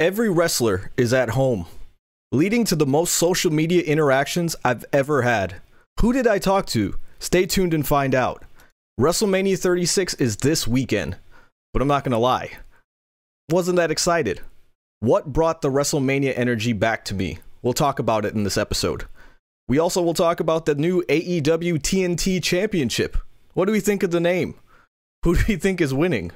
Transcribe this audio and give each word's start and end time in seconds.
Every 0.00 0.30
wrestler 0.30 0.92
is 0.96 1.12
at 1.12 1.30
home, 1.30 1.66
leading 2.30 2.64
to 2.66 2.76
the 2.76 2.86
most 2.86 3.16
social 3.16 3.52
media 3.52 3.82
interactions 3.82 4.54
I've 4.64 4.84
ever 4.92 5.22
had. 5.22 5.56
Who 5.98 6.12
did 6.12 6.24
I 6.24 6.38
talk 6.38 6.66
to? 6.66 6.94
Stay 7.18 7.46
tuned 7.46 7.74
and 7.74 7.84
find 7.84 8.14
out. 8.14 8.44
WrestleMania 9.00 9.58
36 9.58 10.14
is 10.14 10.36
this 10.36 10.68
weekend, 10.68 11.16
but 11.72 11.82
I'm 11.82 11.88
not 11.88 12.04
going 12.04 12.12
to 12.12 12.18
lie. 12.18 12.58
Wasn't 13.50 13.74
that 13.74 13.90
excited. 13.90 14.40
What 15.00 15.32
brought 15.32 15.62
the 15.62 15.70
WrestleMania 15.70 16.32
energy 16.36 16.72
back 16.72 17.04
to 17.06 17.14
me? 17.14 17.40
We'll 17.62 17.72
talk 17.72 17.98
about 17.98 18.24
it 18.24 18.34
in 18.34 18.44
this 18.44 18.56
episode. 18.56 19.06
We 19.66 19.80
also 19.80 20.00
will 20.00 20.14
talk 20.14 20.38
about 20.38 20.64
the 20.64 20.76
new 20.76 21.02
AEW 21.08 21.80
TNT 21.80 22.40
Championship. 22.40 23.16
What 23.54 23.64
do 23.64 23.72
we 23.72 23.80
think 23.80 24.04
of 24.04 24.12
the 24.12 24.20
name? 24.20 24.54
Who 25.24 25.34
do 25.34 25.42
we 25.48 25.56
think 25.56 25.80
is 25.80 25.92
winning? 25.92 26.30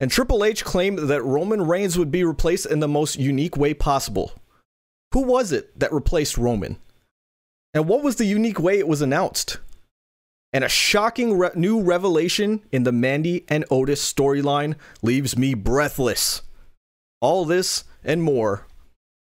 And 0.00 0.10
Triple 0.10 0.44
H 0.44 0.64
claimed 0.64 0.98
that 0.98 1.22
Roman 1.22 1.62
Reigns 1.66 1.96
would 1.96 2.10
be 2.10 2.24
replaced 2.24 2.66
in 2.66 2.80
the 2.80 2.88
most 2.88 3.16
unique 3.16 3.56
way 3.56 3.74
possible. 3.74 4.32
Who 5.12 5.22
was 5.22 5.52
it 5.52 5.78
that 5.78 5.92
replaced 5.92 6.36
Roman? 6.36 6.78
And 7.72 7.88
what 7.88 8.02
was 8.02 8.16
the 8.16 8.24
unique 8.24 8.58
way 8.58 8.78
it 8.78 8.88
was 8.88 9.02
announced? 9.02 9.58
And 10.52 10.64
a 10.64 10.68
shocking 10.68 11.38
re- 11.38 11.50
new 11.54 11.80
revelation 11.80 12.62
in 12.70 12.84
the 12.84 12.92
Mandy 12.92 13.44
and 13.48 13.64
Otis 13.70 14.12
storyline 14.12 14.76
leaves 15.02 15.36
me 15.36 15.54
breathless. 15.54 16.42
All 17.20 17.44
this 17.44 17.84
and 18.04 18.22
more 18.22 18.66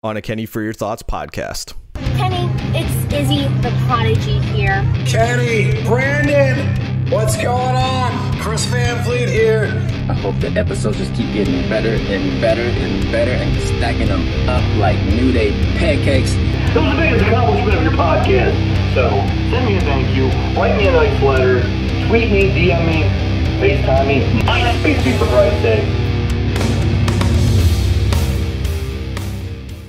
on 0.02 0.18
a 0.18 0.22
Kenny 0.22 0.46
for 0.46 0.62
Your 0.62 0.74
Thoughts 0.74 1.04
podcast. 1.04 1.74
Kenny, 1.96 2.50
it's 2.78 3.14
Izzy 3.14 3.48
the 3.62 3.76
Prodigy 3.86 4.40
here. 4.40 4.84
Kenny, 5.06 5.84
Brandon, 5.84 7.12
what's 7.12 7.36
going 7.36 7.76
on? 7.76 8.29
Chris 8.40 8.66
Van 8.66 9.04
Vliet 9.04 9.30
here. 9.30 9.66
I 10.10 10.14
hope 10.14 10.40
the 10.40 10.48
episodes 10.52 10.98
just 10.98 11.14
keep 11.14 11.32
getting 11.34 11.68
better 11.70 11.90
and 11.90 12.42
better 12.42 12.62
and 12.62 13.12
better 13.12 13.32
and 13.32 13.62
stacking 13.62 14.08
them 14.08 14.26
up 14.48 14.64
like 14.80 14.98
New 15.14 15.32
Day 15.32 15.52
pancakes. 15.78 16.32
It 16.34 16.76
was 16.76 16.96
the 16.96 17.02
biggest 17.02 17.26
accomplishment 17.26 17.76
of 17.78 17.84
your 17.84 17.92
podcast. 17.92 18.56
So 18.96 19.10
send 19.52 19.66
me 19.66 19.78
a 19.78 19.82
thank 19.82 20.16
you, 20.16 20.28
write 20.60 20.78
me 20.78 20.88
a 20.88 20.92
nice 20.94 21.22
letter, 21.22 21.62
tweet 22.08 22.32
me, 22.32 22.50
DM 22.50 22.86
me, 22.88 23.04
FaceTime 23.60 24.08
me, 24.08 24.22
MySpace 24.44 25.06
me 25.06 25.18
for 25.18 25.26
Christ's 25.26 25.62
sake. 25.62 26.10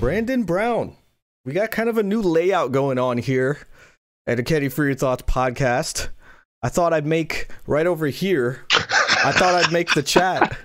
Brandon 0.01 0.43
Brown. 0.43 0.97
We 1.45 1.53
got 1.53 1.71
kind 1.71 1.89
of 1.89 1.97
a 1.99 2.03
new 2.03 2.21
layout 2.21 2.73
going 2.73 2.99
on 2.99 3.19
here 3.19 3.59
at 4.27 4.39
a 4.41 4.43
Kenny 4.43 4.69
for 4.69 4.85
Your 4.85 4.95
Thoughts 4.95 5.23
podcast. 5.23 6.09
I 6.63 6.69
thought 6.69 6.93
I'd 6.93 7.07
make 7.07 7.49
right 7.67 7.87
over 7.87 8.07
here. 8.07 8.65
I 8.73 9.33
thought 9.33 9.55
I'd 9.55 9.73
make 9.73 9.95
the 9.95 10.03
chat. 10.03 10.57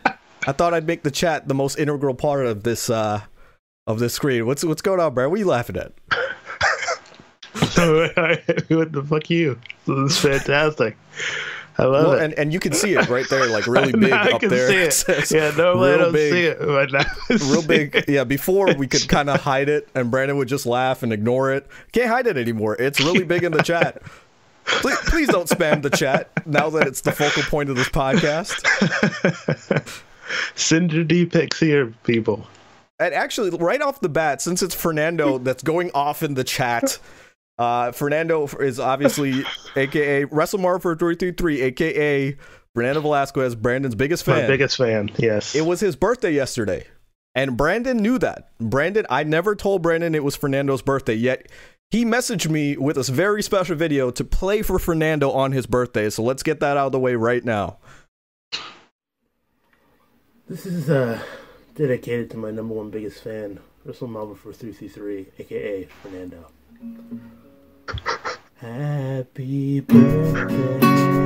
I 0.47 0.51
thought 0.51 0.73
I'd 0.73 0.85
make 0.87 1.03
the 1.03 1.11
chat 1.11 1.47
the 1.47 1.53
most 1.55 1.79
integral 1.79 2.13
part 2.13 2.45
of 2.45 2.63
this 2.63 2.89
uh 2.89 3.21
of 3.87 3.99
this 3.99 4.13
screen. 4.13 4.45
What's 4.45 4.63
what's 4.63 4.81
going 4.81 4.99
on, 4.99 5.13
Brad? 5.13 5.29
What 5.29 5.35
are 5.35 5.39
you 5.39 5.45
laughing 5.45 5.77
at? 5.77 5.91
what 7.53 8.91
the 8.91 9.05
fuck 9.07 9.29
you? 9.29 9.59
This 9.87 10.11
is 10.13 10.17
fantastic. 10.19 10.97
I 11.77 11.83
love 11.83 12.07
Well, 12.07 12.13
it. 12.13 12.23
and, 12.23 12.33
and 12.35 12.53
you 12.53 12.59
can 12.61 12.71
see 12.71 12.93
it 12.93 13.09
right 13.09 13.27
there, 13.29 13.47
like 13.47 13.67
really 13.67 13.91
big 13.99 14.11
up 14.13 14.39
can 14.39 14.49
there. 14.49 14.67
see 14.69 14.75
It 14.75 14.87
it. 14.87 14.93
says 14.93 15.31
yeah, 15.31 15.51
normally 15.57 15.93
I 15.93 15.97
don't 15.97 16.13
big. 16.13 16.31
see 16.33 16.45
it, 16.45 16.59
but 16.59 16.91
now 16.91 17.05
real 17.51 17.61
big. 17.67 18.05
Yeah, 18.07 18.23
before 18.23 18.73
we 18.75 18.87
could 18.87 19.07
kind 19.09 19.29
of 19.29 19.41
hide 19.41 19.67
it, 19.69 19.87
and 19.93 20.09
Brandon 20.09 20.37
would 20.37 20.47
just 20.47 20.65
laugh 20.65 21.03
and 21.03 21.11
ignore 21.11 21.51
it. 21.53 21.67
Can't 21.91 22.07
hide 22.09 22.27
it 22.27 22.37
anymore. 22.37 22.75
It's 22.79 22.99
really 23.01 23.23
big 23.25 23.43
in 23.43 23.51
the 23.51 23.61
chat. 23.63 24.01
Please, 24.65 24.97
please 25.07 25.27
don't 25.29 25.47
spam 25.49 25.81
the 25.81 25.89
chat 25.89 26.29
now 26.45 26.69
that 26.71 26.87
it's 26.87 27.01
the 27.01 27.11
focal 27.11 27.43
point 27.43 27.69
of 27.69 27.75
this 27.75 27.89
podcast. 27.89 28.65
Send 30.55 30.91
your 30.91 31.03
D 31.03 31.25
pics 31.25 31.59
here, 31.59 31.93
people. 32.03 32.47
And 32.99 33.13
actually, 33.13 33.51
right 33.51 33.81
off 33.81 33.99
the 34.01 34.09
bat, 34.09 34.41
since 34.41 34.63
it's 34.63 34.75
Fernando 34.75 35.37
that's 35.39 35.63
going 35.63 35.91
off 35.93 36.23
in 36.23 36.33
the 36.33 36.43
chat, 36.43 36.99
uh, 37.57 37.91
Fernando 37.91 38.47
is 38.59 38.79
obviously 38.79 39.43
AKA 39.75 40.25
WrestleMar 40.25 40.81
for 40.81 40.95
333, 40.95 41.61
AKA 41.61 42.37
Fernando 42.73 43.01
Velasquez, 43.01 43.55
Brandon's 43.55 43.95
biggest 43.95 44.25
fan. 44.25 44.41
My 44.41 44.47
biggest 44.47 44.77
fan. 44.77 45.09
Yes. 45.17 45.55
It 45.55 45.65
was 45.65 45.79
his 45.79 45.95
birthday 45.95 46.31
yesterday. 46.31 46.85
And 47.33 47.57
Brandon 47.57 47.97
knew 47.97 48.17
that. 48.19 48.49
Brandon, 48.59 49.05
I 49.09 49.23
never 49.23 49.55
told 49.55 49.81
Brandon 49.81 50.15
it 50.15 50.23
was 50.23 50.37
Fernando's 50.37 50.81
birthday, 50.81 51.15
yet 51.15 51.49
he 51.91 52.05
messaged 52.05 52.49
me 52.49 52.77
with 52.77 52.95
this 52.95 53.09
very 53.09 53.41
special 53.43 53.75
video 53.75 54.11
to 54.11 54.23
play 54.23 54.61
for 54.61 54.79
Fernando 54.79 55.31
on 55.31 55.51
his 55.51 55.65
birthday. 55.65 56.09
So 56.09 56.23
let's 56.23 56.43
get 56.43 56.59
that 56.59 56.77
out 56.77 56.87
of 56.87 56.91
the 56.91 56.99
way 56.99 57.15
right 57.15 57.43
now. 57.43 57.77
This 60.47 60.65
is 60.65 60.89
uh, 60.89 61.19
dedicated 61.75 62.29
to 62.31 62.37
my 62.37 62.51
number 62.51 62.75
one 62.75 62.89
biggest 62.91 63.23
fan, 63.23 63.59
Russell 63.83 64.07
Marvel 64.07 64.35
for 64.35 64.53
333, 64.53 65.27
aka 65.39 65.87
Fernando. 66.03 66.45
Happy 68.57 69.79
birthday 69.79 71.25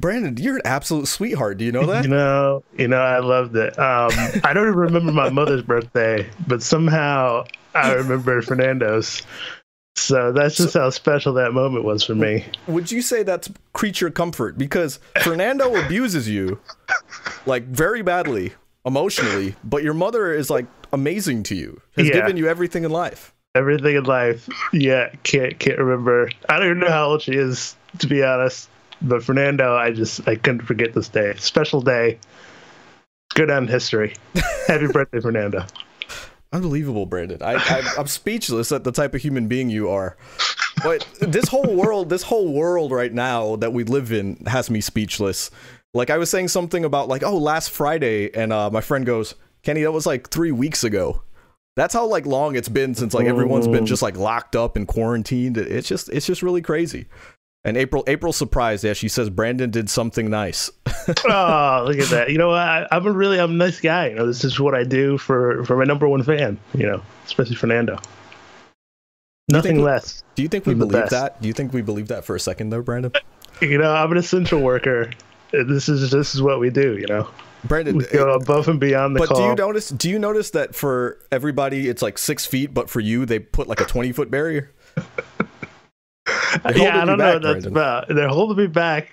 Brandon, 0.00 0.36
you're 0.38 0.56
an 0.56 0.62
absolute 0.64 1.06
sweetheart. 1.08 1.58
Do 1.58 1.64
you 1.64 1.72
know 1.72 1.86
that? 1.92 2.04
You 2.04 2.10
know, 2.10 2.62
you 2.76 2.88
know, 2.88 3.00
I 3.00 3.18
loved 3.18 3.54
it. 3.56 3.78
Um, 3.78 4.10
I 4.44 4.52
don't 4.52 4.66
even 4.68 4.74
remember 4.78 5.12
my 5.12 5.28
mother's 5.30 5.62
birthday, 5.62 6.28
but 6.46 6.62
somehow 6.62 7.44
I 7.74 7.92
remember 7.94 8.40
Fernando's. 8.42 9.22
So 9.96 10.32
that's 10.32 10.56
just 10.56 10.74
how 10.74 10.88
special 10.90 11.34
that 11.34 11.52
moment 11.52 11.84
was 11.84 12.02
for 12.04 12.14
me. 12.14 12.46
Would 12.68 12.90
you 12.90 13.02
say 13.02 13.22
that's 13.22 13.50
creature 13.74 14.10
comfort? 14.10 14.56
Because 14.56 14.98
Fernando 15.22 15.74
abuses 15.84 16.28
you 16.28 16.58
like 17.44 17.64
very 17.64 18.00
badly 18.00 18.52
emotionally, 18.86 19.56
but 19.62 19.82
your 19.82 19.92
mother 19.92 20.32
is 20.32 20.48
like 20.48 20.66
amazing 20.92 21.42
to 21.44 21.54
you, 21.54 21.82
has 21.96 22.06
Yeah. 22.08 22.14
given 22.14 22.36
you 22.38 22.48
everything 22.48 22.84
in 22.84 22.90
life. 22.90 23.34
Everything 23.54 23.96
in 23.96 24.04
life, 24.04 24.48
yeah, 24.72 25.10
can't 25.24 25.58
can't 25.58 25.78
remember. 25.78 26.30
I 26.48 26.56
don't 26.58 26.66
even 26.66 26.78
know 26.78 26.88
how 26.88 27.06
old 27.08 27.22
she 27.22 27.32
is, 27.32 27.76
to 27.98 28.06
be 28.06 28.22
honest. 28.22 28.68
But 29.02 29.24
Fernando, 29.24 29.74
I 29.74 29.92
just 29.92 30.26
I 30.28 30.36
couldn't 30.36 30.62
forget 30.62 30.92
this 30.92 31.08
day. 31.08 31.34
Special 31.38 31.80
day. 31.80 32.18
Go 33.34 33.46
down 33.46 33.64
in 33.64 33.68
history. 33.68 34.14
Happy 34.66 34.88
birthday, 34.88 35.20
Fernando. 35.20 35.64
Unbelievable, 36.52 37.06
Brandon. 37.06 37.42
I, 37.42 37.54
I 37.54 37.94
I'm 37.96 38.08
speechless 38.08 38.72
at 38.72 38.84
the 38.84 38.92
type 38.92 39.14
of 39.14 39.22
human 39.22 39.46
being 39.46 39.70
you 39.70 39.88
are. 39.88 40.16
But 40.82 41.06
this 41.20 41.48
whole 41.48 41.74
world, 41.76 42.08
this 42.08 42.22
whole 42.22 42.52
world 42.52 42.90
right 42.90 43.12
now 43.12 43.56
that 43.56 43.72
we 43.72 43.84
live 43.84 44.12
in 44.12 44.36
has 44.46 44.68
me 44.68 44.80
speechless. 44.80 45.50
Like 45.94 46.10
I 46.10 46.18
was 46.18 46.30
saying 46.30 46.48
something 46.48 46.84
about 46.84 47.08
like, 47.08 47.22
oh, 47.22 47.36
last 47.36 47.70
Friday, 47.70 48.34
and 48.34 48.52
uh, 48.52 48.70
my 48.70 48.80
friend 48.80 49.06
goes, 49.06 49.34
Kenny, 49.62 49.82
that 49.82 49.92
was 49.92 50.06
like 50.06 50.28
three 50.28 50.52
weeks 50.52 50.84
ago. 50.84 51.22
That's 51.76 51.94
how 51.94 52.06
like 52.06 52.26
long 52.26 52.56
it's 52.56 52.68
been 52.68 52.94
since 52.94 53.14
like 53.14 53.26
everyone's 53.26 53.68
been 53.68 53.86
just 53.86 54.02
like 54.02 54.16
locked 54.16 54.56
up 54.56 54.76
and 54.76 54.88
quarantined. 54.88 55.56
It's 55.56 55.88
just 55.88 56.08
it's 56.10 56.26
just 56.26 56.42
really 56.42 56.62
crazy. 56.62 57.06
And 57.62 57.76
April 57.76 58.04
April 58.06 58.32
surprised. 58.32 58.84
Yeah, 58.84 58.94
she 58.94 59.08
says 59.08 59.28
Brandon 59.28 59.70
did 59.70 59.90
something 59.90 60.30
nice. 60.30 60.70
oh, 61.28 61.84
look 61.86 61.98
at 61.98 62.08
that. 62.08 62.30
You 62.30 62.38
know, 62.38 62.50
I, 62.52 62.86
I'm 62.90 63.06
a 63.06 63.12
really 63.12 63.38
I'm 63.38 63.50
a 63.50 63.54
nice 63.54 63.80
guy. 63.80 64.08
You 64.08 64.16
know, 64.16 64.26
this 64.26 64.44
is 64.44 64.58
what 64.58 64.74
I 64.74 64.84
do 64.84 65.18
for 65.18 65.62
for 65.64 65.76
my 65.76 65.84
number 65.84 66.08
one 66.08 66.22
fan. 66.22 66.58
You 66.74 66.86
know, 66.86 67.02
especially 67.26 67.56
Fernando. 67.56 67.98
Nothing 69.48 69.78
we- 69.78 69.82
less. 69.82 70.22
Do 70.36 70.42
you 70.42 70.48
think 70.48 70.64
we 70.64 70.74
believe 70.74 71.10
that? 71.10 71.40
Do 71.42 71.48
you 71.48 71.54
think 71.54 71.72
we 71.74 71.82
believe 71.82 72.08
that 72.08 72.24
for 72.24 72.34
a 72.34 72.40
second 72.40 72.70
though, 72.70 72.82
Brandon? 72.82 73.12
You 73.60 73.76
know, 73.76 73.92
I'm 73.92 74.10
an 74.10 74.16
essential 74.16 74.60
worker. 74.62 75.10
This 75.52 75.88
is 75.88 76.10
this 76.10 76.34
is 76.34 76.40
what 76.40 76.60
we 76.60 76.70
do. 76.70 76.96
You 76.96 77.06
know, 77.08 77.28
Brandon, 77.64 77.98
we 77.98 78.06
go 78.06 78.32
above 78.32 78.68
and 78.68 78.80
beyond 78.80 79.16
the 79.16 79.20
But 79.20 79.28
call. 79.28 79.36
do 79.36 79.42
you 79.44 79.54
notice? 79.54 79.90
Do 79.90 80.08
you 80.08 80.18
notice 80.18 80.50
that 80.52 80.74
for 80.74 81.18
everybody 81.30 81.88
it's 81.90 82.00
like 82.00 82.16
six 82.16 82.46
feet, 82.46 82.72
but 82.72 82.88
for 82.88 83.00
you 83.00 83.26
they 83.26 83.38
put 83.38 83.68
like 83.68 83.80
a 83.80 83.84
twenty 83.84 84.12
foot 84.12 84.30
barrier? 84.30 84.70
Yeah, 86.74 87.02
I 87.02 87.04
don't 87.04 87.18
know 87.18 87.34
what 87.34 87.42
that's 87.42 87.64
Brandon. 87.66 87.72
about. 87.72 88.08
They're 88.08 88.28
holding 88.28 88.56
me 88.56 88.66
back. 88.66 89.10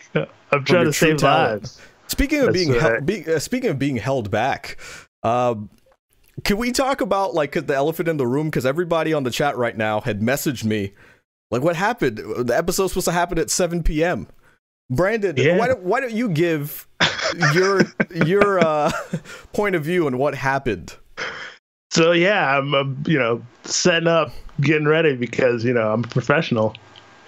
I'm 0.51 0.63
trying 0.63 0.85
to 0.85 0.93
save 0.93 1.17
talent. 1.17 1.63
lives. 1.63 1.81
Speaking 2.07 2.39
of 2.39 2.45
That's 2.47 2.57
being, 2.57 2.71
right. 2.71 2.81
held, 2.81 3.05
be, 3.05 3.25
uh, 3.25 3.39
speaking 3.39 3.69
of 3.69 3.77
being 3.77 3.97
held 3.97 4.31
back, 4.31 4.77
um, 5.23 5.69
can 6.45 6.57
we 6.57 6.71
talk 6.71 7.01
about 7.01 7.33
like 7.33 7.51
the 7.51 7.75
elephant 7.75 8.07
in 8.07 8.15
the 8.17 8.25
room? 8.27 8.47
Because 8.47 8.65
everybody 8.65 9.13
on 9.13 9.23
the 9.23 9.31
chat 9.31 9.57
right 9.57 9.75
now 9.75 9.99
had 10.01 10.21
messaged 10.21 10.63
me, 10.63 10.93
like, 11.51 11.61
what 11.61 11.75
happened? 11.75 12.17
The 12.19 12.55
episode's 12.55 12.93
supposed 12.93 13.05
to 13.05 13.11
happen 13.11 13.37
at 13.37 13.49
seven 13.49 13.83
p.m. 13.83 14.27
Brandon, 14.89 15.35
Yeah. 15.35 15.57
why 15.57 15.67
don't 15.67 15.83
why 15.83 15.99
don't 15.99 16.13
you 16.13 16.29
give 16.29 16.87
your 17.53 17.81
your 18.25 18.59
uh, 18.65 18.91
point 19.53 19.75
of 19.75 19.83
view 19.83 20.07
on 20.07 20.17
what 20.17 20.33
happened. 20.33 20.95
So 21.91 22.13
yeah, 22.13 22.57
I'm, 22.57 22.73
I'm 22.73 23.03
you 23.05 23.19
know 23.19 23.41
setting 23.65 24.07
up, 24.07 24.31
getting 24.61 24.87
ready 24.87 25.15
because 25.17 25.65
you 25.65 25.73
know 25.73 25.91
I'm 25.91 26.05
a 26.05 26.07
professional, 26.07 26.73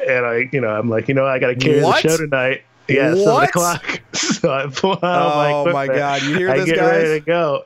and 0.09 0.25
I 0.25 0.49
you 0.51 0.61
know 0.61 0.69
I'm 0.69 0.89
like 0.89 1.07
you 1.07 1.13
know 1.13 1.25
I 1.25 1.39
got 1.39 1.47
to 1.47 1.55
carry 1.55 1.81
What? 1.83 2.01
the 2.03 2.09
show 2.09 2.17
tonight. 2.17 2.63
Yeah, 2.87 3.13
seven 3.15 3.43
o'clock. 3.43 4.01
So 4.13 4.51
I 4.51 4.67
pull 4.67 4.93
out 4.93 5.01
Oh 5.03 5.65
my 5.71 5.87
my. 5.87 5.95
God, 5.95 6.21
you 6.23 6.35
hear 6.37 6.49
I 6.49 6.57
this, 6.57 6.65
get 6.65 6.75
guys? 6.77 6.91
ready 7.03 7.19
to 7.19 7.25
go, 7.25 7.63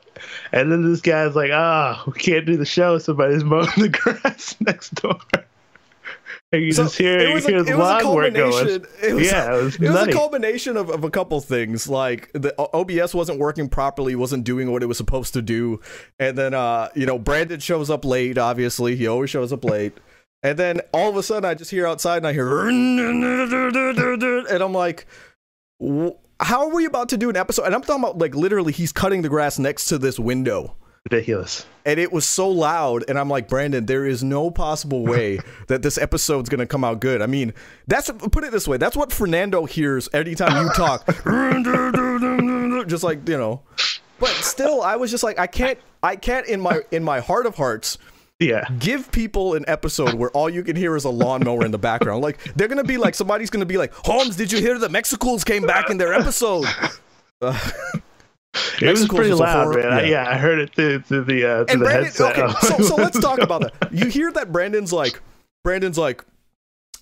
and 0.52 0.70
then 0.70 0.88
this 0.90 1.00
guy's 1.00 1.34
like, 1.34 1.50
"Ah, 1.52 2.02
we 2.06 2.12
can't 2.14 2.44
do 2.46 2.56
the 2.56 2.66
show. 2.66 2.98
Somebody's 2.98 3.42
mowing 3.44 3.68
the 3.76 3.88
grass 3.92 4.54
next 4.60 4.94
door." 4.96 5.16
And 6.52 6.62
you 6.62 6.72
So 6.72 6.84
just 6.84 6.98
hear 6.98 7.18
it 7.18 7.28
you 7.28 7.34
was 7.34 7.46
a, 7.46 7.48
it 7.48 7.52
the 7.52 7.58
was 7.58 7.68
a 7.70 7.76
lawnmower 7.78 8.30
going. 8.30 8.34
culmination. 8.34 8.86
It 9.02 9.14
was, 9.14 9.26
Yeah, 9.30 9.56
it 9.58 9.62
was 9.62 9.74
it 9.76 9.80
was 9.80 9.90
a 9.90 9.92
nutty. 9.94 10.12
culmination 10.12 10.76
of, 10.76 10.88
of 10.90 11.02
a 11.04 11.10
couple 11.10 11.40
things. 11.40 11.88
Like 11.88 12.30
the 12.32 12.54
OBS 12.72 13.14
wasn't 13.14 13.38
working 13.40 13.68
properly, 13.68 14.14
wasn't 14.14 14.44
doing 14.44 14.70
what 14.70 14.82
it 14.82 14.86
was 14.86 14.96
supposed 14.96 15.32
to 15.34 15.42
do, 15.42 15.80
and 16.20 16.36
then 16.38 16.54
uh, 16.54 16.88
you 16.94 17.06
know, 17.06 17.18
Brandon 17.18 17.60
shows 17.60 17.90
up 17.90 18.04
late. 18.04 18.38
Obviously, 18.38 18.94
he 18.94 19.06
always 19.06 19.30
shows 19.30 19.52
up 19.52 19.64
late. 19.64 19.96
And 20.44 20.58
then 20.58 20.80
all 20.92 21.08
of 21.08 21.16
a 21.16 21.22
sudden, 21.22 21.46
I 21.46 21.54
just 21.54 21.70
hear 21.70 21.86
outside, 21.86 22.18
and 22.18 22.26
I 22.26 22.34
hear, 22.34 22.68
and 22.68 23.24
I'm 24.62 24.74
like, 24.74 25.06
"How 26.38 26.68
are 26.68 26.74
we 26.74 26.84
about 26.84 27.08
to 27.08 27.16
do 27.16 27.30
an 27.30 27.36
episode?" 27.36 27.64
And 27.64 27.74
I'm 27.74 27.80
talking 27.80 28.04
about 28.04 28.18
like 28.18 28.34
literally, 28.34 28.72
he's 28.72 28.92
cutting 28.92 29.22
the 29.22 29.30
grass 29.30 29.58
next 29.58 29.86
to 29.86 29.96
this 29.96 30.18
window 30.18 30.76
Ridiculous. 31.10 31.66
and 31.84 32.00
it 32.00 32.12
was 32.12 32.24
so 32.24 32.48
loud 32.48 33.04
and 33.08 33.18
i'm 33.18 33.28
like 33.28 33.46
brandon 33.46 33.84
there 33.84 34.06
is 34.06 34.24
no 34.24 34.50
possible 34.50 35.04
way 35.04 35.38
that 35.68 35.82
this 35.82 35.98
episode's 35.98 36.48
gonna 36.48 36.64
come 36.64 36.82
out 36.82 36.98
good 37.00 37.20
i 37.20 37.26
mean 37.26 37.52
that's 37.86 38.10
put 38.32 38.42
it 38.42 38.52
this 38.52 38.66
way 38.66 38.78
that's 38.78 38.96
what 38.96 39.12
fernando 39.12 39.66
hears 39.66 40.08
anytime 40.14 40.64
you 40.64 40.70
talk 40.72 41.06
just 42.88 43.04
like 43.04 43.28
you 43.28 43.36
know 43.36 43.60
but 44.18 44.30
still 44.30 44.80
i 44.80 44.96
was 44.96 45.10
just 45.10 45.22
like 45.22 45.38
i 45.38 45.46
can't 45.46 45.78
i 46.02 46.16
can't 46.16 46.46
in 46.46 46.58
my 46.58 46.80
in 46.90 47.04
my 47.04 47.20
heart 47.20 47.44
of 47.44 47.54
hearts 47.54 47.98
Yeah. 48.40 48.64
give 48.78 49.10
people 49.12 49.54
an 49.54 49.64
episode 49.68 50.14
where 50.14 50.30
all 50.30 50.50
you 50.50 50.62
can 50.64 50.74
hear 50.76 50.96
is 50.96 51.04
a 51.04 51.08
lawnmower 51.10 51.64
in 51.64 51.70
the 51.70 51.78
background 51.78 52.22
like 52.22 52.38
they're 52.56 52.68
gonna 52.68 52.82
be 52.84 52.98
like 52.98 53.14
somebody's 53.14 53.48
gonna 53.48 53.64
be 53.64 53.78
like 53.78 53.92
holmes 53.94 54.34
did 54.36 54.50
you 54.52 54.58
hear 54.58 54.78
the 54.78 54.88
mexicals 54.88 55.44
came 55.46 55.62
back 55.62 55.88
in 55.88 55.96
their 55.98 56.12
episode 56.12 56.66
It 58.80 58.90
was 58.90 59.06
pretty 59.08 59.30
was 59.30 59.40
loud, 59.40 59.64
horror- 59.64 59.82
man. 59.82 59.92
I, 59.92 60.02
yeah. 60.02 60.08
yeah, 60.24 60.30
I 60.30 60.36
heard 60.36 60.58
it 60.60 60.74
through, 60.74 61.00
through 61.00 61.24
the 61.24 61.44
uh, 61.44 61.64
through 61.64 61.72
and 61.72 61.80
the 61.80 61.84
Brandon, 61.84 62.04
headset. 62.04 62.38
okay, 62.38 62.52
so, 62.66 62.78
so 62.82 62.94
let's 62.96 63.18
talk 63.18 63.40
about 63.40 63.62
that. 63.62 63.92
You 63.92 64.06
hear 64.06 64.30
that 64.32 64.52
Brandon's 64.52 64.92
like, 64.92 65.20
Brandon's 65.64 65.98
like, 65.98 66.24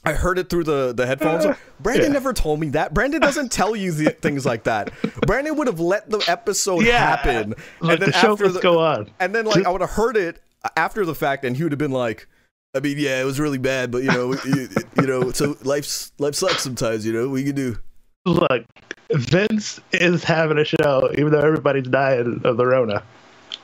I 0.04 0.12
heard 0.14 0.38
it 0.38 0.48
through 0.48 0.64
the, 0.64 0.92
the 0.94 1.06
headphones. 1.06 1.44
Brandon 1.80 2.06
Yeah. 2.06 2.12
never 2.12 2.32
told 2.32 2.58
me 2.60 2.70
that. 2.70 2.92
Brandon 2.94 3.20
doesn't 3.20 3.52
tell 3.52 3.76
you 3.76 3.92
the, 3.92 4.10
things 4.10 4.46
like 4.46 4.64
that. 4.64 4.90
Brandon 5.26 5.54
would 5.56 5.66
have 5.66 5.78
let 5.80 6.08
the 6.10 6.22
episode 6.26 6.84
Yeah, 6.86 6.98
happen, 6.98 7.54
Let 7.80 8.00
the 8.00 8.12
show 8.12 8.32
after 8.32 8.46
must 8.48 8.62
go 8.62 8.78
on. 8.80 9.10
and 9.20 9.34
then 9.34 9.44
like 9.44 9.66
I 9.66 9.70
would 9.70 9.80
have 9.82 9.90
heard 9.90 10.16
it 10.16 10.40
after 10.76 11.04
the 11.04 11.14
fact, 11.14 11.44
and 11.44 11.56
he 11.56 11.62
would 11.62 11.72
have 11.72 11.78
been 11.78 11.92
like, 11.92 12.28
I 12.74 12.80
mean, 12.80 12.96
yeah, 12.98 13.20
it 13.20 13.24
was 13.24 13.38
really 13.38 13.58
bad, 13.58 13.90
but 13.90 14.02
you 14.02 14.10
know, 14.10 14.32
you, 14.44 14.68
you 15.00 15.06
know, 15.06 15.30
so 15.32 15.56
life's 15.62 16.12
life 16.18 16.34
sucks 16.34 16.62
sometimes. 16.62 17.04
You 17.04 17.12
know, 17.12 17.28
we 17.28 17.44
can 17.44 17.54
do. 17.54 17.78
Look, 18.24 18.64
Vince 19.10 19.80
is 19.92 20.24
having 20.24 20.58
a 20.58 20.64
show, 20.64 21.10
even 21.12 21.32
though 21.32 21.40
everybody's 21.40 21.88
dying 21.88 22.40
of 22.44 22.56
the 22.56 22.66
Rona. 22.66 23.02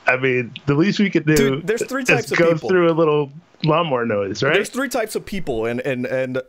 I 0.05 0.17
mean, 0.17 0.53
the 0.65 0.75
least 0.75 0.99
we 0.99 1.09
could 1.09 1.25
do 1.25 1.35
Dude, 1.35 1.67
there's 1.67 1.85
three 1.85 2.01
is 2.03 2.09
types 2.09 2.31
of 2.31 2.37
go 2.37 2.53
people. 2.53 2.69
through 2.69 2.91
a 2.91 2.93
little 2.93 3.31
lawnmower 3.63 4.05
noise, 4.05 4.43
right? 4.43 4.53
There's 4.53 4.69
three 4.69 4.89
types 4.89 5.15
of 5.15 5.25
people, 5.25 5.65
and 5.65 5.79
and 5.81 6.05
and 6.05 6.41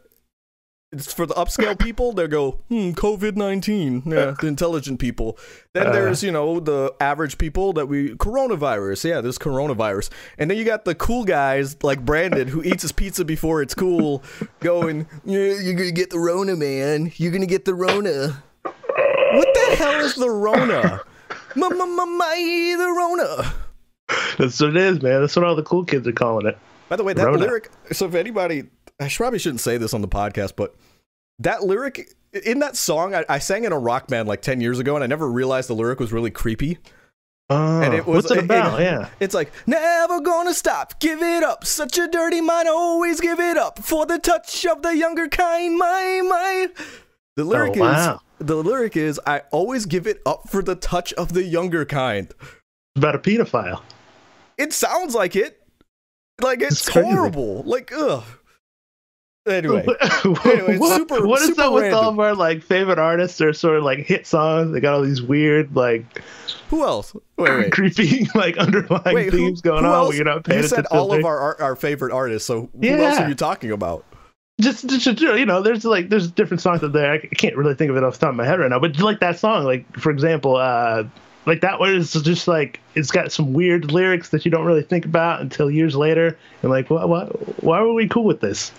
it's 0.93 1.13
for 1.13 1.25
the 1.25 1.35
upscale 1.35 1.79
people. 1.79 2.13
They 2.13 2.27
go, 2.27 2.59
hmm, 2.69 2.91
COVID 2.91 3.37
nineteen. 3.37 4.03
Yeah, 4.05 4.35
the 4.41 4.47
intelligent 4.49 4.99
people. 4.99 5.39
Then 5.73 5.89
Uh. 5.89 5.93
there's 5.93 6.23
you 6.23 6.33
know 6.33 6.59
the 6.61 6.93
average 7.01 7.39
people 7.39 7.73
that 7.75 7.87
we 7.87 8.15
coronavirus. 8.17 9.09
Yeah, 9.09 9.21
there's 9.21 9.39
coronavirus, 9.39 10.11
and 10.39 10.51
then 10.51 10.59
you 10.59 10.65
got 10.65 10.85
the 10.85 10.95
cool 10.95 11.25
guys 11.25 11.77
like 11.83 12.05
Brandon 12.05 12.49
who 12.49 12.63
eats 12.63 12.83
his 12.83 12.93
pizza 12.93 13.25
before 13.25 13.63
it's 13.63 13.75
cool, 13.75 14.23
going, 14.61 15.07
yeah, 15.25 15.55
you're 15.61 15.75
gonna 15.75 15.93
get 15.93 16.11
the 16.11 16.19
Rona, 16.19 16.57
man. 16.57 17.13
You're 17.17 17.33
gonna 17.33 17.47
get 17.47 17.65
the 17.65 17.75
Rona. 17.75 18.43
What 18.63 19.49
the 19.55 19.77
hell 19.77 20.01
is 20.05 20.15
the 20.17 20.31
Rona? 20.31 21.01
My, 21.55 21.69
the 21.69 22.89
Rona. 22.97 23.53
That's 24.39 24.61
what 24.61 24.71
it 24.71 24.77
is, 24.77 25.03
man. 25.03 25.21
That's 25.21 25.37
what 25.37 25.45
all 25.45 25.55
the 25.55 25.63
cool 25.63 25.85
kids 25.85 26.07
are 26.09 26.13
calling 26.13 26.47
it. 26.47 26.59
By 26.89 26.97
the 26.97 27.05
way, 27.05 27.13
that 27.13 27.25
Rona. 27.25 27.39
lyric. 27.39 27.71
So 27.93 28.07
if 28.07 28.15
anybody, 28.15 28.65
I 29.01 29.09
should, 29.09 29.19
probably 29.19 29.39
shouldn't 29.39 29.61
say 29.61 29.79
this 29.79 29.95
on 29.95 30.03
the 30.03 30.09
podcast, 30.09 30.53
but 30.57 30.75
that 31.39 31.63
lyric 31.65 32.13
in 32.45 32.59
that 32.61 32.77
song, 32.77 33.15
I, 33.15 33.25
I 33.29 33.39
sang 33.39 33.65
in 33.65 33.73
a 33.73 33.79
rock 33.79 34.07
band 34.09 34.29
like 34.29 34.43
ten 34.43 34.61
years 34.61 34.79
ago, 34.79 34.95
and 34.95 35.03
I 35.03 35.07
never 35.07 35.29
realized 35.31 35.69
the 35.69 35.75
lyric 35.75 35.99
was 35.99 36.13
really 36.13 36.31
creepy. 36.31 36.79
Oh, 37.49 37.81
And 37.83 37.93
it 37.95 38.07
was- 38.07 38.25
what's 38.25 38.31
it 38.31 38.39
it- 38.39 38.45
about? 38.45 38.81
it- 38.81 38.85
yeah. 38.85 39.09
It's 39.19 39.35
like 39.35 39.51
never 39.67 40.21
gonna 40.21 40.55
stop, 40.55 41.01
give 41.01 41.21
it 41.23 41.43
up. 41.43 41.65
Such 41.65 41.99
a 41.99 42.07
dirty 42.07 42.41
mind, 42.41 42.69
always 42.69 43.21
give 43.21 43.41
it 43.41 43.57
up 43.57 43.81
for 43.81 44.07
the 44.07 44.19
touch 44.21 44.65
of 44.67 44.83
the 44.83 44.97
younger 44.97 45.27
kind. 45.29 45.77
My 45.77 46.21
my. 46.29 46.69
The 47.37 47.43
oh, 47.43 47.47
lyric 47.47 47.77
Oh, 47.77 47.81
wow. 47.81 48.21
is 48.41 48.47
the 48.47 48.57
lyric 48.63 48.97
is 48.97 49.21
I 49.27 49.43
always 49.51 49.87
give 49.87 50.07
it 50.07 50.21
up 50.25 50.49
for 50.49 50.63
the 50.63 50.77
touch 50.77 51.13
of 51.15 51.33
the 51.33 51.43
younger 51.43 51.85
kind. 51.85 52.29
It's 52.41 52.97
about 52.97 53.15
a 53.17 53.19
pedophile. 53.19 53.83
It 54.59 54.73
sounds 54.73 55.15
like 55.15 55.35
it. 55.37 55.61
Like 56.41 56.61
it's, 56.63 56.87
It's 56.87 56.89
horrible. 56.89 57.63
Like 57.65 57.91
ugh. 57.97 58.23
Anyway, 59.47 59.87
Anyway, 60.45 60.79
what- 60.79 60.97
super- 60.97 61.27
what 61.27 61.41
is 61.41 61.49
super 61.49 61.63
up 61.63 61.73
with 61.73 61.93
all 61.93 62.11
of 62.11 62.21
our 62.21 62.35
like 62.35 62.63
favorite 62.63 62.99
artists? 62.99 63.39
They're 63.39 63.53
sort 63.53 63.79
of 63.79 63.85
like 63.85 64.01
hit 64.01 64.27
songs. 64.27 64.73
They 64.73 64.81
got 64.81 64.95
all 64.95 65.03
these 65.03 65.23
weird, 65.23 65.75
like 65.75 66.23
who 66.69 66.85
else? 66.85 67.15
Wait, 67.37 67.51
wait. 67.51 67.73
creepy, 67.73 68.29
like 68.35 68.59
underlying 68.59 69.15
Wait, 69.15 69.33
who, 69.33 69.39
themes 69.39 69.61
going 69.61 69.85
who 69.85 69.91
on. 69.91 69.95
else? 69.95 70.15
You're 70.15 70.25
not 70.25 70.45
paying 70.45 70.63
you 70.63 70.69
said 70.69 70.87
all 70.87 71.13
of 71.13 71.25
our, 71.25 71.61
our 71.61 71.75
favorite 71.75 72.13
artists. 72.13 72.47
So 72.47 72.69
who 72.81 72.89
else 72.89 73.19
are 73.19 73.29
you 73.29 73.35
talking 73.35 73.71
about? 73.73 74.05
just, 74.61 74.87
just 74.89 75.21
you 75.21 75.47
know, 75.47 75.63
there's 75.63 75.85
like 75.85 76.09
there's 76.09 76.31
different 76.31 76.61
songs 76.61 76.83
out 76.85 76.93
there. 76.93 77.13
I 77.13 77.19
can't 77.19 77.57
really 77.57 77.75
think 77.75 77.91
of 77.91 77.97
it 77.97 78.05
off 78.05 78.15
the 78.15 78.21
top 78.21 78.31
of 78.31 78.37
my 78.37 78.45
head 78.45 78.61
right 78.61 78.71
now, 78.71 78.79
but 78.79 78.99
like 79.01 79.21
that 79.21 79.39
song, 79.39 79.65
like 79.65 79.91
for 79.99 80.11
example, 80.11 80.57
uh, 80.57 81.05
like 81.47 81.63
that 81.63 81.81
one 81.81 81.95
is 81.95 82.13
just 82.13 82.47
like 82.47 82.81
it's 82.95 83.11
got 83.11 83.33
some 83.33 83.53
weird 83.53 83.91
lyrics 83.91 84.29
that 84.31 84.45
you 84.45 84.51
don't 84.51 84.67
really 84.67 84.83
think 84.83 85.05
about 85.05 85.41
until 85.41 85.71
years 85.71 85.97
later, 85.97 86.37
and 86.63 86.71
like, 86.71 86.91
what, 86.91 87.09
what, 87.09 87.65
why 87.65 87.81
were 87.81 87.95
we 87.95 88.07
cool 88.07 88.25
with 88.25 88.41
this? 88.41 88.71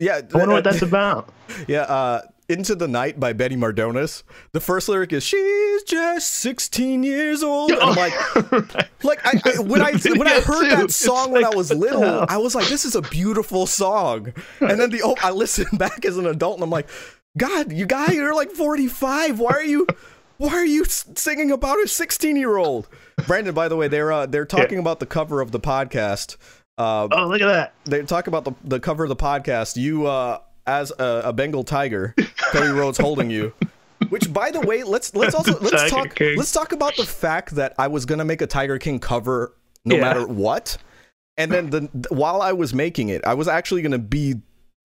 Yeah, 0.00 0.20
I 0.32 0.36
wonder 0.36 0.54
what 0.54 0.64
that's 0.64 0.82
about. 0.82 1.32
yeah. 1.68 1.82
Uh, 1.82 2.22
Into 2.48 2.74
the 2.74 2.88
Night 2.88 3.20
by 3.20 3.32
Benny 3.32 3.56
Mardones. 3.56 4.22
The 4.52 4.60
first 4.60 4.88
lyric 4.88 5.12
is 5.12 5.22
"She's 5.22 5.82
just 5.84 6.30
16 6.36 7.02
years 7.02 7.42
old." 7.42 7.70
And 7.70 7.80
I'm 7.80 7.94
like, 7.94 8.12
like 9.04 9.24
I, 9.24 9.40
I 9.44 9.60
when 9.60 9.80
I 9.80 9.92
when 9.92 10.26
I 10.26 10.40
heard 10.40 10.70
that 10.70 10.90
song 10.90 11.30
when 11.32 11.44
I 11.44 11.50
was 11.50 11.72
little. 11.72 12.26
I 12.28 12.36
was 12.36 12.54
like, 12.54 12.68
"This 12.68 12.84
is 12.84 12.94
a 12.94 13.02
beautiful 13.02 13.66
song." 13.66 14.32
And 14.60 14.80
then 14.80 14.90
the 14.90 15.02
oh, 15.04 15.14
I 15.22 15.30
listened 15.30 15.78
back 15.78 16.04
as 16.04 16.18
an 16.18 16.26
adult, 16.26 16.56
and 16.56 16.64
I'm 16.64 16.70
like, 16.70 16.88
"God, 17.38 17.72
you 17.72 17.86
guy, 17.86 18.12
you're 18.12 18.34
like 18.34 18.50
45. 18.50 19.38
Why 19.40 19.52
are 19.52 19.64
you?" 19.64 19.86
Why 20.36 20.50
are 20.54 20.66
you 20.66 20.84
singing 20.84 21.52
about 21.52 21.78
a 21.78 21.86
16 21.86 22.34
year 22.34 22.56
old? 22.56 22.88
Brandon, 23.24 23.54
by 23.54 23.68
the 23.68 23.76
way, 23.76 23.86
they're 23.86 24.10
uh, 24.10 24.26
they're 24.26 24.44
talking 24.44 24.80
about 24.80 24.98
the 24.98 25.06
cover 25.06 25.40
of 25.40 25.52
the 25.52 25.60
podcast. 25.60 26.36
Uh, 26.76 27.08
oh, 27.12 27.28
look 27.28 27.40
at 27.40 27.46
that! 27.46 27.74
they 27.84 28.02
talk 28.02 28.26
about 28.26 28.44
the, 28.44 28.52
the 28.64 28.80
cover 28.80 29.04
of 29.04 29.08
the 29.08 29.16
podcast. 29.16 29.76
You, 29.76 30.06
uh, 30.06 30.38
as 30.66 30.90
a, 30.98 31.22
a 31.26 31.32
Bengal 31.32 31.62
tiger, 31.64 32.14
Cody 32.50 32.68
Rhodes 32.72 32.98
holding 32.98 33.30
you. 33.30 33.52
Which, 34.08 34.32
by 34.32 34.50
the 34.50 34.60
way, 34.60 34.82
let's 34.82 35.14
let's 35.14 35.34
also 35.34 35.58
let's 35.60 35.70
Tiger 35.72 35.88
talk 35.88 36.14
King. 36.16 36.36
let's 36.36 36.52
talk 36.52 36.72
about 36.72 36.96
the 36.96 37.06
fact 37.06 37.54
that 37.54 37.74
I 37.78 37.86
was 37.88 38.04
gonna 38.04 38.24
make 38.24 38.42
a 38.42 38.46
Tiger 38.46 38.78
King 38.78 38.98
cover 38.98 39.54
no 39.84 39.94
Yeah. 39.96 40.00
matter 40.02 40.26
what, 40.26 40.76
and 41.36 41.50
then 41.52 41.70
the 41.70 41.88
while 42.10 42.42
I 42.42 42.52
was 42.52 42.74
making 42.74 43.08
it, 43.08 43.24
I 43.24 43.34
was 43.34 43.46
actually 43.48 43.82
gonna 43.82 43.98
be 43.98 44.34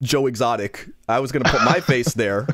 Joe 0.03 0.27
Exotic. 0.27 0.88
I 1.10 1.19
was 1.19 1.31
gonna 1.31 1.50
put 1.50 1.63
my 1.63 1.79
face 1.79 2.13
there. 2.13 2.48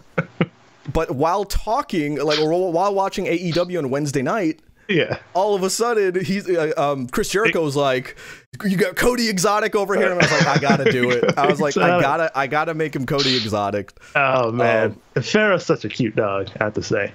But 0.94 1.12
while 1.12 1.44
talking, 1.46 2.16
like 2.18 2.40
while 2.40 2.94
watching 2.94 3.26
AEW 3.26 3.80
on 3.80 3.90
Wednesday 3.90 4.22
night, 4.22 4.62
Yeah, 4.88 5.18
all 5.34 5.56
of 5.56 5.64
a 5.64 5.70
sudden 5.70 6.24
he's 6.24 6.48
uh, 6.50 6.74
um 6.78 7.08
Chris 7.08 7.30
Jericho's 7.30 7.76
like 7.76 8.16
you 8.64 8.78
got 8.78 8.96
Cody 8.96 9.30
Exotic 9.30 9.76
over 9.76 9.96
here 9.96 10.12
and 10.12 10.14
I 10.14 10.18
was 10.18 10.32
like 10.32 10.48
I 10.48 10.58
got 10.60 10.78
to 10.78 10.92
do 10.92 11.10
it. 11.12 11.38
I 11.38 11.48
was 11.48 11.60
like 11.60 11.76
I 11.78 12.00
got 12.02 12.18
to 12.18 12.32
I 12.38 12.48
got 12.48 12.66
to 12.66 12.74
make 12.74 12.96
him 12.96 13.06
Cody 13.06 13.36
Exotic 13.36 13.94
Oh 14.16 14.52
man, 14.52 14.98
Um, 15.16 15.24
Pharaoh's 15.24 15.66
such 15.66 15.86
a 15.86 15.90
cute 15.90 16.16
dog. 16.16 16.50
I 16.60 16.66
have 16.66 16.74
to 16.76 16.84
say, 16.84 17.12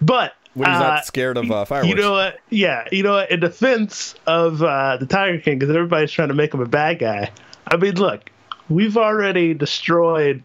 but 0.00 0.32
when 0.54 0.70
he's 0.70 0.76
uh, 0.80 0.88
not 0.88 1.04
scared 1.04 1.36
of 1.36 1.50
uh, 1.50 1.64
fireworks. 1.64 1.88
You 1.88 1.96
know 1.96 2.12
what? 2.12 2.38
Yeah, 2.48 2.86
you 2.92 3.02
know 3.02 3.14
what? 3.14 3.30
In 3.30 3.40
defense 3.40 4.14
of 4.26 4.62
uh, 4.62 4.96
the 4.98 5.06
Tiger 5.06 5.38
King, 5.40 5.58
because 5.58 5.74
everybody's 5.74 6.12
trying 6.12 6.28
to 6.28 6.34
make 6.34 6.54
him 6.54 6.60
a 6.60 6.66
bad 6.66 7.00
guy. 7.00 7.30
I 7.66 7.76
mean, 7.76 7.94
look, 7.96 8.30
we've 8.68 8.96
already 8.96 9.54
destroyed 9.54 10.42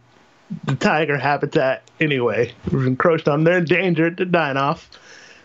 the 0.63 0.75
tiger 0.75 1.15
habitat 1.17 1.83
anyway. 2.00 2.51
We've 2.71 2.88
encroached 2.88 3.27
on. 3.27 3.43
They're 3.43 3.59
endangered. 3.59 4.17
They're 4.17 4.25
dying 4.25 4.57
off. 4.57 4.89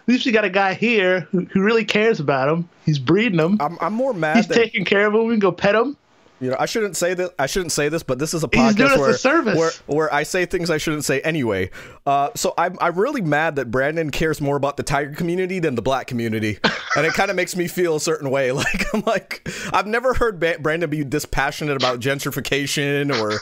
At 0.04 0.08
least 0.08 0.26
we 0.26 0.32
got 0.32 0.44
a 0.44 0.50
guy 0.50 0.74
here 0.74 1.20
who, 1.30 1.46
who 1.46 1.62
really 1.62 1.84
cares 1.84 2.20
about 2.20 2.46
them. 2.46 2.68
He's 2.84 2.98
breeding 2.98 3.38
them. 3.38 3.56
I'm 3.58 3.78
I'm 3.80 3.94
more 3.94 4.12
mad 4.12 4.36
He's 4.36 4.48
that 4.48 4.54
taking 4.54 4.84
care 4.84 5.06
of 5.06 5.14
them. 5.14 5.24
We 5.26 5.32
can 5.32 5.40
go 5.40 5.50
pet 5.50 5.72
them. 5.72 5.96
You 6.40 6.50
know, 6.50 6.56
I 6.58 6.66
shouldn't 6.66 6.96
say 6.96 7.14
that. 7.14 7.32
I 7.38 7.46
shouldn't 7.46 7.72
say 7.72 7.88
this, 7.88 8.02
but 8.02 8.18
this 8.18 8.34
is 8.34 8.44
a 8.44 8.48
podcast 8.48 8.98
us 8.98 9.24
a 9.24 9.28
where, 9.30 9.54
where 9.56 9.70
where 9.86 10.12
I 10.12 10.24
say 10.24 10.44
things 10.44 10.68
I 10.68 10.76
shouldn't 10.76 11.06
say 11.06 11.22
anyway. 11.22 11.70
Uh, 12.04 12.30
so 12.34 12.52
I'm 12.58 12.76
I'm 12.82 12.98
really 12.98 13.22
mad 13.22 13.56
that 13.56 13.70
Brandon 13.70 14.10
cares 14.10 14.42
more 14.42 14.56
about 14.56 14.76
the 14.76 14.82
tiger 14.82 15.14
community 15.14 15.58
than 15.58 15.74
the 15.74 15.80
black 15.80 16.06
community, 16.06 16.58
and 16.96 17.06
it 17.06 17.14
kind 17.14 17.30
of 17.30 17.36
makes 17.36 17.56
me 17.56 17.66
feel 17.66 17.96
a 17.96 18.00
certain 18.00 18.30
way. 18.30 18.52
Like 18.64 18.94
I'm 18.94 19.00
like 19.06 19.48
I've 19.72 19.86
never 19.86 20.14
heard 20.14 20.38
ba- 20.38 20.58
Brandon 20.60 20.90
be 20.90 21.02
this 21.02 21.24
passionate 21.24 21.76
about 21.76 22.00
gentrification 22.00 23.10
or 23.18 23.40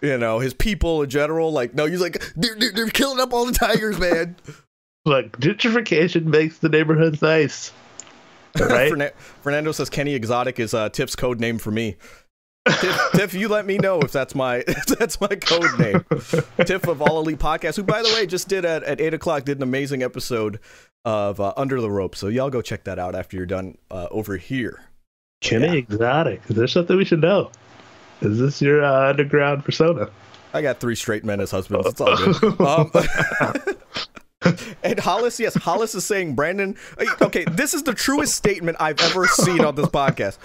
you 0.00 0.16
know 0.16 0.38
his 0.38 0.54
people 0.54 1.02
in 1.02 1.10
general. 1.10 1.50
Like 1.50 1.74
no, 1.74 1.86
he's 1.86 2.00
like 2.00 2.22
they're, 2.36 2.56
they're 2.56 2.88
killing 2.88 3.20
up 3.20 3.32
all 3.32 3.46
the 3.46 3.52
tigers, 3.52 3.98
man. 3.98 4.36
Look, 5.04 5.38
gentrification 5.40 6.24
makes 6.24 6.58
the 6.58 6.68
neighborhoods 6.68 7.22
nice. 7.22 7.72
Right? 8.58 8.88
Fernan- 8.90 9.12
Fernando 9.42 9.72
says 9.72 9.88
Kenny 9.90 10.14
Exotic 10.14 10.58
is 10.58 10.74
uh, 10.74 10.88
Tiff's 10.88 11.14
code 11.14 11.38
name 11.38 11.58
for 11.58 11.70
me. 11.70 11.96
Tiff, 12.80 13.00
Tiff, 13.12 13.34
you 13.34 13.46
let 13.46 13.66
me 13.66 13.78
know 13.78 14.00
if 14.00 14.10
that's 14.10 14.34
my 14.34 14.56
if 14.66 14.86
that's 14.86 15.20
my 15.20 15.28
code 15.28 15.78
name. 15.78 16.04
Tiff 16.64 16.88
of 16.88 17.00
All 17.02 17.20
Elite 17.20 17.38
Podcast, 17.38 17.76
who 17.76 17.82
by 17.82 18.02
the 18.02 18.08
way 18.14 18.26
just 18.26 18.48
did 18.48 18.64
at, 18.64 18.82
at 18.82 19.00
eight 19.00 19.14
o'clock 19.14 19.44
did 19.44 19.58
an 19.58 19.62
amazing 19.62 20.02
episode 20.02 20.58
of 21.04 21.38
uh, 21.40 21.52
Under 21.56 21.80
the 21.80 21.90
Rope. 21.90 22.16
So 22.16 22.28
y'all 22.28 22.50
go 22.50 22.62
check 22.62 22.84
that 22.84 22.98
out 22.98 23.14
after 23.14 23.36
you're 23.36 23.46
done 23.46 23.76
uh, 23.90 24.08
over 24.10 24.36
here. 24.36 24.82
Kenny 25.40 25.78
Exotic. 25.78 26.40
Is 26.48 26.56
there 26.56 26.66
something 26.66 26.96
we 26.96 27.04
should 27.04 27.20
know? 27.20 27.50
Is 28.22 28.38
this 28.38 28.60
your 28.60 28.82
uh, 28.82 29.10
underground 29.10 29.64
persona? 29.64 30.10
I 30.52 30.62
got 30.62 30.80
three 30.80 30.96
straight 30.96 31.24
men 31.24 31.40
as 31.40 31.50
husbands. 31.52 31.86
It's 31.86 32.00
all 32.00 32.16
good. 32.16 32.60
Um, 32.60 32.90
and 34.82 34.98
Hollis, 35.00 35.40
yes, 35.40 35.54
Hollis 35.54 35.94
is 35.94 36.04
saying 36.04 36.34
Brandon. 36.34 36.76
Uh, 36.98 37.04
okay, 37.22 37.44
this 37.52 37.74
is 37.74 37.82
the 37.82 37.94
truest 37.94 38.34
statement 38.34 38.76
I've 38.80 39.00
ever 39.00 39.26
seen 39.26 39.64
on 39.64 39.74
this 39.74 39.86
podcast. 39.88 40.38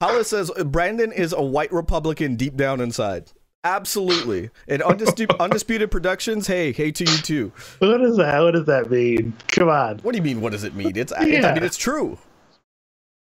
Hollis 0.00 0.28
says 0.28 0.50
Brandon 0.66 1.12
is 1.12 1.32
a 1.32 1.42
white 1.42 1.72
Republican 1.72 2.36
deep 2.36 2.56
down 2.56 2.80
inside. 2.80 3.30
Absolutely. 3.64 4.50
And 4.68 4.80
Undispu- 4.82 5.36
Undisputed 5.40 5.90
Productions, 5.90 6.46
hey, 6.46 6.72
hey 6.72 6.92
to 6.92 7.04
you 7.04 7.16
too. 7.18 7.52
What 7.80 8.00
is 8.00 8.16
that? 8.16 8.40
What 8.40 8.52
does 8.52 8.66
that 8.66 8.90
mean? 8.90 9.34
Come 9.48 9.68
on. 9.68 9.98
What 9.98 10.12
do 10.12 10.18
you 10.18 10.22
mean? 10.22 10.40
What 10.40 10.52
does 10.52 10.64
it 10.64 10.74
mean? 10.74 10.90
It's, 10.96 11.12
it's 11.12 11.12
I 11.12 11.24
Yeah. 11.26 11.52
mean, 11.54 11.62
it's 11.64 11.76
true. 11.76 12.18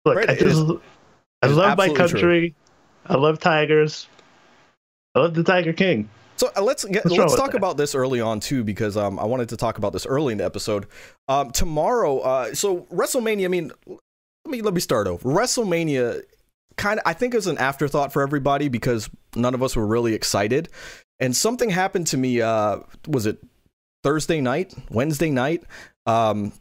Look, 0.04 0.16
Right, 0.16 0.28
I 0.30 0.34
just 0.34 0.44
is- 0.62 0.70
I 1.42 1.46
love 1.46 1.76
my 1.78 1.84
absolutely 1.86 1.94
true. 1.94 2.08
country. 2.20 2.54
I 3.06 3.14
love 3.16 3.38
tigers. 3.38 4.06
I 5.14 5.20
love 5.20 5.34
the 5.34 5.44
Tiger 5.44 5.72
King. 5.72 6.08
So 6.36 6.50
uh, 6.56 6.62
let's 6.62 6.84
get, 6.84 7.04
wrong 7.04 7.16
let's 7.16 7.36
talk 7.36 7.52
that? 7.52 7.56
about 7.56 7.76
this 7.76 7.94
early 7.94 8.20
on 8.20 8.40
too, 8.40 8.64
because 8.64 8.96
um, 8.96 9.18
I 9.18 9.24
wanted 9.24 9.48
to 9.50 9.56
talk 9.56 9.78
about 9.78 9.92
this 9.92 10.06
early 10.06 10.32
in 10.32 10.38
the 10.38 10.44
episode. 10.44 10.86
Um, 11.28 11.50
tomorrow, 11.50 12.18
uh, 12.20 12.54
so 12.54 12.82
WrestleMania. 12.92 13.44
I 13.44 13.48
mean, 13.48 13.72
let 13.86 14.00
me 14.50 14.62
let 14.62 14.74
me 14.74 14.80
start 14.80 15.06
over. 15.06 15.28
WrestleMania, 15.28 16.22
kind 16.76 16.98
of, 16.98 17.04
I 17.06 17.12
think, 17.12 17.34
is 17.34 17.46
an 17.46 17.58
afterthought 17.58 18.12
for 18.12 18.22
everybody 18.22 18.68
because 18.68 19.08
none 19.36 19.54
of 19.54 19.62
us 19.62 19.76
were 19.76 19.86
really 19.86 20.14
excited. 20.14 20.68
And 21.20 21.34
something 21.36 21.70
happened 21.70 22.08
to 22.08 22.16
me. 22.16 22.40
Uh, 22.40 22.80
was 23.06 23.26
it 23.26 23.38
Thursday 24.02 24.40
night, 24.40 24.74
Wednesday 24.90 25.30
night? 25.30 25.62
Um, 26.06 26.52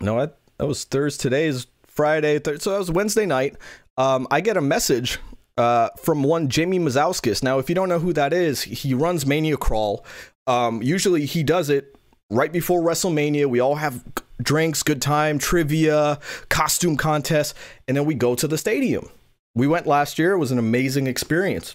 no, 0.00 0.18
I, 0.18 0.28
that 0.56 0.66
was 0.66 0.84
Thursday. 0.84 1.22
Today 1.22 1.46
is 1.46 1.66
Friday, 1.86 2.38
th- 2.38 2.62
so 2.62 2.70
that 2.70 2.78
was 2.78 2.90
Wednesday 2.90 3.26
night. 3.26 3.56
Um, 3.98 4.26
I 4.30 4.40
get 4.40 4.56
a 4.56 4.62
message 4.62 5.18
uh, 5.60 5.90
from 5.98 6.22
one 6.22 6.48
Jamie 6.48 6.78
Mazowskis. 6.78 7.42
Now, 7.42 7.58
if 7.58 7.68
you 7.68 7.74
don't 7.74 7.90
know 7.90 7.98
who 7.98 8.14
that 8.14 8.32
is, 8.32 8.62
he 8.62 8.94
runs 8.94 9.26
Mania 9.26 9.58
Crawl. 9.58 10.06
Um, 10.46 10.82
usually, 10.82 11.26
he 11.26 11.42
does 11.42 11.68
it 11.68 11.94
right 12.30 12.50
before 12.50 12.80
WrestleMania. 12.80 13.44
We 13.46 13.60
all 13.60 13.74
have 13.74 14.02
drinks, 14.42 14.82
good 14.82 15.02
time, 15.02 15.38
trivia, 15.38 16.18
costume 16.48 16.96
contests, 16.96 17.52
and 17.86 17.94
then 17.94 18.06
we 18.06 18.14
go 18.14 18.34
to 18.34 18.48
the 18.48 18.56
stadium. 18.56 19.10
We 19.54 19.66
went 19.66 19.86
last 19.86 20.18
year. 20.18 20.32
It 20.32 20.38
was 20.38 20.50
an 20.50 20.58
amazing 20.58 21.06
experience. 21.06 21.74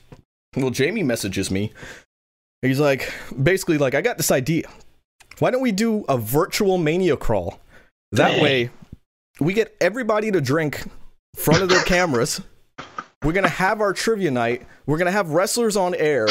Well, 0.55 0.71
Jamie 0.71 1.03
messages 1.03 1.51
me. 1.51 1.71
He's 2.63 2.79
like, 2.79 3.13
basically, 3.43 3.77
like, 3.77 3.93
I 3.93 4.01
got 4.01 4.17
this 4.17 4.31
idea. 4.31 4.67
Why 5.37 5.51
don't 5.51 5.61
we 5.61 5.71
do 5.71 6.05
a 6.09 6.17
virtual 6.17 6.79
Mania 6.79 7.17
Crawl? 7.17 7.59
That 8.13 8.41
way, 8.41 8.71
we 9.39 9.53
get 9.53 9.75
everybody 9.79 10.31
to 10.31 10.41
drink 10.41 10.85
front 11.35 11.61
of 11.61 11.69
their 11.69 11.83
cameras. 11.93 12.41
We're 13.25 13.33
gonna 13.33 13.49
have 13.49 13.81
our 13.81 13.91
trivia 13.91 14.29
night. 14.29 14.67
We're 14.85 14.99
gonna 14.99 15.11
have 15.11 15.31
wrestlers 15.31 15.75
on 15.75 15.95
air. 15.95 16.27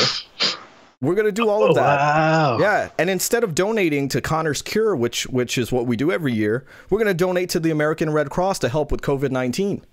We're 1.01 1.17
gonna 1.17 1.33
do 1.33 1.49
all 1.49 1.69
of 1.69 1.75
that. 1.75 1.99
Wow. 1.99 2.59
Yeah, 2.61 2.89
and 2.99 3.11
instead 3.11 3.43
of 3.43 3.53
donating 3.53 4.09
to 4.11 4.21
Connor's 4.21 4.63
Cure, 4.63 4.95
which 4.95 5.25
which 5.27 5.59
is 5.59 5.73
what 5.73 5.87
we 5.87 5.97
do 5.97 6.13
every 6.13 6.33
year, 6.33 6.65
we're 6.91 6.99
gonna 6.99 7.13
donate 7.13 7.51
to 7.51 7.59
the 7.59 7.73
American 7.73 8.11
Red 8.11 8.31
Cross 8.31 8.61
to 8.61 8.69
help 8.69 8.93
with 8.93 9.03
COVID 9.03 9.33
nineteen. 9.33 9.85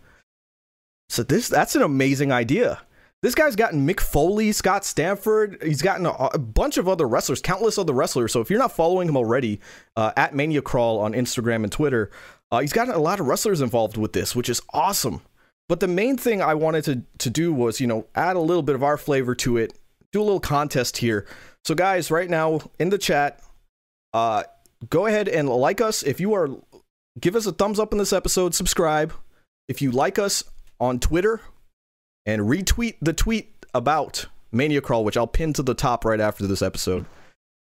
So 1.10 1.24
this 1.24 1.50
that's 1.50 1.75
an 1.75 1.81
amazing 1.81 2.31
idea. 2.31 2.79
This 3.24 3.34
guy's 3.34 3.55
gotten 3.55 3.88
Mick 3.88 4.00
Foley, 4.00 4.51
Scott 4.51 4.86
Stanford. 4.86 5.58
He's 5.63 5.81
gotten 5.81 6.05
a, 6.05 6.12
a 6.12 6.38
bunch 6.38 6.77
of 6.77 6.88
other 6.88 7.08
wrestlers, 7.08 7.41
countless 7.41 7.79
other 7.79 7.93
wrestlers. 7.93 8.31
So 8.31 8.41
if 8.41 8.51
you're 8.51 8.60
not 8.60 8.75
following 8.75 9.08
him 9.08 9.17
already, 9.17 9.60
uh, 9.96 10.12
at 10.15 10.36
Mania 10.36 10.62
Crawl 10.62 11.00
on 11.00 11.13
Instagram 11.13 11.63
and 11.63 11.72
Twitter, 11.72 12.12
uh, 12.51 12.60
he's 12.60 12.74
gotten 12.74 12.93
a 12.93 13.00
lot 13.00 13.20
of 13.20 13.25
wrestlers 13.27 13.62
involved 13.62 13.98
with 13.98 14.13
this, 14.13 14.36
which 14.36 14.50
is 14.50 14.62
awesome. 14.72 15.22
But 15.72 15.80
the 15.80 15.88
main 15.88 16.18
thing 16.18 16.42
I 16.42 16.54
wanted 16.54 16.84
to 16.84 17.01
to 17.20 17.30
do 17.30 17.54
was, 17.54 17.80
you 17.80 17.88
know, 17.88 18.06
add 18.13 18.36
a 18.36 18.42
little 18.42 18.62
bit 18.62 18.75
of 18.75 18.84
our 18.84 18.98
flavor 18.98 19.34
to 19.36 19.56
it, 19.56 19.72
do 20.12 20.22
a 20.22 20.22
little 20.22 20.42
contest 20.42 20.98
here. 20.98 21.25
So 21.63 21.75
guys, 21.75 22.12
right 22.12 22.30
now 22.30 22.60
in 22.78 22.90
the 22.90 22.98
chat, 22.98 23.42
uh, 24.13 24.44
go 24.90 25.06
ahead 25.06 25.30
and 25.30 25.48
like 25.48 25.80
us 25.80 26.04
if 26.04 26.20
you 26.20 26.34
are. 26.34 26.50
Give 27.22 27.38
us 27.38 27.46
a 27.46 27.54
thumbs 27.54 27.80
up 27.80 27.94
in 27.94 28.00
this 28.00 28.12
episode. 28.12 28.54
Subscribe 28.54 29.13
if 29.70 29.82
you 29.82 29.92
like 29.92 30.20
us 30.20 30.44
on 30.78 31.00
Twitter, 31.00 31.40
and 32.25 32.42
retweet 32.42 32.96
the 33.01 33.13
tweet 33.13 33.66
about 33.74 34.25
Mania 34.51 34.82
Crawl, 34.82 35.06
which 35.06 35.16
I'll 35.16 35.25
pin 35.25 35.54
to 35.54 35.63
the 35.63 35.74
top 35.74 36.04
right 36.04 36.20
after 36.20 36.46
this 36.48 36.62
episode. 36.62 37.06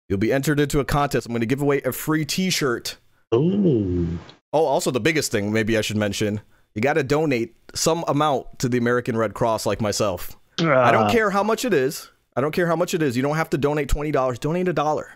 You'll 0.08 0.20
be 0.20 0.32
entered 0.32 0.60
into 0.60 0.78
a 0.78 0.84
contest. 0.84 1.26
I'm 1.26 1.32
going 1.32 1.40
to 1.40 1.46
give 1.46 1.62
away 1.62 1.82
a 1.82 1.90
free 1.90 2.24
T-shirt. 2.24 2.96
Ooh. 3.34 4.20
Oh, 4.52 4.66
also 4.66 4.92
the 4.92 5.00
biggest 5.00 5.32
thing, 5.32 5.52
maybe 5.52 5.76
I 5.76 5.80
should 5.80 5.96
mention, 5.96 6.42
you 6.78 6.82
got 6.82 6.94
to 6.94 7.02
donate 7.02 7.56
some 7.74 8.04
amount 8.06 8.60
to 8.60 8.68
the 8.68 8.78
American 8.78 9.16
Red 9.16 9.34
Cross, 9.34 9.66
like 9.66 9.80
myself. 9.80 10.36
I 10.60 10.92
don't 10.92 11.04
Ah, 11.06 11.10
care 11.10 11.30
how 11.30 11.42
much 11.42 11.64
it 11.64 11.74
is. 11.74 12.08
I 12.36 12.40
don't 12.40 12.52
care 12.52 12.68
how 12.68 12.76
much 12.76 12.94
it 12.94 13.02
is. 13.02 13.16
You 13.16 13.22
don't 13.24 13.36
have 13.36 13.50
to 13.50 13.58
donate 13.58 13.88
twenty 13.88 14.12
dollars. 14.12 14.38
Donate 14.38 14.68
a 14.68 14.72
dollar. 14.72 15.08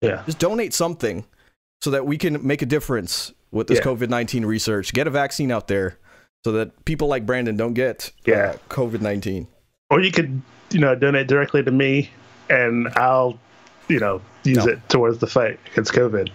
Yeah. 0.00 0.22
Just 0.26 0.38
donate 0.38 0.72
something 0.72 1.24
so 1.82 1.90
that 1.90 2.06
we 2.06 2.16
can 2.18 2.46
make 2.46 2.62
a 2.62 2.66
difference 2.66 3.32
with 3.50 3.66
this 3.66 3.78
Yeah. 3.78 3.84
COVID 3.84 4.08
nineteen 4.08 4.44
research. 4.46 4.92
Get 4.92 5.08
a 5.08 5.10
vaccine 5.10 5.50
out 5.50 5.66
there 5.66 5.98
so 6.44 6.52
that 6.52 6.84
people 6.84 7.08
like 7.08 7.26
Brandon 7.26 7.56
don't 7.56 7.74
get 7.74 8.12
Yeah. 8.24 8.54
COVID 8.70 9.00
nineteen. 9.00 9.48
Or 9.90 10.00
you 10.00 10.12
could, 10.12 10.40
you 10.70 10.78
know, 10.78 10.94
donate 10.94 11.26
directly 11.26 11.64
to 11.64 11.70
me, 11.72 12.10
and 12.48 12.88
I'll, 12.94 13.38
you 13.88 13.98
know, 13.98 14.20
use 14.44 14.58
No. 14.64 14.72
it 14.72 14.88
towards 14.88 15.18
the 15.18 15.26
fight 15.26 15.58
against 15.72 15.92
COVID. 15.92 16.30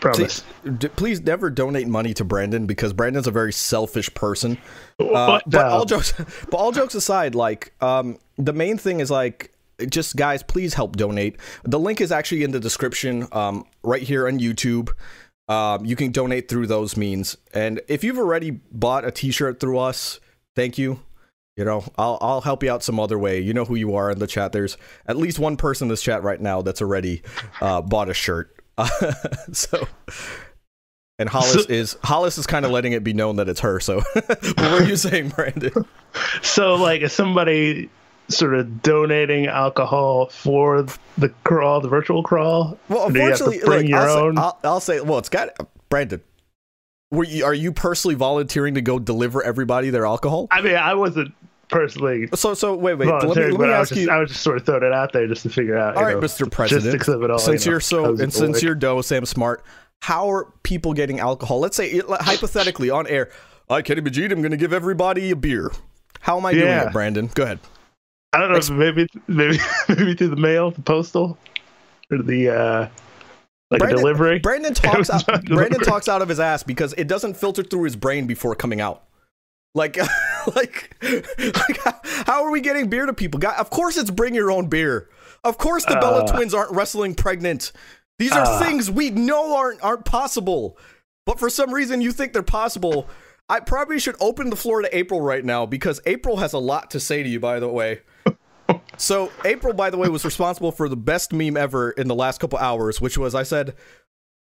Promise. 0.00 0.44
D- 0.78 0.88
please 0.88 1.20
never 1.20 1.50
donate 1.50 1.88
money 1.88 2.14
to 2.14 2.24
Brandon 2.24 2.66
because 2.66 2.92
Brandon's 2.92 3.26
a 3.26 3.30
very 3.30 3.52
selfish 3.52 4.12
person. 4.14 4.58
Uh, 4.98 5.40
but 5.46 5.66
all 5.66 5.84
jokes, 5.84 6.12
but 6.50 6.56
all 6.56 6.72
jokes 6.72 6.94
aside, 6.94 7.34
like 7.34 7.72
um, 7.82 8.18
the 8.36 8.52
main 8.52 8.78
thing 8.78 9.00
is 9.00 9.10
like, 9.10 9.52
just 9.90 10.16
guys, 10.16 10.42
please 10.42 10.74
help 10.74 10.96
donate. 10.96 11.36
The 11.64 11.78
link 11.78 12.00
is 12.00 12.10
actually 12.10 12.44
in 12.44 12.50
the 12.52 12.60
description, 12.60 13.28
um, 13.32 13.64
right 13.82 14.02
here 14.02 14.26
on 14.26 14.38
YouTube. 14.38 14.90
Um, 15.48 15.84
you 15.84 15.94
can 15.96 16.10
donate 16.10 16.48
through 16.48 16.66
those 16.66 16.96
means, 16.96 17.36
and 17.54 17.80
if 17.86 18.02
you've 18.02 18.18
already 18.18 18.50
bought 18.50 19.04
a 19.04 19.12
T-shirt 19.12 19.60
through 19.60 19.78
us, 19.78 20.18
thank 20.56 20.76
you. 20.76 21.00
You 21.56 21.64
know, 21.64 21.84
I'll 21.96 22.18
I'll 22.20 22.40
help 22.42 22.62
you 22.62 22.70
out 22.70 22.82
some 22.82 23.00
other 23.00 23.18
way. 23.18 23.40
You 23.40 23.54
know 23.54 23.64
who 23.64 23.76
you 23.76 23.94
are 23.94 24.10
in 24.10 24.18
the 24.18 24.26
chat. 24.26 24.52
There's 24.52 24.76
at 25.06 25.16
least 25.16 25.38
one 25.38 25.56
person 25.56 25.86
in 25.86 25.88
this 25.88 26.02
chat 26.02 26.22
right 26.22 26.40
now 26.40 26.62
that's 26.62 26.82
already 26.82 27.22
uh, 27.60 27.80
bought 27.80 28.10
a 28.10 28.14
shirt. 28.14 28.55
so, 29.52 29.86
and 31.18 31.28
Hollis 31.28 31.64
So- 31.64 31.66
is 31.68 31.96
Hollis 32.02 32.38
is 32.38 32.46
kind 32.46 32.64
of 32.64 32.70
letting 32.70 32.92
it 32.92 33.04
be 33.04 33.12
known 33.12 33.36
that 33.36 33.48
it's 33.48 33.60
her. 33.60 33.80
So, 33.80 34.00
what 34.12 34.58
were 34.58 34.82
you 34.82 34.96
saying, 34.96 35.30
Brandon? 35.30 35.72
So, 36.42 36.74
like, 36.74 37.02
is 37.02 37.12
somebody 37.12 37.90
sort 38.28 38.54
of 38.54 38.82
donating 38.82 39.46
alcohol 39.46 40.26
for 40.26 40.86
the 41.16 41.28
crawl, 41.44 41.80
the 41.80 41.88
virtual 41.88 42.22
crawl? 42.22 42.78
Well, 42.88 43.10
you 43.12 43.20
unfortunately, 43.22 43.60
bring 43.64 43.80
like, 43.82 43.88
your 43.88 43.98
I'll, 43.98 44.18
own. 44.18 44.36
Say, 44.36 44.42
I'll, 44.42 44.58
I'll 44.64 44.80
say, 44.80 45.00
well, 45.00 45.18
it's 45.18 45.28
got 45.28 45.50
Brandon. 45.88 46.20
Were 47.12 47.24
you, 47.24 47.44
are 47.44 47.54
you 47.54 47.70
personally 47.72 48.16
volunteering 48.16 48.74
to 48.74 48.80
go 48.80 48.98
deliver 48.98 49.42
everybody 49.42 49.90
their 49.90 50.06
alcohol? 50.06 50.48
I 50.50 50.60
mean, 50.60 50.74
I 50.74 50.94
wasn't 50.94 51.32
personally 51.68 52.28
So, 52.34 52.54
so 52.54 52.74
wait, 52.74 52.94
wait. 52.94 53.08
Let 53.08 53.22
me, 53.22 53.28
let 53.28 53.50
me 53.50 53.56
but 53.56 53.70
I 53.70 53.80
was 53.80 53.88
ask 53.90 53.94
just, 53.94 54.00
you. 54.00 54.10
I 54.10 54.18
was 54.18 54.30
just 54.30 54.42
sort 54.42 54.56
of 54.58 54.66
throwing 54.66 54.84
it 54.84 54.92
out 54.92 55.12
there 55.12 55.26
just 55.26 55.42
to 55.42 55.50
figure 55.50 55.76
out. 55.76 55.96
All 55.96 56.02
right, 56.04 56.14
know, 56.14 56.20
Mr. 56.20 56.50
President. 56.50 57.08
all. 57.30 57.38
since 57.38 57.64
you 57.64 57.70
know, 57.70 57.74
you're 57.74 57.80
so 57.80 58.16
and 58.16 58.32
since 58.32 58.62
you're 58.62 58.74
Doe 58.74 59.00
Sam 59.02 59.24
Smart, 59.26 59.64
how 60.02 60.30
are 60.30 60.52
people 60.62 60.92
getting 60.94 61.20
alcohol? 61.20 61.58
Let's 61.60 61.76
say 61.76 62.00
hypothetically 62.00 62.90
on 62.90 63.06
air, 63.06 63.30
I 63.68 63.82
Kenny 63.82 64.00
Majid, 64.00 64.32
I'm 64.32 64.40
going 64.40 64.52
to 64.52 64.56
give 64.56 64.72
everybody 64.72 65.30
a 65.30 65.36
beer. 65.36 65.72
How 66.20 66.36
am 66.38 66.46
I 66.46 66.52
doing 66.52 66.66
Yeah. 66.66 66.86
it, 66.88 66.92
Brandon? 66.92 67.28
Go 67.34 67.42
ahead. 67.44 67.58
I 68.32 68.38
don't 68.40 68.52
know, 68.52 68.58
if 68.58 68.70
maybe 68.70 69.06
maybe 69.28 69.58
maybe 69.88 70.14
through 70.14 70.28
the 70.28 70.36
mail, 70.36 70.70
the 70.70 70.82
postal, 70.82 71.38
or 72.10 72.18
the 72.22 72.50
uh, 72.50 72.88
like 73.70 73.80
Brandon- 73.80 73.98
a 73.98 74.00
delivery. 74.02 74.38
Brandon 74.40 74.74
talks 74.74 75.08
out. 75.10 75.24
Brandon 75.46 75.80
talks 75.80 76.08
out 76.08 76.22
of 76.22 76.28
his 76.28 76.38
ass 76.38 76.62
because 76.62 76.92
it 76.94 77.08
doesn't 77.08 77.36
filter 77.36 77.62
through 77.62 77.84
his 77.84 77.96
brain 77.96 78.26
before 78.26 78.54
coming 78.54 78.80
out. 78.80 79.04
Like, 79.84 79.96
like, 80.54 80.94
like 81.02 81.78
how, 81.84 82.00
how 82.24 82.44
are 82.44 82.50
we 82.52 82.60
getting 82.60 82.88
beer 82.88 83.04
to 83.04 83.12
people? 83.12 83.40
God, 83.40 83.58
of 83.58 83.68
course, 83.68 83.96
it's 83.96 84.10
bring 84.12 84.32
your 84.34 84.50
own 84.52 84.68
beer. 84.68 85.08
Of 85.42 85.58
course, 85.58 85.84
the 85.84 85.96
Bella 85.96 86.22
Uh. 86.22 86.26
twins 86.32 86.54
aren't 86.54 86.70
wrestling 86.70 87.14
pregnant. 87.16 87.72
These 88.20 88.30
are 88.32 88.42
Uh. 88.46 88.58
things 88.60 88.88
we 88.90 89.10
know 89.10 89.56
aren't 89.56 89.82
aren't 89.82 90.04
possible. 90.04 90.78
But 91.26 91.40
for 91.40 91.50
some 91.50 91.74
reason, 91.74 92.00
you 92.00 92.12
think 92.12 92.32
they're 92.32 92.42
possible. 92.44 93.08
I 93.48 93.58
probably 93.60 93.98
should 93.98 94.14
open 94.20 94.50
the 94.50 94.56
floor 94.56 94.82
to 94.82 94.96
April 94.96 95.20
right 95.20 95.44
now 95.44 95.66
because 95.66 96.00
April 96.06 96.36
has 96.36 96.52
a 96.52 96.58
lot 96.58 96.90
to 96.92 97.00
say 97.00 97.22
to 97.24 97.28
you. 97.28 97.40
By 97.40 97.58
the 97.60 97.68
way. 97.68 98.00
So 98.98 99.30
April, 99.44 99.74
by 99.74 99.90
the 99.90 99.98
way, 99.98 100.08
was 100.08 100.24
responsible 100.24 100.72
for 100.72 100.88
the 100.88 100.96
best 100.96 101.32
meme 101.32 101.56
ever 101.56 101.90
in 101.90 102.08
the 102.08 102.14
last 102.14 102.40
couple 102.40 102.58
hours, 102.58 103.00
which 103.00 103.18
was 103.18 103.34
I 103.34 103.42
said, 103.42 103.74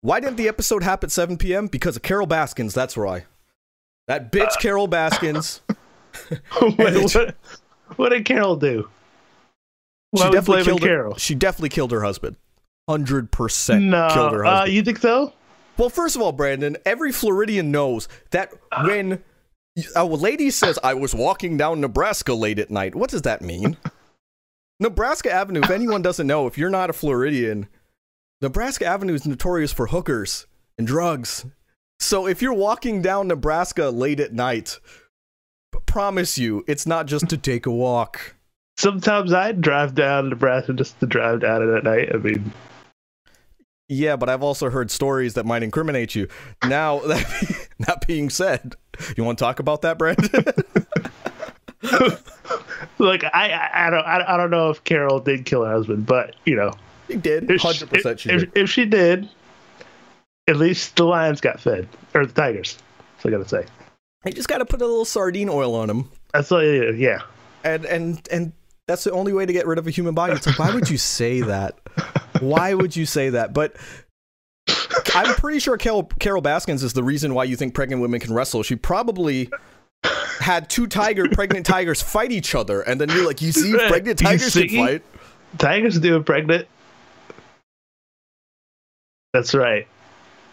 "Why 0.01 0.19
didn't 0.19 0.35
the 0.35 0.47
episode 0.49 0.83
happen 0.83 1.07
at 1.07 1.11
7 1.11 1.37
p.m.? 1.37 1.67
Because 1.67 1.95
of 1.95 2.01
Carol 2.01 2.27
Baskins. 2.27 2.73
That's 2.73 2.97
why. 2.97 3.25
That 4.07 4.31
bitch 4.31 4.59
Carol 4.59 4.87
Baskins. 4.87 5.61
what, 6.59 6.77
what, 6.77 7.35
what 7.95 8.09
did 8.09 8.25
Carol 8.25 8.55
do? 8.55 8.89
She 10.15 10.23
definitely 10.29 10.63
killed 10.63 10.81
her. 10.81 10.87
Carol. 10.87 11.15
She 11.17 11.35
definitly 11.35 11.69
killed 11.69 11.91
her 11.91 12.03
husband. 12.03 12.35
Hundred 12.89 13.31
percent 13.31 13.85
No, 13.85 14.09
killed 14.13 14.33
her 14.33 14.45
uh, 14.45 14.51
husband. 14.51 14.75
you 14.75 14.83
think 14.83 14.97
so? 14.99 15.33
well, 15.77 15.89
first 15.89 16.15
of 16.15 16.21
all, 16.21 16.31
Brandon, 16.33 16.75
every 16.85 17.11
Floridian 17.11 17.71
knows 17.71 18.07
that 18.31 18.53
when 18.83 19.23
a 19.95 20.05
lady 20.05 20.51
says, 20.51 20.77
"I 20.83 20.93
was 20.93 21.15
walking 21.15 21.55
down 21.57 21.79
Nebraska 21.81 22.33
late 22.33 22.59
at 22.59 22.69
night," 22.69 22.93
what 22.93 23.09
does 23.09 23.21
that 23.23 23.41
mean? 23.41 23.77
Nebraska 24.79 25.31
Avenue. 25.31 25.61
If 25.63 25.69
anyone 25.71 26.01
doesn't 26.01 26.27
know, 26.27 26.45
if 26.45 26.57
you're 26.57 26.69
not 26.69 26.89
a 26.89 26.93
Floridian, 26.93 27.67
Nebraska 28.41 28.85
Avenue 28.85 29.13
is 29.13 29.25
notorious 29.25 29.71
for 29.71 29.87
hookers 29.87 30.45
and 30.77 30.85
drugs. 30.85 31.45
So 32.03 32.27
if 32.27 32.41
you're 32.41 32.53
walking 32.53 33.01
down 33.01 33.29
Nebraska 33.29 33.89
late 33.89 34.19
at 34.19 34.33
night, 34.33 34.77
promise 35.85 36.37
you, 36.37 36.65
it's 36.67 36.85
not 36.85 37.05
just 37.05 37.29
to 37.29 37.37
take 37.37 37.65
a 37.65 37.71
walk. 37.71 38.35
Sometimes 38.77 39.31
I 39.31 39.53
drive 39.53 39.95
down 39.95 40.29
Nebraska 40.29 40.73
just 40.73 40.99
to 40.99 41.05
drive 41.05 41.39
down 41.39 41.63
it 41.63 41.73
at 41.73 41.83
night. 41.85 42.09
I 42.13 42.17
mean, 42.17 42.51
Yeah, 43.87 44.17
but 44.17 44.27
I've 44.27 44.43
also 44.43 44.69
heard 44.69 44.91
stories 44.91 45.35
that 45.35 45.45
might 45.45 45.63
incriminate 45.63 46.13
you. 46.13 46.27
Now, 46.67 46.99
that, 47.07 47.69
that 47.79 48.05
being 48.05 48.29
said, 48.29 48.75
you 49.15 49.23
want 49.23 49.37
to 49.37 49.43
talk 49.43 49.59
about 49.59 49.81
that, 49.83 49.97
Brandon? 49.97 50.29
like 52.99 53.23
I, 53.23 53.69
I, 53.73 53.89
don't, 53.89 54.05
I, 54.05 54.33
I 54.33 54.37
don't 54.37 54.51
know 54.51 54.69
if 54.69 54.83
Carol 54.83 55.21
did 55.21 55.45
kill 55.45 55.63
her 55.63 55.71
husband, 55.71 56.05
but 56.05 56.35
you 56.45 56.57
know, 56.57 56.73
she 57.07 57.15
did. 57.15 57.47
100% 57.47 58.19
she 58.19 58.29
if, 58.29 58.49
if 58.55 58.69
she 58.69 58.85
did, 58.85 59.29
at 60.47 60.57
least 60.57 60.95
the 60.95 61.05
lions 61.05 61.41
got 61.41 61.59
fed 61.59 61.87
or 62.13 62.25
the 62.25 62.33
tigers. 62.33 62.77
What 63.21 63.33
I 63.33 63.37
gotta 63.37 63.49
say. 63.49 63.65
You 64.25 64.31
just 64.31 64.47
got 64.47 64.59
to 64.59 64.65
put 64.65 64.81
a 64.81 64.85
little 64.85 65.05
sardine 65.05 65.49
oil 65.49 65.75
on 65.75 65.87
them. 65.87 66.09
That's 66.33 66.49
what, 66.49 66.61
yeah. 66.61 67.21
And, 67.63 67.85
and, 67.85 68.27
and 68.31 68.53
that's 68.87 69.03
the 69.03 69.11
only 69.11 69.33
way 69.33 69.45
to 69.45 69.51
get 69.53 69.67
rid 69.67 69.77
of 69.77 69.87
a 69.87 69.91
human 69.91 70.13
body. 70.13 70.33
It's 70.33 70.47
like, 70.47 70.59
why 70.59 70.73
would 70.73 70.89
you 70.89 70.97
say 70.97 71.41
that? 71.41 71.77
Why 72.39 72.73
would 72.73 72.95
you 72.95 73.05
say 73.05 73.29
that? 73.31 73.53
But 73.53 73.75
I'm 75.13 75.35
pretty 75.35 75.59
sure 75.59 75.77
Carol, 75.77 76.03
Carol 76.19 76.41
Baskins 76.41 76.83
is 76.83 76.93
the 76.93 77.03
reason 77.03 77.33
why 77.33 77.43
you 77.43 77.55
think 77.55 77.73
pregnant 77.73 78.01
women 78.01 78.19
can 78.19 78.33
wrestle. 78.33 78.63
She 78.63 78.75
probably 78.75 79.49
had 80.39 80.69
two 80.69 80.87
tiger 80.87 81.27
pregnant 81.29 81.65
tigers 81.65 82.01
fight 82.01 82.31
each 82.31 82.55
other, 82.55 82.81
and 82.81 82.99
then 82.99 83.09
you're 83.09 83.25
like, 83.25 83.41
you 83.41 83.51
see, 83.51 83.73
pregnant 83.87 84.19
tigers 84.19 84.53
can 84.53 84.69
see? 84.69 84.77
fight. 84.77 85.03
Tigers 85.57 85.99
do 85.99 86.15
it 86.17 86.25
pregnant. 86.25 86.67
That's 89.33 89.53
right. 89.53 89.87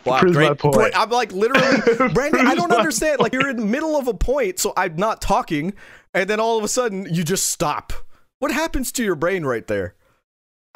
Wow, 0.04 0.18
proves 0.20 0.36
great 0.36 0.48
my 0.48 0.54
point. 0.54 0.74
point. 0.74 0.98
I'm 0.98 1.10
like 1.10 1.32
literally, 1.32 2.08
Brandon. 2.14 2.46
I 2.46 2.54
don't 2.54 2.70
my 2.70 2.76
understand. 2.76 3.20
Like 3.20 3.32
you're 3.32 3.48
in 3.50 3.56
the 3.56 3.66
middle 3.66 3.96
of 3.96 4.08
a 4.08 4.14
point, 4.14 4.58
so 4.58 4.72
I'm 4.76 4.96
not 4.96 5.20
talking, 5.20 5.74
and 6.14 6.28
then 6.28 6.40
all 6.40 6.56
of 6.58 6.64
a 6.64 6.68
sudden 6.68 7.06
you 7.12 7.22
just 7.22 7.50
stop. 7.50 7.92
What 8.38 8.50
happens 8.50 8.90
to 8.92 9.04
your 9.04 9.14
brain 9.16 9.44
right 9.44 9.66
there? 9.66 9.94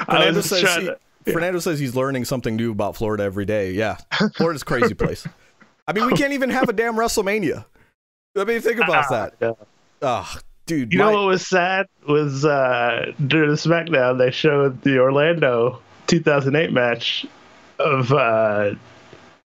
Fernando 0.05 0.41
says 0.43 0.61
he, 0.77 0.85
to- 0.87 0.99
Fernando 1.33 1.59
says 1.59 1.79
he's 1.79 1.95
learning 1.97 2.25
something 2.27 2.57
new 2.57 2.71
about 2.73 2.97
Florida 2.97 3.23
every 3.25 3.45
day. 3.47 3.71
Yeah, 3.73 3.97
Florida's 4.37 4.63
a 4.63 4.67
crazy 4.67 4.95
place. 4.95 5.27
I 5.89 5.93
mean, 5.93 6.07
we 6.07 6.13
can't 6.15 6.33
even 6.33 6.51
have 6.51 6.69
a 6.69 6.73
damn 6.73 6.95
WrestleMania. 6.95 7.65
I 8.37 8.45
mean, 8.45 8.61
think 8.61 8.79
about 8.81 9.09
that. 9.11 9.35
Yeah. 9.41 9.53
Oh, 10.03 10.37
dude. 10.67 10.93
You 10.93 10.99
my- 10.99 11.13
know 11.13 11.19
what 11.23 11.27
was 11.29 11.47
sad 11.47 11.87
was 12.07 12.45
uh, 12.45 13.13
during 13.27 13.49
the 13.51 13.57
SmackDown 13.57 14.19
they 14.19 14.31
showed 14.31 14.83
the 14.83 14.99
Orlando 14.99 15.81
2008 16.09 16.73
match 16.73 17.25
of 17.79 18.13
uh, 18.13 18.75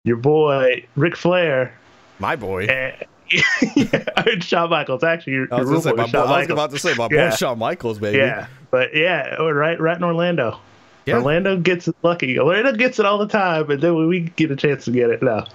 your 0.05 0.17
boy 0.17 0.87
Ric 0.97 1.17
Flair 1.17 1.79
my 2.19 2.37
boy. 2.37 2.65
and 2.67 3.05
yeah, 3.77 4.39
Shawn 4.41 4.71
Michaels. 4.71 5.05
Actually, 5.05 5.35
your, 5.35 5.49
I 5.53 5.61
was, 5.61 5.71
your 5.71 5.81
say, 5.83 5.91
boy 5.91 5.97
my 5.97 6.03
was 6.05 6.13
boy, 6.13 6.19
I 6.19 6.39
was 6.41 6.51
about 6.51 6.71
to 6.71 6.79
say 6.79 6.95
my 6.95 7.09
boy 7.09 7.31
Shawn 7.31 7.59
Michaels, 7.59 7.99
baby. 7.99 8.19
Yeah, 8.19 8.47
but 8.71 8.95
yeah, 8.95 9.35
right, 9.35 9.79
right 9.79 9.97
in 9.97 10.05
Orlando. 10.05 10.59
Yeah. 11.07 11.17
Orlando 11.17 11.59
gets 11.59 11.89
it 11.89 11.97
lucky. 12.03 12.39
Orlando 12.39 12.73
gets 12.73 12.99
it 12.99 13.07
all 13.07 13.19
the 13.19 13.29
time, 13.29 13.71
and 13.71 13.83
then 13.83 14.07
we 14.07 14.21
get 14.21 14.51
a 14.51 14.57
chance 14.57 14.85
to 14.87 14.91
get 14.91 15.11
it, 15.11 15.23
no, 15.23 15.47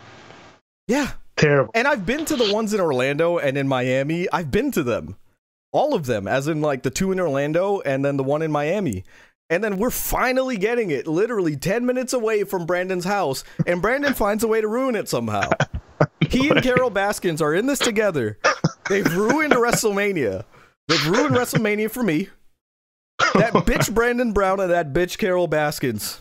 yeah. 0.87 1.11
terrible. 1.35 1.71
And 1.75 1.87
I've 1.87 2.05
been 2.05 2.25
to 2.25 2.35
the 2.35 2.53
ones 2.53 2.73
in 2.73 2.79
Orlando 2.79 3.37
and 3.37 3.57
in 3.57 3.67
Miami. 3.67 4.27
I've 4.31 4.51
been 4.51 4.71
to 4.71 4.83
them. 4.83 5.15
All 5.71 5.95
of 5.95 6.05
them, 6.05 6.27
as 6.27 6.47
in 6.47 6.61
like 6.61 6.83
the 6.83 6.91
two 6.91 7.11
in 7.11 7.19
Orlando 7.19 7.81
and 7.81 8.05
then 8.05 8.17
the 8.17 8.23
one 8.23 8.43
in 8.43 8.51
Miami. 8.51 9.03
And 9.53 9.63
then 9.63 9.77
we're 9.77 9.91
finally 9.91 10.57
getting 10.57 10.89
it 10.89 11.05
literally 11.05 11.55
10 11.55 11.85
minutes 11.85 12.11
away 12.11 12.43
from 12.43 12.65
Brandon's 12.65 13.05
house. 13.05 13.43
And 13.67 13.83
Brandon 13.83 14.15
finds 14.15 14.43
a 14.43 14.47
way 14.47 14.61
to 14.61 14.67
ruin 14.67 14.95
it 14.95 15.07
somehow. 15.07 15.51
He 16.27 16.49
and 16.49 16.63
Carol 16.63 16.89
Baskins 16.89 17.39
are 17.39 17.53
in 17.53 17.67
this 17.67 17.77
together. 17.77 18.39
They've 18.89 19.15
ruined 19.15 19.53
WrestleMania. 19.53 20.45
They've 20.87 21.07
ruined 21.07 21.35
WrestleMania 21.35 21.91
for 21.91 22.01
me. 22.01 22.29
That 23.35 23.53
bitch 23.53 23.93
Brandon 23.93 24.33
Brown 24.33 24.59
and 24.59 24.71
that 24.71 24.91
bitch 24.91 25.19
Carol 25.19 25.45
Baskins. 25.47 26.19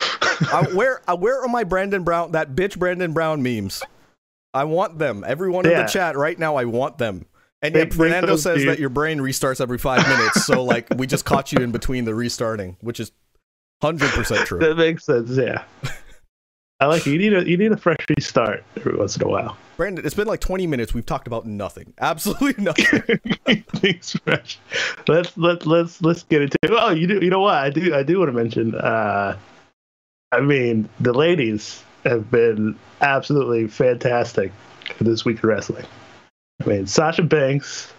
I, 0.00 0.66
where, 0.74 1.02
I, 1.06 1.14
where 1.14 1.40
are 1.40 1.48
my 1.48 1.62
Brandon 1.62 2.02
Brown, 2.02 2.32
that 2.32 2.56
bitch 2.56 2.76
Brandon 2.76 3.12
Brown 3.12 3.44
memes? 3.44 3.80
I 4.52 4.64
want 4.64 4.98
them. 4.98 5.22
Everyone 5.24 5.66
in 5.66 5.72
the 5.72 5.84
chat 5.84 6.16
right 6.16 6.36
now, 6.38 6.56
I 6.56 6.64
want 6.64 6.98
them. 6.98 7.26
And 7.64 7.72
Make- 7.74 7.84
yet 7.84 7.94
Fernando 7.94 8.36
says 8.36 8.58
dude. 8.58 8.68
that 8.68 8.78
your 8.78 8.90
brain 8.90 9.18
restarts 9.18 9.60
every 9.60 9.78
five 9.78 10.06
minutes. 10.06 10.44
So 10.44 10.62
like 10.62 10.86
we 10.96 11.06
just 11.06 11.24
caught 11.24 11.50
you 11.50 11.58
in 11.60 11.72
between 11.72 12.04
the 12.04 12.14
restarting, 12.14 12.76
which 12.80 13.00
is 13.00 13.10
hundred 13.82 14.10
percent 14.10 14.46
true. 14.46 14.58
That 14.58 14.76
makes 14.76 15.04
sense. 15.06 15.30
Yeah, 15.30 15.64
I 16.80 16.86
like 16.86 17.06
it. 17.06 17.10
you 17.12 17.18
need 17.18 17.32
a 17.32 17.48
you 17.48 17.56
need 17.56 17.72
a 17.72 17.76
fresh 17.78 17.96
restart 18.16 18.62
every 18.76 18.96
once 18.96 19.16
in 19.16 19.22
a 19.22 19.28
while. 19.28 19.56
Brandon, 19.78 20.04
it's 20.04 20.14
been 20.14 20.26
like 20.28 20.40
twenty 20.40 20.66
minutes. 20.66 20.92
We've 20.92 21.06
talked 21.06 21.26
about 21.26 21.46
nothing. 21.46 21.94
Absolutely 21.98 22.54
nothing. 22.62 23.18
Things 23.76 24.12
fresh. 24.24 24.58
Let's 25.08 25.34
let's 25.38 25.64
let's 25.64 26.02
let's 26.02 26.22
get 26.24 26.42
into. 26.42 26.58
Oh, 26.68 26.90
you 26.90 27.06
do. 27.06 27.18
You 27.22 27.30
know 27.30 27.40
what? 27.40 27.54
I 27.54 27.70
do. 27.70 27.94
I 27.94 28.02
do 28.02 28.18
want 28.18 28.28
to 28.28 28.32
mention. 28.32 28.74
Uh, 28.74 29.38
I 30.32 30.40
mean, 30.40 30.86
the 31.00 31.14
ladies 31.14 31.82
have 32.04 32.30
been 32.30 32.78
absolutely 33.00 33.68
fantastic 33.68 34.52
this 35.00 35.24
week 35.24 35.38
of 35.38 35.44
wrestling. 35.44 35.86
I 36.62 36.66
mean, 36.66 36.86
Sasha 36.86 37.22
Banks, 37.22 37.92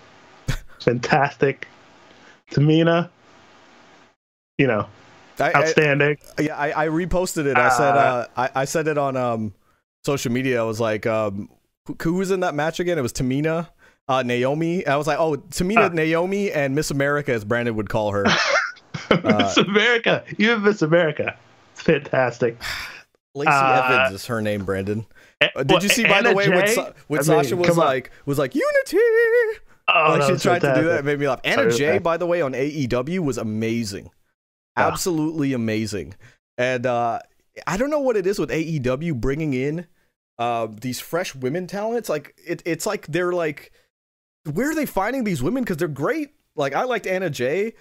fantastic. 0.80 1.68
Tamina, 2.52 3.10
you 4.58 4.68
know, 4.68 4.88
I, 5.40 5.44
I, 5.50 5.54
outstanding. 5.56 6.18
yeah, 6.40 6.56
I, 6.56 6.86
I 6.86 6.88
reposted 6.88 7.46
it. 7.46 7.58
I 7.58 7.70
said 7.70 7.98
uh, 7.98 8.28
I, 8.38 8.50
I 8.56 8.66
said 8.66 8.88
it 8.88 8.98
on 8.98 9.18
um 9.18 9.54
social 10.06 10.32
media. 10.32 10.62
I 10.62 10.64
was 10.64 10.80
like, 10.80 11.06
um, 11.06 11.50
who, 12.02 12.14
was 12.14 12.32
in 12.32 12.40
that 12.42 12.56
match 12.56 12.80
again? 12.80 12.98
It 12.98 13.02
was 13.02 13.12
Tamina, 13.14 13.68
uh, 14.08 14.24
Naomi. 14.24 14.86
I 14.88 14.96
was 14.96 15.08
like, 15.08 15.20
oh, 15.20 15.36
Tamina, 15.36 15.90
Ah. 15.90 15.94
Naomi, 15.94 16.52
and 16.52 16.76
Miss 16.76 16.92
America, 16.92 17.34
as 17.34 17.44
Brandon 17.44 17.76
would 17.76 17.90
call 17.90 18.12
her. 18.12 18.26
Miss 19.24 19.58
America, 19.58 20.24
you 20.38 20.50
have 20.50 20.62
Miss 20.62 20.82
America. 20.82 21.36
It's 21.74 21.82
fantastic. 21.82 22.58
Lacey 23.34 23.52
Uh, 23.52 23.82
Evans 23.84 24.16
is 24.16 24.26
her 24.28 24.42
name, 24.42 24.64
Brandon. 24.64 25.06
Uh, 25.42 25.64
did 25.64 25.84
you 25.84 25.90
see, 25.90 26.04
by 26.04 26.22
the 26.22 26.30
Anna 26.30 26.38
way, 26.38 26.50
when, 26.50 26.68
Sa- 26.68 26.92
when 27.08 27.20
I 27.20 27.22
mean, 27.22 27.24
Sasha 27.44 27.56
was 27.56 27.68
come 27.68 27.80
on. 27.80 27.86
like 27.86 28.12
was 28.26 28.38
like 28.38 28.56
Unity? 28.56 28.98
oh, 29.88 29.94
like 29.94 30.20
that 30.22 30.26
she 30.28 30.32
was 30.34 30.42
tried 30.44 30.60
to 30.62 30.74
do 30.76 30.84
that, 30.86 31.00
it 31.00 31.06
made 31.06 31.20
me 31.20 31.28
laugh. 31.28 31.42
Anna 31.44 31.64
Sorry, 31.72 31.78
Jay, 31.78 31.98
by 32.00 32.18
the 32.18 32.26
way, 32.26 32.42
on 32.42 32.54
AEW 32.54 33.20
was 33.20 33.38
amazing, 33.38 34.10
Ah. 34.78 34.88
absolutely 34.88 35.54
amazing. 35.54 36.16
And 36.58 36.86
uh, 36.86 37.20
I 37.68 37.78
don't 37.78 37.90
know 37.90 38.00
what 38.00 38.16
it 38.18 38.26
is 38.26 38.40
with 38.40 38.50
AEW 38.50 39.16
bringing 39.20 39.54
in 39.54 39.88
uh, 40.40 40.68
these 40.72 41.00
fresh 41.02 41.36
women 41.36 41.68
talents. 41.68 42.08
Like 42.10 42.34
it, 42.48 42.62
it's 42.66 42.86
like 42.86 43.08
they're 43.08 43.34
like, 43.34 43.72
where 44.52 44.72
are 44.72 44.76
they 44.76 44.86
finding 44.86 45.26
these 45.26 45.44
women? 45.44 45.64
Because 45.64 45.78
they're 45.78 45.88
great. 45.90 46.30
Like 46.56 46.74
I 46.74 46.84
liked 46.86 47.06
Anna 47.08 47.30
Jay 47.30 47.74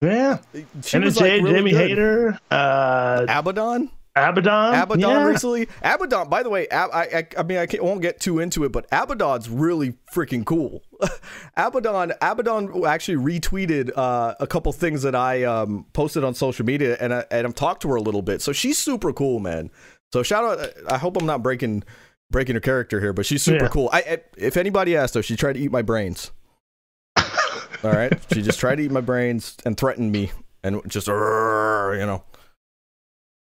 Yeah, 0.00 0.38
She 0.82 0.96
Anna 0.96 1.04
was 1.06 1.16
Jay, 1.16 1.34
like 1.40 1.42
really 1.42 1.56
Jamie 1.58 1.70
good. 1.72 1.88
Hayter, 1.88 2.38
uh, 2.50 3.26
Abaddon. 3.28 3.90
Abaddon, 4.14 4.74
Abaddon 4.74 5.00
yeah. 5.00 5.24
recently. 5.24 5.68
Abaddon, 5.82 6.28
by 6.28 6.42
the 6.42 6.50
way, 6.50 6.68
Ab- 6.68 6.90
I, 6.92 7.02
I, 7.04 7.26
I 7.38 7.42
mean, 7.44 7.56
I 7.56 7.64
can't, 7.66 7.82
won't 7.82 8.02
get 8.02 8.20
too 8.20 8.40
into 8.40 8.64
it, 8.64 8.70
but 8.72 8.86
Abaddon's 8.92 9.48
really 9.48 9.94
freaking 10.14 10.44
cool. 10.44 10.82
Abaddon, 11.56 12.12
Abaddon 12.20 12.84
actually 12.84 13.16
retweeted 13.16 13.90
uh, 13.96 14.34
a 14.38 14.46
couple 14.46 14.70
things 14.72 15.00
that 15.02 15.14
I 15.14 15.44
um, 15.44 15.86
posted 15.94 16.24
on 16.24 16.34
social 16.34 16.66
media, 16.66 16.98
and 17.00 17.14
I, 17.14 17.24
and 17.30 17.46
I've 17.46 17.54
talked 17.54 17.82
to 17.82 17.88
her 17.88 17.96
a 17.96 18.02
little 18.02 18.20
bit. 18.20 18.42
So 18.42 18.52
she's 18.52 18.76
super 18.76 19.14
cool, 19.14 19.40
man. 19.40 19.70
So 20.12 20.22
shout 20.22 20.44
out. 20.60 20.68
I 20.90 20.98
hope 20.98 21.16
I'm 21.16 21.24
not 21.26 21.42
breaking 21.42 21.82
breaking 22.30 22.54
her 22.54 22.60
character 22.60 23.00
here, 23.00 23.14
but 23.14 23.24
she's 23.24 23.42
super 23.42 23.64
Yeah. 23.64 23.70
cool. 23.70 23.88
I, 23.94 23.98
I 24.00 24.18
if 24.36 24.58
anybody 24.58 24.94
asked 24.94 25.14
her, 25.14 25.22
she 25.22 25.36
tried 25.36 25.54
to 25.54 25.60
eat 25.60 25.72
my 25.72 25.82
brains. 25.82 26.32
All 27.16 27.90
right, 27.92 28.12
she 28.32 28.42
just 28.42 28.60
tried 28.60 28.76
to 28.76 28.82
eat 28.82 28.90
my 28.90 29.00
brains 29.00 29.56
and 29.64 29.76
threatened 29.76 30.12
me, 30.12 30.32
and 30.62 30.82
just 30.86 31.06
you 31.08 31.14
know. 31.14 32.24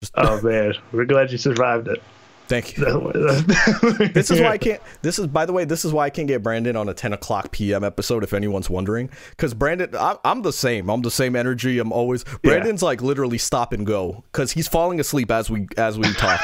Oh 0.14 0.40
man, 0.40 0.74
we're 0.92 1.04
glad 1.04 1.30
you 1.30 1.38
survived 1.38 1.88
it. 1.88 2.02
thank 2.48 2.76
you. 2.76 2.84
this 4.14 4.30
is 4.30 4.40
why 4.40 4.48
I 4.48 4.58
can't. 4.58 4.80
This 5.02 5.18
is, 5.18 5.26
by 5.26 5.44
the 5.46 5.52
way, 5.52 5.64
this 5.64 5.84
is 5.84 5.92
why 5.92 6.06
I 6.06 6.10
can't 6.10 6.26
get 6.26 6.42
Brandon 6.42 6.74
on 6.74 6.88
a 6.88 6.94
10 6.94 7.12
o'clock 7.12 7.52
p.m. 7.52 7.84
episode. 7.84 8.24
If 8.24 8.32
anyone's 8.32 8.70
wondering, 8.70 9.10
because 9.30 9.52
Brandon, 9.54 9.94
I, 9.94 10.16
I'm 10.24 10.42
the 10.42 10.52
same. 10.52 10.88
I'm 10.88 11.02
the 11.02 11.10
same 11.10 11.36
energy. 11.36 11.78
I'm 11.78 11.92
always. 11.92 12.24
Brandon's 12.42 12.82
like 12.82 13.02
literally 13.02 13.38
stop 13.38 13.72
and 13.72 13.86
go 13.86 14.24
because 14.32 14.52
he's 14.52 14.68
falling 14.68 15.00
asleep 15.00 15.30
as 15.30 15.50
we 15.50 15.68
as 15.76 15.98
we 15.98 16.10
talk. 16.14 16.40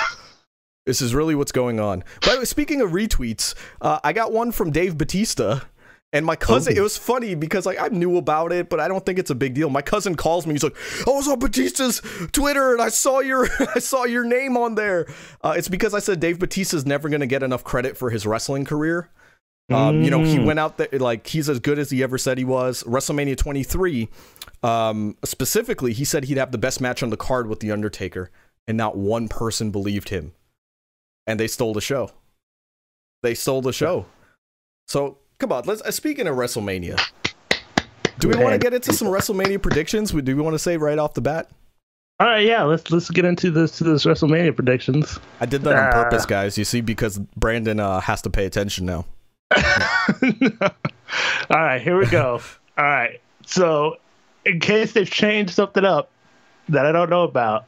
this 0.86 1.00
is 1.00 1.14
really 1.14 1.34
what's 1.34 1.52
going 1.52 1.80
on. 1.80 2.04
By 2.26 2.34
the 2.34 2.40
way, 2.40 2.44
speaking 2.44 2.82
of 2.82 2.90
retweets, 2.90 3.54
uh, 3.80 3.98
I 4.04 4.12
got 4.12 4.32
one 4.32 4.52
from 4.52 4.70
Dave 4.70 4.98
Batista. 4.98 5.60
And 6.16 6.24
my 6.26 6.36
cousin, 6.36 6.72
Oh. 6.74 6.80
it 6.80 6.82
was 6.82 6.96
funny 6.96 7.34
because 7.34 7.66
like 7.66 7.78
I 7.80 7.88
knew 7.88 8.16
about 8.16 8.52
it, 8.52 8.68
but 8.70 8.80
I 8.80 8.88
don't 8.88 9.04
think 9.04 9.18
it's 9.18 9.30
a 9.30 9.34
big 9.34 9.54
deal. 9.54 9.68
My 9.70 9.82
cousin 9.82 10.14
calls 10.14 10.46
me. 10.46 10.54
He's 10.54 10.62
like, 10.64 10.76
"I 11.06 11.10
was 11.10 11.28
on 11.28 11.38
Batista's 11.38 12.00
Twitter 12.32 12.72
and 12.72 12.80
I 12.80 12.88
saw 12.88 13.20
your 13.20 13.48
I 13.74 13.78
saw 13.80 14.04
your 14.04 14.24
name 14.24 14.56
on 14.56 14.74
there." 14.76 15.06
Uh, 15.42 15.54
it's 15.56 15.68
because 15.68 15.92
I 15.94 15.98
said 15.98 16.20
Dave 16.20 16.38
Batista's 16.38 16.86
never 16.86 17.08
going 17.08 17.20
to 17.20 17.26
get 17.26 17.42
enough 17.42 17.64
credit 17.64 17.96
for 17.96 18.10
his 18.10 18.24
wrestling 18.26 18.64
career. 18.64 19.08
Um, 19.70 20.02
You 20.04 20.10
know, 20.10 20.22
he 20.22 20.38
Mm. 20.38 20.46
went 20.46 20.58
out 20.60 20.78
there 20.78 20.88
like 20.92 21.26
he's 21.26 21.48
as 21.48 21.58
good 21.60 21.78
as 21.78 21.90
he 21.90 22.02
ever 22.02 22.18
said 22.18 22.38
he 22.38 22.44
was. 22.44 22.84
WrestleMania 22.84 23.36
23, 23.36 24.08
um, 24.62 25.16
specifically, 25.24 25.92
he 25.92 26.04
said 26.04 26.24
he'd 26.24 26.38
have 26.38 26.52
the 26.52 26.58
best 26.58 26.80
match 26.80 27.02
on 27.02 27.10
the 27.10 27.16
card 27.16 27.48
with 27.48 27.58
the 27.60 27.72
Undertaker, 27.72 28.30
and 28.68 28.76
not 28.76 28.96
one 28.96 29.26
person 29.28 29.70
believed 29.72 30.08
him. 30.10 30.32
And 31.26 31.40
they 31.40 31.48
stole 31.48 31.74
the 31.74 31.80
show. 31.80 32.12
They 33.24 33.34
stole 33.34 33.60
the 33.60 33.72
show. 33.72 34.06
So 34.86 35.18
come 35.38 35.52
on, 35.52 35.64
let's. 35.66 35.82
Uh, 35.82 35.90
speaking 35.90 36.26
of 36.26 36.36
WrestleMania, 36.36 37.00
do 38.18 38.28
we 38.28 38.36
want 38.36 38.52
to 38.52 38.58
get 38.58 38.74
into 38.74 38.92
some 38.92 39.08
WrestleMania 39.08 39.60
predictions? 39.62 40.10
Do 40.12 40.36
we 40.36 40.42
want 40.42 40.54
to 40.54 40.58
say 40.58 40.76
right 40.76 40.98
off 40.98 41.14
the 41.14 41.20
bat? 41.20 41.50
All 42.18 42.26
right, 42.26 42.46
yeah, 42.46 42.62
let's 42.62 42.90
let's 42.90 43.10
get 43.10 43.24
into 43.26 43.50
this 43.50 43.76
to 43.78 43.84
this 43.84 44.04
WrestleMania 44.04 44.54
predictions. 44.54 45.18
I 45.40 45.46
did 45.46 45.62
that 45.62 45.76
on 45.76 45.88
Ah. 45.88 46.02
purpose, 46.04 46.24
guys. 46.24 46.56
You 46.56 46.64
see, 46.64 46.80
because 46.80 47.18
Brandon 47.36 47.78
uh, 47.78 48.00
has 48.00 48.22
to 48.22 48.30
pay 48.30 48.46
attention 48.46 48.86
now. 48.86 49.04
All 49.56 50.70
right, 51.50 51.80
here 51.80 51.98
we 51.98 52.06
go. 52.06 52.40
All 52.78 52.84
right, 52.84 53.20
so 53.46 53.96
in 54.44 54.60
case 54.60 54.92
they've 54.92 55.10
changed 55.10 55.52
something 55.54 55.84
up 55.84 56.10
that 56.68 56.84
I 56.86 56.92
don't 56.92 57.10
know 57.10 57.22
about, 57.22 57.64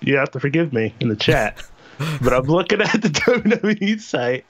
you 0.00 0.16
have 0.16 0.30
to 0.32 0.40
forgive 0.40 0.72
me 0.72 0.94
in 1.00 1.08
the 1.08 1.16
chat. 1.16 1.62
but 2.22 2.32
I'm 2.32 2.44
looking 2.44 2.80
at 2.80 3.02
the 3.02 3.08
WWE 3.10 4.00
site, 4.00 4.44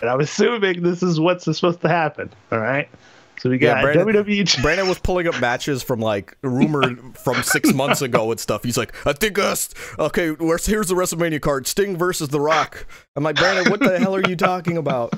and 0.00 0.10
I'm 0.10 0.20
assuming 0.20 0.82
this 0.82 1.02
is 1.02 1.18
what's 1.20 1.44
supposed 1.44 1.80
to 1.82 1.88
happen. 1.88 2.30
All 2.52 2.58
right, 2.58 2.88
so 3.40 3.50
we 3.50 3.58
Yeah, 3.60 3.82
got 3.82 3.94
Brandon- 3.94 4.24
WWE. 4.24 4.62
Brandon 4.62 4.88
was 4.88 4.98
pulling 4.98 5.26
up 5.28 5.40
matches 5.40 5.82
from 5.82 6.00
like 6.00 6.36
rumored 6.42 7.16
from 7.18 7.42
six 7.42 7.72
months 7.74 8.02
ago 8.02 8.30
and 8.30 8.40
stuff. 8.40 8.64
He's 8.64 8.76
like, 8.78 8.94
I 9.06 9.12
think 9.12 9.38
us. 9.38 9.70
Okay, 9.98 10.30
where's 10.32 10.66
here's 10.66 10.88
the 10.88 10.94
WrestleMania 10.94 11.40
card: 11.40 11.66
Sting 11.66 11.96
versus 11.96 12.28
The 12.28 12.40
Rock. 12.40 12.86
I'm 13.16 13.24
like, 13.24 13.36
Brandon, 13.36 13.70
what 13.70 13.80
the 13.80 13.98
hell 13.98 14.14
are 14.14 14.28
you 14.28 14.36
talking 14.36 14.76
about? 14.76 15.14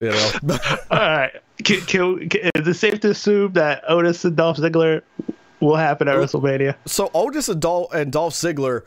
You 0.00 0.10
know, 0.10 0.30
All 0.90 0.98
right, 0.98 1.30
can, 1.62 1.80
can, 1.82 2.28
can, 2.28 2.50
is 2.56 2.66
it 2.66 2.74
safe 2.74 2.98
to 3.00 3.10
assume 3.10 3.52
that 3.52 3.84
Otis 3.88 4.24
and 4.24 4.36
Dolph 4.36 4.56
Ziggler 4.56 5.02
will 5.60 5.76
happen 5.76 6.08
at 6.08 6.16
oh, 6.16 6.24
WrestleMania? 6.24 6.74
so 6.86 7.08
Otis 7.14 7.48
and 7.48 7.60
Dolph, 7.62 7.94
and 7.94 8.10
Dolph 8.10 8.34
Ziggler 8.34 8.82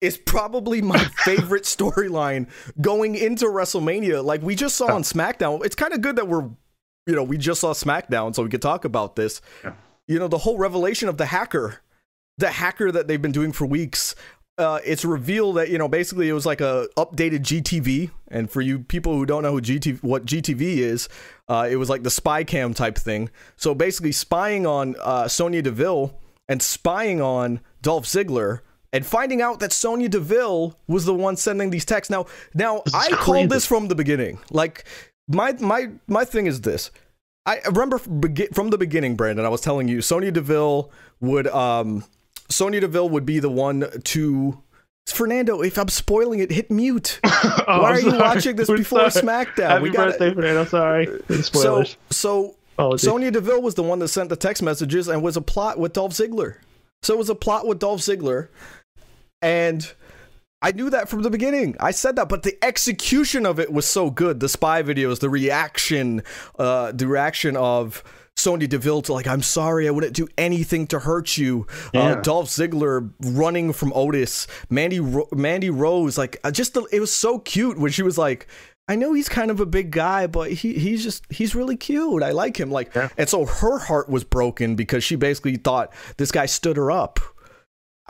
is 0.00 0.16
probably 0.16 0.82
my 0.82 0.98
favorite 1.24 1.64
storyline 1.64 2.48
going 2.80 3.14
into 3.14 3.46
WrestleMania. 3.46 4.24
Like 4.24 4.42
we 4.42 4.54
just 4.54 4.76
saw 4.76 4.92
on 4.92 5.02
SmackDown. 5.02 5.64
It's 5.64 5.76
kind 5.76 5.92
of 5.92 6.00
good 6.00 6.16
that 6.16 6.28
we're, 6.28 6.48
you 7.06 7.14
know, 7.14 7.22
we 7.22 7.36
just 7.36 7.60
saw 7.60 7.72
SmackDown, 7.72 8.34
so 8.34 8.42
we 8.42 8.48
could 8.48 8.62
talk 8.62 8.84
about 8.84 9.16
this. 9.16 9.40
You 10.06 10.18
know, 10.18 10.28
the 10.28 10.38
whole 10.38 10.58
revelation 10.58 11.08
of 11.08 11.16
the 11.16 11.26
hacker, 11.26 11.80
the 12.38 12.50
hacker 12.50 12.90
that 12.90 13.08
they've 13.08 13.20
been 13.20 13.32
doing 13.32 13.52
for 13.52 13.66
weeks. 13.66 14.14
Uh, 14.58 14.78
it's 14.84 15.06
revealed 15.06 15.56
that 15.56 15.70
you 15.70 15.78
know 15.78 15.88
basically 15.88 16.28
it 16.28 16.34
was 16.34 16.44
like 16.44 16.60
a 16.60 16.86
updated 16.98 17.40
GTV, 17.40 18.10
and 18.28 18.50
for 18.50 18.60
you 18.60 18.80
people 18.80 19.14
who 19.14 19.24
don't 19.24 19.42
know 19.42 19.52
who 19.52 19.60
GTV, 19.60 20.02
what 20.02 20.26
GTV 20.26 20.60
is, 20.60 21.08
uh, 21.48 21.66
it 21.70 21.76
was 21.76 21.88
like 21.88 22.02
the 22.02 22.10
spy 22.10 22.44
cam 22.44 22.74
type 22.74 22.98
thing. 22.98 23.30
So 23.56 23.74
basically, 23.74 24.12
spying 24.12 24.66
on 24.66 24.96
uh, 25.00 25.28
Sonya 25.28 25.62
Deville 25.62 26.14
and 26.46 26.60
spying 26.60 27.22
on 27.22 27.60
Dolph 27.80 28.04
Ziggler 28.04 28.60
and 28.92 29.04
finding 29.06 29.40
out 29.42 29.60
that 29.60 29.72
Sonya 29.72 30.08
Deville 30.08 30.76
was 30.88 31.04
the 31.04 31.14
one 31.14 31.36
sending 31.36 31.70
these 31.70 31.84
texts. 31.84 32.10
Now, 32.10 32.26
now 32.54 32.82
I 32.94 33.08
crazy. 33.08 33.14
called 33.16 33.50
this 33.50 33.66
from 33.66 33.88
the 33.88 33.94
beginning. 33.94 34.38
Like 34.50 34.84
my 35.28 35.52
my 35.60 35.90
my 36.08 36.24
thing 36.24 36.46
is 36.46 36.60
this. 36.62 36.90
I 37.46 37.60
remember 37.66 37.98
from 37.98 38.68
the 38.70 38.76
beginning, 38.78 39.16
Brandon. 39.16 39.44
I 39.46 39.48
was 39.48 39.60
telling 39.62 39.88
you, 39.88 40.02
Sonya 40.02 40.30
Deville 40.32 40.90
would 41.20 41.46
um, 41.48 42.04
Sonya 42.48 42.80
Deville 42.80 43.08
would 43.10 43.24
be 43.26 43.38
the 43.40 43.50
one 43.50 43.86
to. 44.04 44.62
Fernando, 45.06 45.60
if 45.60 45.76
I'm 45.76 45.88
spoiling 45.88 46.38
it, 46.38 46.52
hit 46.52 46.70
mute. 46.70 47.18
Oh, 47.66 47.82
Why 47.82 47.90
are 47.92 48.00
you 48.00 48.12
watching 48.16 48.54
this 48.56 48.68
We're 48.68 48.76
before 48.78 49.10
sorry. 49.10 49.26
SmackDown? 49.26 49.68
Happy 49.68 49.82
We 49.84 49.90
gotta- 49.90 50.10
birthday, 50.12 50.34
Fernando. 50.34 50.64
Sorry. 50.66 51.06
So, 51.28 51.40
Spoilers. 51.42 51.96
so 52.10 52.56
Oh, 52.78 52.90
dude. 52.92 53.00
Sonya 53.00 53.30
Deville 53.30 53.60
was 53.62 53.74
the 53.74 53.82
one 53.82 53.98
that 54.00 54.08
sent 54.08 54.28
the 54.28 54.36
text 54.36 54.62
messages 54.62 55.08
and 55.08 55.22
was 55.22 55.36
a 55.36 55.40
plot 55.40 55.78
with 55.78 55.92
Dolph 55.94 56.12
Ziggler. 56.12 56.56
So 57.02 57.14
it 57.14 57.18
was 57.18 57.28
a 57.28 57.34
plot 57.34 57.66
with 57.66 57.78
Dolph 57.78 58.00
Ziggler, 58.00 58.48
and 59.42 59.92
I 60.62 60.72
knew 60.72 60.90
that 60.90 61.08
from 61.08 61.22
the 61.22 61.30
beginning. 61.30 61.76
I 61.80 61.90
said 61.90 62.16
that, 62.16 62.28
but 62.28 62.42
the 62.42 62.56
execution 62.62 63.46
of 63.46 63.58
it 63.58 63.72
was 63.72 63.86
so 63.86 64.10
good. 64.10 64.40
The 64.40 64.48
spy 64.48 64.82
videos, 64.82 65.20
the 65.20 65.30
reaction, 65.30 66.22
uh, 66.58 66.92
the 66.92 67.06
reaction 67.06 67.56
of 67.56 68.04
Sonya 68.36 68.68
Deville 68.68 69.02
to 69.02 69.12
like, 69.14 69.26
"I'm 69.26 69.42
sorry, 69.42 69.88
I 69.88 69.90
wouldn't 69.90 70.14
do 70.14 70.28
anything 70.36 70.86
to 70.88 70.98
hurt 70.98 71.38
you." 71.38 71.66
Uh, 71.94 72.16
Dolph 72.16 72.48
Ziggler 72.48 73.10
running 73.20 73.72
from 73.72 73.92
Otis, 73.94 74.46
Mandy 74.68 75.00
Ro- 75.00 75.28
Mandy 75.32 75.70
Rose, 75.70 76.18
like 76.18 76.38
uh, 76.44 76.50
just 76.50 76.74
the, 76.74 76.82
it 76.92 77.00
was 77.00 77.12
so 77.12 77.38
cute 77.38 77.78
when 77.78 77.90
she 77.92 78.02
was 78.02 78.18
like. 78.18 78.46
I 78.88 78.96
know 78.96 79.12
he's 79.12 79.28
kind 79.28 79.52
of 79.52 79.60
a 79.60 79.66
big 79.66 79.92
guy, 79.92 80.26
but 80.26 80.50
he 80.50 80.74
he's 80.74 81.04
just 81.04 81.24
he's 81.30 81.54
really 81.54 81.76
cute. 81.76 82.24
I 82.24 82.32
like 82.32 82.58
him. 82.58 82.72
Like, 82.72 82.92
Yeah. 82.92 83.08
and 83.16 83.28
so 83.28 83.44
her 83.46 83.78
heart 83.78 84.08
was 84.08 84.24
broken 84.24 84.74
because 84.74 85.04
she 85.04 85.14
basically 85.14 85.54
thought 85.58 85.92
this 86.16 86.32
guy 86.32 86.46
stood 86.46 86.76
her 86.76 86.90
up. 86.90 87.20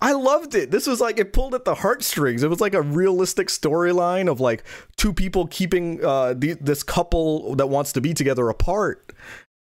I 0.01 0.13
loved 0.13 0.55
it. 0.55 0.71
This 0.71 0.87
was 0.87 1.01
like 1.01 1.19
it 1.19 1.33
pulled 1.33 1.55
at 1.55 1.65
the 1.65 1.75
heartstrings. 1.75 2.43
It 2.43 2.49
was 2.49 2.61
like 2.61 2.75
a 2.75 2.83
realistic 2.83 3.49
storyline 3.49 4.31
of 4.31 4.41
like 4.41 4.65
two 4.97 5.13
people 5.13 5.47
keeping 5.47 6.03
uh, 6.05 6.35
the, 6.37 6.55
this 6.61 6.83
couple 6.83 7.55
that 7.57 7.69
wants 7.69 7.93
to 7.93 8.01
be 8.01 8.15
together 8.15 8.49
apart. 8.49 9.13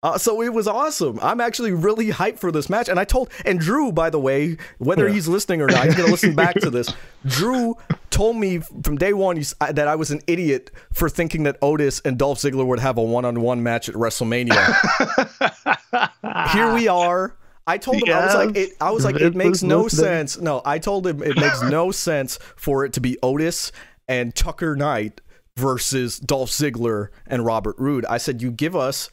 Uh, 0.03 0.17
so 0.17 0.41
it 0.41 0.51
was 0.51 0.67
awesome. 0.67 1.19
I'm 1.21 1.39
actually 1.39 1.71
really 1.73 2.07
hyped 2.09 2.39
for 2.39 2.51
this 2.51 2.71
match. 2.71 2.89
And 2.89 2.99
I 2.99 3.03
told, 3.03 3.29
and 3.45 3.59
Drew, 3.59 3.91
by 3.91 4.09
the 4.09 4.19
way, 4.19 4.57
whether 4.79 5.07
Yeah. 5.07 5.13
he's 5.13 5.27
listening 5.27 5.61
or 5.61 5.67
not, 5.67 5.85
he's 5.85 5.93
going 5.95 6.07
to 6.07 6.11
listen 6.11 6.33
back 6.33 6.55
to 6.61 6.71
this. 6.71 6.91
Drew 7.27 7.75
told 8.09 8.37
me 8.37 8.59
from 8.83 8.97
day 8.97 9.13
one 9.13 9.39
that 9.59 9.87
I 9.87 9.95
was 9.95 10.09
an 10.09 10.21
idiot 10.25 10.71
for 10.91 11.07
thinking 11.07 11.43
that 11.43 11.57
Otis 11.61 12.01
and 12.03 12.17
Dolph 12.17 12.39
Ziggler 12.39 12.65
would 12.65 12.79
have 12.79 12.97
a 12.97 13.03
one 13.03 13.25
on 13.25 13.41
one 13.41 13.61
match 13.61 13.89
at 13.89 13.95
WrestleMania. 13.95 14.57
Here 16.53 16.73
we 16.73 16.87
are. 16.87 17.35
I 17.71 17.77
told 17.77 17.97
him 17.97 18.13
I 18.13 18.25
was 18.25 18.35
like, 18.35 18.55
it, 18.57 18.69
I 18.81 18.91
was 18.91 19.05
like, 19.05 19.15
it 19.15 19.19
Vince 19.33 19.35
makes 19.45 19.63
no 19.63 19.83
listening. 19.83 20.05
sense. 20.05 20.37
No, 20.39 20.61
I 20.65 20.79
told 20.79 21.07
him 21.07 21.21
it 21.23 21.35
makes 21.37 21.61
no 21.63 21.91
sense 22.07 22.37
for 22.55 22.85
it 22.85 22.93
to 22.93 22.99
be 23.01 23.17
Otis 23.23 23.71
and 24.07 24.35
Tucker 24.35 24.75
Knight 24.75 25.21
versus 25.57 26.19
Dolph 26.19 26.49
Ziggler 26.49 27.09
and 27.27 27.45
Robert 27.45 27.75
Roode. 27.77 28.05
I 28.05 28.17
said, 28.17 28.41
you 28.41 28.51
give 28.51 28.75
us 28.75 29.09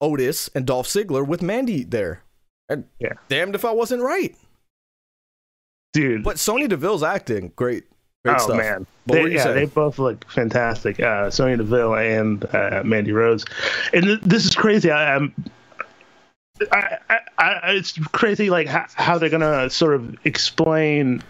Otis 0.00 0.48
and 0.54 0.66
Dolph 0.66 0.86
Ziggler 0.88 1.26
with 1.26 1.42
Mandy 1.42 1.84
there. 1.84 2.22
And 2.68 2.84
Yeah. 2.98 3.14
damned 3.28 3.54
if 3.54 3.64
I 3.64 3.72
wasn't 3.72 4.02
right. 4.02 4.34
dude. 5.92 6.22
But 6.22 6.38
Sonya 6.38 6.68
Deville's 6.68 7.02
acting 7.02 7.52
great. 7.56 7.84
Great 8.24 8.36
oh 8.38 8.44
stuff. 8.44 8.56
man, 8.58 8.86
What 9.06 9.14
they, 9.14 9.28
yeah, 9.34 9.44
saying? 9.44 9.54
they 9.56 9.64
both 9.64 9.98
look 9.98 10.30
fantastic. 10.30 11.00
Uh, 11.00 11.30
Sonya 11.30 11.56
Deville 11.56 11.94
and 11.94 12.44
uh, 12.54 12.82
Mandy 12.84 13.12
Rose, 13.12 13.46
and 13.94 14.04
th- 14.04 14.20
this 14.20 14.44
is 14.44 14.54
crazy. 14.54 14.90
I, 14.90 15.16
I'm, 15.16 15.34
I, 16.72 16.98
I, 17.38 17.72
it's 17.72 17.92
crazy 18.12 18.50
like 18.50 18.66
how, 18.66 18.86
how 18.94 19.18
they're 19.18 19.30
gonna 19.30 19.70
sort 19.70 19.94
of 19.94 20.16
explain 20.26 21.22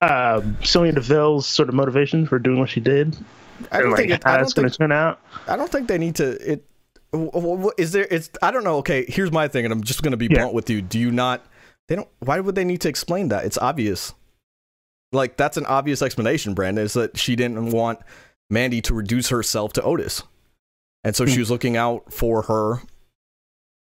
um, 0.00 0.56
Sonya 0.62 0.92
Deville's 0.92 1.46
sort 1.46 1.68
of 1.68 1.74
motivation 1.74 2.26
for 2.26 2.38
doing 2.38 2.58
what 2.58 2.68
she 2.68 2.80
did, 2.80 3.16
I 3.72 3.80
don't 3.80 3.90
like 3.90 3.98
think 4.00 4.10
it, 4.12 4.24
how 4.24 4.32
I 4.34 4.40
it's 4.42 4.52
don't 4.52 4.62
gonna 4.64 4.68
think 4.70 4.78
turn 4.78 4.92
out. 4.92 5.20
I 5.48 5.56
don't 5.56 5.70
think 5.70 5.88
they 5.88 5.98
need 5.98 6.16
to. 6.16 6.52
It 6.52 6.64
is 7.78 7.92
there? 7.92 8.06
It's 8.10 8.30
I 8.42 8.50
don't 8.50 8.64
know. 8.64 8.76
Okay, 8.78 9.04
here's 9.08 9.32
my 9.32 9.48
thing, 9.48 9.64
and 9.64 9.72
I'm 9.72 9.82
just 9.82 10.02
gonna 10.02 10.16
be 10.16 10.26
Yeah. 10.26 10.40
blunt 10.40 10.54
with 10.54 10.68
you. 10.68 10.82
Do 10.82 10.98
you 10.98 11.10
not? 11.10 11.44
They 11.88 11.96
don't. 11.96 12.08
Why 12.20 12.40
would 12.40 12.54
they 12.54 12.64
need 12.64 12.80
to 12.82 12.88
explain 12.88 13.28
that? 13.28 13.44
It's 13.44 13.58
obvious. 13.58 14.12
Like 15.12 15.36
that's 15.36 15.56
an 15.56 15.64
obvious 15.66 16.02
explanation, 16.02 16.52
Brandon. 16.54 16.84
Is 16.84 16.92
that 16.94 17.16
she 17.16 17.36
didn't 17.36 17.70
want 17.70 18.00
Mandy 18.50 18.82
to 18.82 18.94
reduce 18.94 19.28
herself 19.28 19.72
to 19.74 19.82
Otis, 19.82 20.22
and 21.04 21.14
so 21.16 21.24
she 21.26 21.38
was 21.38 21.50
looking 21.50 21.76
out 21.76 22.12
for 22.12 22.42
her. 22.42 22.82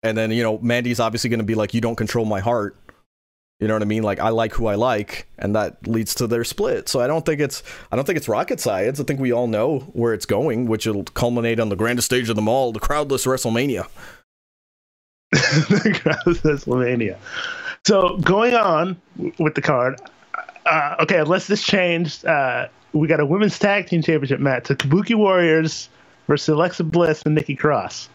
And 0.06 0.18
then 0.18 0.32
you 0.32 0.44
know 0.44 0.58
Mandy's 0.60 1.00
obviously 1.00 1.30
going 1.30 1.40
to 1.40 1.46
be 1.46 1.56
like, 1.56 1.74
"You 1.74 1.82
don't 1.82 1.96
control 1.96 2.26
my 2.26 2.40
heart," 2.40 2.78
You 3.60 3.70
know 3.70 3.74
what 3.74 3.84
I 3.84 3.86
mean? 3.86 4.04
Like 4.04 4.20
I 4.20 4.30
like 4.30 4.54
who 4.54 4.68
I 4.68 4.76
like, 4.76 5.28
and 5.38 5.56
that 5.56 5.88
leads 5.88 6.14
to 6.16 6.28
their 6.28 6.44
split. 6.44 6.90
So 6.90 7.00
I 7.00 7.08
don't 7.08 7.26
think 7.26 7.40
it's 7.40 7.64
I 7.90 7.96
don't 7.96 8.04
think 8.06 8.18
it's 8.18 8.28
rocket 8.28 8.60
science. 8.60 9.00
I 9.00 9.04
think 9.04 9.22
we 9.22 9.32
all 9.32 9.48
know 9.48 9.80
where 9.94 10.14
it's 10.14 10.26
going, 10.26 10.68
which 10.68 10.86
will 10.86 11.04
culminate 11.04 11.60
on 11.62 11.70
the 11.70 11.78
grandest 11.78 12.08
stage 12.08 12.30
of 12.30 12.36
them 12.36 12.50
all, 12.50 12.74
the 12.74 12.82
crowdless 12.82 13.26
WrestleMania. 13.26 13.88
the 15.32 16.00
crowdless 16.04 16.42
WrestleMania. 16.42 17.18
So 17.88 18.18
going 18.18 18.56
on 18.56 19.00
with 19.40 19.56
the 19.56 19.62
card. 19.62 20.02
Uh, 20.66 20.96
okay, 21.00 21.20
unless 21.20 21.48
this 21.48 21.64
changed, 21.64 22.26
uh, 22.26 22.68
we 22.92 23.08
got 23.08 23.20
a 23.20 23.26
women's 23.26 23.58
tag 23.58 23.88
team 23.88 24.02
championship 24.02 24.42
match: 24.42 24.68
the 24.68 24.76
Kabuki 24.76 25.16
Warriors 25.16 25.88
versus 26.28 26.50
Alexa 26.50 26.84
Bliss 26.84 27.22
and 27.26 27.36
Nikki 27.36 27.56
Cross. 27.56 28.10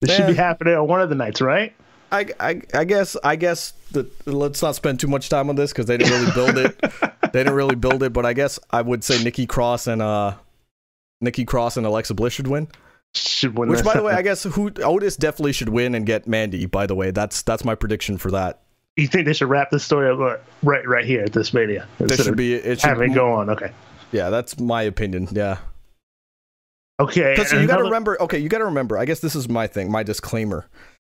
This 0.00 0.14
should 0.14 0.26
be 0.26 0.34
happening 0.34 0.74
on 0.74 0.86
one 0.88 1.00
of 1.00 1.08
the 1.08 1.14
nights, 1.14 1.40
right? 1.40 1.74
I, 2.12 2.26
I, 2.38 2.62
I 2.72 2.84
guess 2.84 3.16
I 3.24 3.36
guess 3.36 3.72
that 3.92 4.26
let's 4.26 4.62
not 4.62 4.76
spend 4.76 5.00
too 5.00 5.08
much 5.08 5.28
time 5.28 5.48
on 5.48 5.56
this 5.56 5.72
because 5.72 5.86
they 5.86 5.96
didn't 5.96 6.12
really 6.12 6.32
build 6.32 6.58
it. 6.58 6.80
they 7.32 7.40
didn't 7.40 7.54
really 7.54 7.74
build 7.74 8.02
it, 8.02 8.12
but 8.12 8.24
I 8.24 8.32
guess 8.32 8.58
I 8.70 8.82
would 8.82 9.02
say 9.02 9.22
Nikki 9.22 9.46
Cross 9.46 9.86
and 9.86 10.00
uh, 10.00 10.34
Nikki 11.20 11.44
Cross 11.44 11.76
and 11.76 11.86
Alexa 11.86 12.14
Bliss 12.14 12.32
should 12.32 12.46
win. 12.46 12.68
Should 13.14 13.58
win 13.58 13.68
Which, 13.68 13.78
this 13.78 13.86
by 13.86 13.94
the 13.94 14.02
way. 14.02 14.12
I 14.12 14.22
guess 14.22 14.44
who 14.44 14.70
Otis 14.82 15.16
definitely 15.16 15.52
should 15.52 15.70
win 15.70 15.94
and 15.94 16.06
get 16.06 16.28
Mandy. 16.28 16.66
By 16.66 16.86
the 16.86 16.94
way, 16.94 17.10
that's 17.10 17.42
that's 17.42 17.64
my 17.64 17.74
prediction 17.74 18.18
for 18.18 18.30
that. 18.30 18.60
you 18.96 19.08
think 19.08 19.26
they 19.26 19.32
should 19.32 19.48
wrap 19.48 19.70
this 19.70 19.84
story 19.84 20.10
up 20.10 20.20
uh, 20.20 20.36
right, 20.62 20.86
right 20.86 21.04
here 21.04 21.22
at 21.24 21.32
this 21.32 21.52
Mania? 21.52 21.88
Instead 21.98 22.24
should 22.24 22.36
be 22.36 22.54
it 22.54 22.80
should 22.80 22.88
having 22.88 23.12
it 23.12 23.14
go 23.14 23.32
on. 23.32 23.50
Okay, 23.50 23.72
Yeah, 24.12 24.30
that's 24.30 24.60
my 24.60 24.82
opinion. 24.82 25.28
Yeah, 25.32 25.58
okay. 27.00 27.34
because 27.34 27.52
you 27.52 27.66
got 27.66 27.78
to 27.78 27.84
remember. 27.84 28.20
Okay, 28.20 28.38
you 28.38 28.48
got 28.48 28.58
to 28.58 28.66
remember. 28.66 28.98
I 28.98 29.04
guess 29.04 29.20
this 29.20 29.34
is 29.34 29.48
my 29.48 29.66
thing. 29.66 29.90
My 29.90 30.02
disclaimer. 30.02 30.66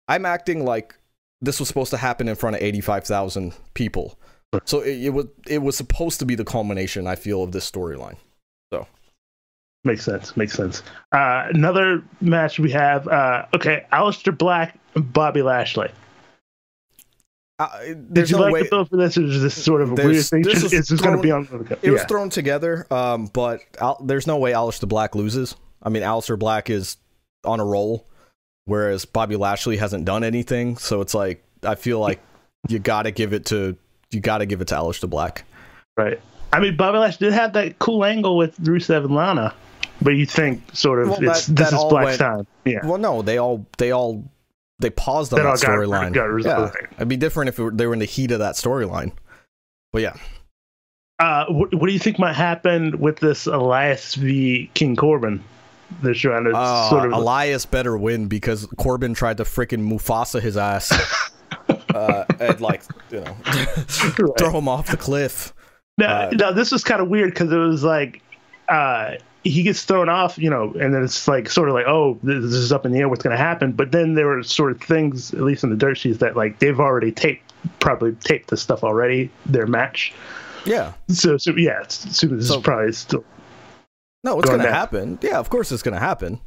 I'm 0.08 0.24
acting 0.24 0.64
like 0.64 0.94
this 1.40 1.60
was 1.60 1.68
supposed 1.68 1.90
to 1.90 1.96
happen 1.96 2.28
in 2.28 2.34
front 2.34 2.56
of 2.56 2.62
85,000 2.62 3.54
people. 3.74 4.18
So 4.64 4.80
it, 4.80 5.04
it 5.04 5.10
was 5.10 5.26
it 5.46 5.58
was 5.58 5.76
supposed 5.76 6.20
to 6.20 6.26
be 6.26 6.34
the 6.34 6.44
culmination. 6.44 7.06
I 7.06 7.16
feel 7.16 7.42
of 7.42 7.52
this 7.52 7.70
storyline. 7.70 8.16
So 8.72 8.86
makes 9.84 10.04
sense. 10.04 10.36
Makes 10.36 10.54
sense. 10.54 10.82
Uh, 11.12 11.48
another 11.50 12.02
match 12.22 12.58
we 12.58 12.70
have. 12.70 13.06
Uh, 13.06 13.44
okay, 13.54 13.84
Aleister 13.92 14.36
Black 14.36 14.78
and 14.94 15.12
Bobby 15.12 15.42
Lashley. 15.42 15.90
Uh, 17.58 17.68
Did 18.12 18.30
you 18.30 18.36
no 18.36 18.44
like 18.44 18.52
way. 18.52 18.62
the 18.62 18.68
build 18.70 18.88
for 18.88 18.96
this, 18.96 19.18
or 19.18 19.24
is 19.24 19.42
this 19.42 19.62
sort 19.62 19.82
of 19.82 19.90
a 19.90 19.94
weird 19.94 20.24
thing? 20.24 20.42
this 20.42 20.72
is, 20.72 21.00
going 21.00 21.16
to 21.16 21.22
be 21.22 21.32
on. 21.32 21.44
The 21.44 21.78
It 21.82 21.90
was 21.90 22.04
thrown 22.04 22.30
together, 22.30 22.86
um, 22.90 23.26
but 23.26 23.60
Al- 23.80 24.00
there's 24.02 24.28
no 24.28 24.38
way 24.38 24.52
Aleister 24.52 24.88
Black 24.88 25.14
loses. 25.16 25.56
I 25.82 25.88
mean, 25.88 26.02
Aleister 26.02 26.38
Black 26.38 26.70
is 26.70 26.96
on 27.44 27.60
a 27.60 27.64
roll, 27.64 28.06
whereas 28.64 29.04
Bobby 29.04 29.36
Lashley 29.36 29.76
hasn't 29.76 30.04
done 30.04 30.24
anything. 30.24 30.76
So 30.78 31.00
it's 31.00 31.14
like 31.14 31.44
I 31.62 31.74
feel 31.74 32.00
like 32.00 32.20
you 32.68 32.78
got 32.78 33.02
to 33.04 33.10
give 33.10 33.32
it 33.32 33.46
to 33.46 33.76
you 34.10 34.20
got 34.20 34.38
to 34.38 34.46
give 34.46 34.60
it 34.60 34.68
to 34.68 34.74
Aleister 34.74 35.08
Black. 35.08 35.44
Right. 35.96 36.20
I 36.52 36.60
mean, 36.60 36.76
Bobby 36.76 36.98
Lashley 36.98 37.26
did 37.26 37.34
have 37.34 37.52
that 37.54 37.78
cool 37.78 38.04
angle 38.04 38.36
with 38.36 38.56
Rusev 38.62 39.04
and 39.04 39.14
Lana, 39.14 39.54
but 40.00 40.10
you 40.10 40.24
think 40.26 40.62
sort 40.74 41.00
of 41.02 41.08
Well, 41.10 41.18
it's 41.30 41.46
that- 41.46 41.56
this 41.56 41.70
that 41.70 41.76
is 41.76 41.82
all 41.82 41.90
Black's 41.90 42.06
went- 42.06 42.18
time. 42.20 42.46
Yeah. 42.64 42.84
Well, 42.86 42.98
no, 42.98 43.22
they 43.22 43.38
all 43.38 43.66
they 43.76 43.90
all 43.92 44.24
they 44.80 44.90
paused 44.90 45.32
on 45.32 45.38
That 45.38 45.44
that 45.44 45.66
got- 45.66 45.70
storyline. 45.78 46.14
Yeah, 46.44 46.70
it'd 46.96 47.08
be 47.08 47.16
different 47.16 47.48
if 47.48 47.58
it 47.58 47.62
were, 47.62 47.70
they 47.70 47.86
were 47.86 47.92
in 47.92 47.98
the 47.98 48.04
heat 48.04 48.30
of 48.30 48.38
that 48.38 48.54
storyline. 48.54 49.12
But 49.92 50.02
yeah, 50.02 50.14
Uh, 51.18 51.46
what, 51.48 51.74
what 51.74 51.86
do 51.88 51.92
you 51.92 51.98
think 51.98 52.18
might 52.18 52.34
happen 52.36 52.98
with 53.00 53.18
this 53.18 53.46
Elias 53.46 54.14
v 54.14 54.70
King 54.74 54.94
Corbin? 54.96 55.42
They're 56.02 56.14
trying 56.14 56.44
to 56.44 56.52
uh, 56.54 56.88
sort 56.90 57.06
of. 57.06 57.12
Elias 57.12 57.64
better 57.66 57.96
win 57.96 58.28
because 58.28 58.66
Corbin 58.76 59.14
tried 59.14 59.38
to 59.38 59.44
freaking 59.44 59.88
Mufasa 59.90 60.40
his 60.40 60.56
ass. 60.56 60.92
uh, 61.94 62.24
and 62.40 62.60
like 62.60 62.82
you 63.10 63.20
know, 63.20 63.34
throw 64.38 64.50
him 64.58 64.68
off 64.68 64.88
the 64.90 64.96
cliff. 64.96 65.54
No, 65.96 66.06
Uh, 66.06 66.30
no, 66.34 66.52
this 66.52 66.70
was 66.70 66.84
kind 66.84 67.00
of 67.00 67.08
weird 67.08 67.30
because 67.30 67.50
it 67.50 67.56
was 67.56 67.82
like 67.82 68.22
uh, 68.68 69.14
he 69.44 69.62
gets 69.62 69.82
thrown 69.84 70.08
off, 70.08 70.38
you 70.38 70.50
know, 70.50 70.72
and 70.78 70.94
then 70.94 71.02
it's 71.02 71.26
like 71.26 71.48
sort 71.48 71.68
of 71.68 71.74
like, 71.74 71.86
oh, 71.86 72.18
this 72.22 72.44
is 72.44 72.70
up 72.72 72.84
in 72.86 72.92
the 72.92 72.98
air, 72.98 73.08
what's 73.08 73.22
going 73.22 73.34
to 73.36 73.42
happen? 73.42 73.72
But 73.72 73.90
then 73.92 74.14
there 74.14 74.26
were 74.26 74.42
sort 74.42 74.72
of 74.72 74.80
things, 74.80 75.32
at 75.32 75.40
least 75.40 75.64
in 75.64 75.70
the 75.70 75.76
dirt 75.76 75.96
sheets, 75.96 76.18
that 76.18 76.36
like 76.36 76.58
they've 76.58 76.78
already 76.78 77.10
taped, 77.12 77.52
probably 77.80 78.12
taped 78.16 78.50
the 78.50 78.56
stuff 78.56 78.84
already, 78.84 79.30
their 79.46 79.66
match. 79.66 80.12
Yeah. 80.66 80.92
So, 81.08 81.38
so 81.38 81.52
yeah, 81.56 81.80
it's, 81.82 82.16
so 82.16 82.26
this 82.26 82.48
So- 82.48 82.58
is 82.58 82.62
probably 82.62 82.92
still. 82.92 83.24
No, 84.28 84.38
it's 84.38 84.46
Going 84.48 84.58
going 84.60 84.68
to 84.70 84.74
happen. 84.74 85.18
Yeah, 85.22 85.38
of 85.38 85.48
course 85.48 85.72
it's 85.72 85.82
going 85.82 85.94
to 85.94 86.00
happen. 86.00 86.40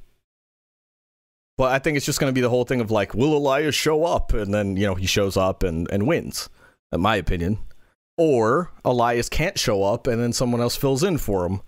But 1.57 1.71
I 1.71 1.79
think 1.79 1.97
it's 1.97 2.05
just 2.05 2.19
going 2.19 2.29
to 2.29 2.33
be 2.33 2.41
the 2.41 2.49
whole 2.49 2.63
thing 2.65 2.79
of 2.81 2.91
like, 2.91 3.13
will 3.13 3.35
Elias 3.35 3.75
show 3.75 4.05
up? 4.05 4.33
And 4.33 4.53
then, 4.53 4.77
you 4.77 4.85
know, 4.85 4.95
he 4.95 5.05
shows 5.07 5.35
up 5.37 5.63
and, 5.63 5.89
and 5.91 6.07
wins, 6.07 6.49
in 6.91 7.01
my 7.01 7.15
opinion. 7.15 7.59
Or 8.17 8.71
Elias 8.85 9.29
can't 9.29 9.57
show 9.57 9.83
up 9.83 10.05
and 10.07 10.21
then 10.21 10.31
someone 10.33 10.61
else 10.61 10.75
fills 10.75 11.01
in 11.03 11.17
for 11.17 11.45
him. 11.45 11.61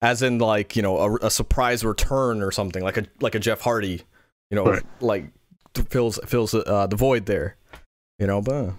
As 0.00 0.22
in, 0.22 0.38
like, 0.38 0.74
you 0.76 0.82
know, 0.82 0.96
a, 0.98 1.26
a 1.26 1.30
surprise 1.30 1.84
return 1.84 2.42
or 2.42 2.50
something, 2.52 2.82
like 2.84 2.96
a 2.96 3.04
like 3.20 3.34
a 3.34 3.40
Jeff 3.40 3.60
Hardy, 3.60 4.02
you 4.50 4.54
know, 4.54 4.64
Right. 4.64 4.82
like 5.00 5.24
fills 5.90 6.18
fills 6.24 6.54
uh, 6.54 6.86
the 6.86 6.94
void 6.96 7.26
there. 7.26 7.56
You 8.18 8.26
know, 8.28 8.40
but 8.40 8.70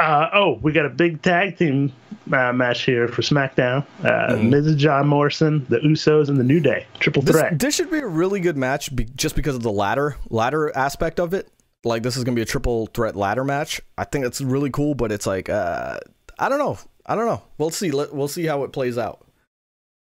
Uh, 0.00 0.30
oh, 0.32 0.58
we 0.62 0.72
got 0.72 0.86
a 0.86 0.90
big 0.90 1.20
tag 1.20 1.58
team 1.58 1.92
uh, 2.32 2.52
match 2.52 2.84
here 2.84 3.06
for 3.08 3.20
SmackDown. 3.22 3.84
Uh, 4.02 4.34
Mhm. 4.34 4.48
Miz 4.50 4.66
and 4.66 4.78
John 4.78 5.06
Morrison, 5.06 5.66
the 5.68 5.78
Usos, 5.80 6.28
and 6.28 6.38
the 6.38 6.44
New 6.44 6.58
Day. 6.60 6.86
Triple 7.00 7.22
This, 7.22 7.36
threat. 7.36 7.58
this 7.58 7.74
should 7.74 7.90
be 7.90 7.98
a 7.98 8.06
really 8.06 8.40
good 8.40 8.56
match 8.56 8.94
be, 8.96 9.04
just 9.14 9.36
because 9.36 9.54
of 9.54 9.62
the 9.62 9.70
ladder 9.72 10.16
ladder 10.30 10.74
aspect 10.76 11.20
of 11.20 11.34
it. 11.34 11.48
Like 11.84 12.02
this 12.02 12.16
is 12.16 12.24
gonna 12.24 12.34
be 12.36 12.40
a 12.42 12.46
triple 12.46 12.86
threat 12.94 13.14
ladder 13.14 13.44
match. 13.44 13.80
I 13.98 14.04
think 14.04 14.24
it's 14.24 14.40
really 14.40 14.70
cool, 14.70 14.94
but 14.94 15.12
it's 15.12 15.26
like 15.26 15.48
uh, 15.50 15.98
I 16.38 16.48
don't 16.48 16.58
know. 16.58 16.78
I 17.04 17.14
don't 17.14 17.26
know. 17.26 17.42
We'll 17.58 17.70
see. 17.70 17.90
Let, 17.90 18.14
we'll 18.14 18.28
see 18.28 18.46
how 18.46 18.62
it 18.64 18.72
plays 18.72 18.96
out. 18.96 19.26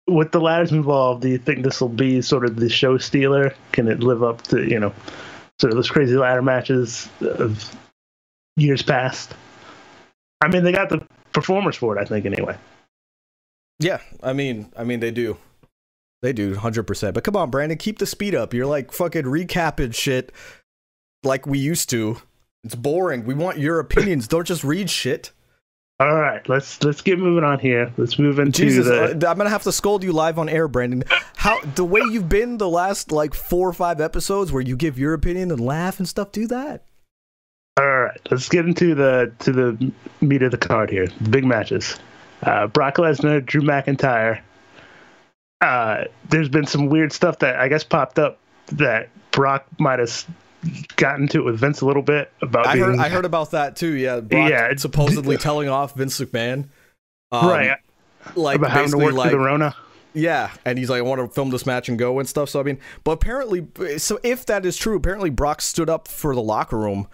with 0.09 0.33
the 0.33 0.41
ladders 0.41 0.71
involved, 0.73 1.23
do 1.23 1.29
you 1.29 1.39
think 1.39 1.63
this 1.65 1.81
will 1.81 1.89
be 1.89 2.21
sort 2.21 2.45
of 2.45 2.57
the 2.57 2.69
show 2.69 2.99
stealer? 2.99 3.55
Can 3.73 3.89
it 3.89 4.01
live 4.01 4.23
up 4.25 4.43
to 4.49 4.69
you 4.69 4.81
know 4.81 4.93
sort 5.61 5.73
of 5.73 5.77
those 5.77 5.91
crazy 5.91 6.17
ladder 6.17 6.43
matches 6.43 7.09
of 7.21 7.71
years 8.57 8.83
past? 8.83 9.35
I 10.45 10.49
mean, 10.49 10.63
they 10.63 10.73
got 10.73 10.91
the 10.91 11.07
performers 11.33 11.77
for 11.77 11.97
it, 11.97 12.01
I 12.01 12.05
think, 12.05 12.27
anyway. 12.27 12.57
Yeah, 13.81 14.01
I 14.23 14.33
mean, 14.33 14.73
I 14.77 14.85
mean 14.85 15.01
they 15.01 15.11
do, 15.11 15.37
they 16.23 16.33
do, 16.33 16.55
hundred 16.55 16.85
percent. 16.85 17.15
But 17.15 17.25
come 17.25 17.37
on, 17.37 17.51
Brandon, 17.51 17.79
keep 17.79 17.99
the 17.99 18.07
speed 18.07 18.35
up. 18.35 18.55
You're 18.55 18.67
like 18.67 18.93
fucking 18.93 19.25
recapping 19.25 19.95
shit 19.95 20.33
like 21.23 21.47
we 21.47 21.59
used 21.59 21.91
to. 21.91 22.19
It's 22.63 22.75
boring. 22.75 23.25
We 23.25 23.35
want 23.35 23.59
your 23.59 23.81
opinions. 23.81 24.29
Don't 24.29 24.47
just 24.47 24.65
read 24.65 24.89
shit. 24.89 25.33
All 26.01 26.15
right, 26.15 26.47
let's 26.49 26.83
let's 26.83 27.03
get 27.03 27.19
moving 27.19 27.45
on 27.45 27.59
here. 27.59 27.93
Let's 27.97 28.19
move 28.19 28.39
into 28.39 28.63
Jesus, 28.63 28.87
the. 28.87 29.29
I'm 29.29 29.37
gonna 29.37 29.49
have 29.49 29.63
to 29.63 29.73
scold 29.73 30.03
you 30.03 30.13
live 30.13 30.39
on 30.39 30.49
air, 30.49 30.67
Brandon. 30.67 31.05
How 31.37 31.61
the 31.61 31.85
way 31.85 32.01
you've 32.11 32.29
been 32.29 32.59
the 32.59 32.69
last 32.69 33.13
like 33.13 33.33
four 33.33 33.69
or 33.69 33.73
five 33.73 34.01
episodes, 34.01 34.51
where 34.51 34.63
you 34.63 34.77
give 34.77 34.99
your 34.99 35.15
opinion 35.15 35.51
and 35.51 35.61
laugh 35.61 35.99
and 35.99 36.09
stuff. 36.09 36.33
Do 36.33 36.47
that. 36.49 36.85
All 37.77 37.87
right, 38.03 38.21
let's 38.31 38.49
get 38.49 38.67
into 38.67 38.95
the 38.95 39.33
to 39.41 39.53
the 39.53 39.93
meat 40.21 40.43
of 40.43 40.53
the 40.53 40.59
card 40.59 40.91
here. 40.91 41.09
The 41.09 41.29
big 41.31 41.45
matches. 41.45 41.99
Uh, 42.43 42.69
Brock 42.69 42.97
Lesnar, 42.97 43.45
Drew 43.45 43.63
McIntyre. 43.63 44.41
Uh, 45.61 46.05
there's 46.29 46.49
been 46.49 46.67
some 46.67 46.89
weird 46.89 47.13
stuff 47.13 47.41
that 47.41 47.57
I 47.59 47.69
guess 47.69 47.83
popped 47.83 48.19
up 48.19 48.39
that 48.67 49.09
Brock 49.33 49.67
might 49.81 49.99
have 49.99 50.25
gotten 50.97 51.27
to 51.29 51.39
it 51.41 51.45
with 51.45 51.59
Vince 51.59 51.81
a 51.81 51.87
little 51.87 52.03
bit 52.03 52.31
about 52.43 52.67
I 52.67 52.75
being 52.75 52.85
heard. 52.85 52.99
I 52.99 53.09
heard 53.09 53.25
about 53.25 53.51
that 53.53 53.75
too. 53.75 53.93
Yeah, 53.95 54.21
Brock 54.21 54.51
Yeah, 54.51 54.67
it- 54.67 54.79
supposedly 54.81 55.37
telling 55.39 55.69
off 55.69 55.97
Vince 55.97 56.21
McMahon. 56.21 56.69
Um, 57.33 57.49
right 57.49 57.79
Like 58.37 58.57
about 58.59 58.71
having 58.71 58.91
to 58.93 58.97
basically 58.99 59.05
work 59.07 59.15
like 59.15 59.31
through 59.31 59.39
the 59.41 59.45
Rona. 59.45 59.75
Yeah, 60.17 60.53
and 60.65 60.79
he's 60.79 60.89
like, 60.89 60.99
I 60.99 61.03
want 61.03 61.21
to 61.21 61.27
film 61.29 61.51
this 61.51 61.67
match 61.67 61.89
and 61.89 61.99
go 61.99 62.21
and 62.21 62.29
stuff. 62.29 62.49
So 62.49 62.61
I 62.61 62.63
mean, 62.63 62.79
but 63.03 63.13
apparently, 63.13 63.67
so 63.99 64.21
if 64.23 64.47
that 64.47 64.65
is 64.65 64.77
true, 64.77 64.97
apparently 64.97 65.29
Brock 65.31 65.61
stood 65.61 65.91
up 65.91 66.07
for 66.07 66.37
the 66.37 66.43
locker 66.43 66.79
room 66.79 67.09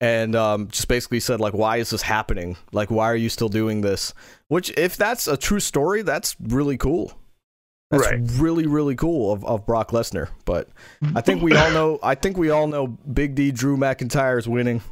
and 0.00 0.34
um, 0.36 0.68
just 0.68 0.88
basically 0.88 1.20
said 1.20 1.40
like, 1.40 1.54
"Why 1.54 1.78
is 1.78 1.90
this 1.90 2.02
happening? 2.02 2.56
Like, 2.72 2.90
why 2.90 3.06
are 3.06 3.16
you 3.16 3.28
still 3.28 3.48
doing 3.48 3.80
this?" 3.80 4.12
Which, 4.48 4.70
if 4.76 4.96
that's 4.96 5.26
a 5.26 5.36
true 5.36 5.60
story, 5.60 6.02
that's 6.02 6.36
really 6.40 6.76
cool. 6.76 7.12
That's 7.90 8.04
Right. 8.10 8.20
really 8.34 8.66
really 8.66 8.96
cool 8.96 9.32
of, 9.32 9.44
of 9.44 9.64
Brock 9.64 9.90
Lesnar. 9.92 10.28
But 10.44 10.68
I 11.14 11.20
think 11.20 11.40
we 11.42 11.54
all 11.54 11.70
know. 11.72 11.98
I 12.02 12.14
think 12.14 12.36
we 12.36 12.50
all 12.50 12.66
know 12.66 12.86
Big 12.88 13.34
D 13.34 13.52
Drew 13.52 13.76
McIntyre 13.76 14.38
is 14.38 14.48
winning, 14.48 14.82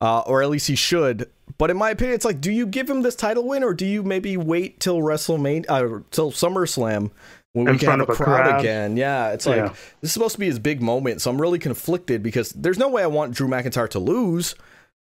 uh, 0.00 0.20
or 0.20 0.42
at 0.42 0.48
least 0.50 0.66
he 0.66 0.74
should. 0.74 1.28
But 1.58 1.68
in 1.70 1.76
my 1.76 1.90
opinion, 1.90 2.14
it's 2.14 2.24
like, 2.24 2.40
do 2.40 2.50
you 2.50 2.66
give 2.66 2.88
him 2.88 3.02
this 3.02 3.14
title 3.16 3.46
win, 3.46 3.62
or 3.62 3.74
do 3.74 3.84
you 3.84 4.02
maybe 4.02 4.36
wait 4.36 4.80
till 4.80 4.98
WrestleMania, 5.00 5.66
uh, 5.68 6.02
till 6.10 6.30
SummerSlam, 6.32 7.10
when 7.52 7.64
we 7.66 7.72
In 7.72 7.78
can 7.78 7.86
front 7.86 8.00
have 8.00 8.08
a 8.08 8.12
of 8.12 8.20
a 8.20 8.24
crowd, 8.24 8.46
crowd? 8.48 8.60
again? 8.60 8.96
Yeah, 8.96 9.32
it's 9.32 9.46
like 9.46 9.56
Yeah. 9.56 9.68
this 10.00 10.10
is 10.10 10.12
supposed 10.12 10.34
to 10.34 10.38
be 10.40 10.46
his 10.46 10.58
big 10.58 10.80
moment, 10.80 11.20
so 11.20 11.30
I'm 11.30 11.40
really 11.40 11.58
conflicted 11.58 12.22
because 12.22 12.50
there's 12.50 12.78
no 12.78 12.88
way 12.88 13.02
I 13.02 13.06
want 13.08 13.34
Drew 13.34 13.48
McIntyre 13.48 13.88
to 13.90 13.98
lose, 13.98 14.54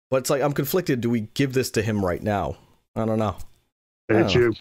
but 0.10 0.18
it's 0.18 0.30
like 0.30 0.42
I'm 0.42 0.54
conflicted. 0.54 1.02
Do 1.02 1.10
we 1.10 1.28
give 1.36 1.54
this 1.54 1.70
to 1.72 1.82
him 1.82 2.04
right 2.04 2.24
now? 2.24 2.58
I 2.96 3.06
don't 3.06 3.20
know. 3.20 3.38
Very 4.10 4.24
Oh. 4.24 4.30
true. 4.30 4.54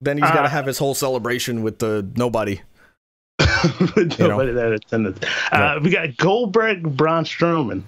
Then 0.00 0.16
he's 0.16 0.26
got 0.30 0.42
to 0.42 0.44
Uh, 0.44 0.48
have 0.48 0.66
his 0.66 0.78
whole 0.78 0.94
celebration 0.94 1.62
with 1.62 1.78
the 1.78 2.08
nobody. 2.16 2.60
With 3.96 3.96
You 4.18 4.28
know? 4.28 4.38
Nobody 4.38 4.50
in 4.50 4.58
attendance. 4.58 5.18
Uh, 5.52 5.80
we 5.82 5.90
got 5.90 6.16
Goldberg, 6.16 6.96
Braun 6.96 7.24
Strowman. 7.24 7.82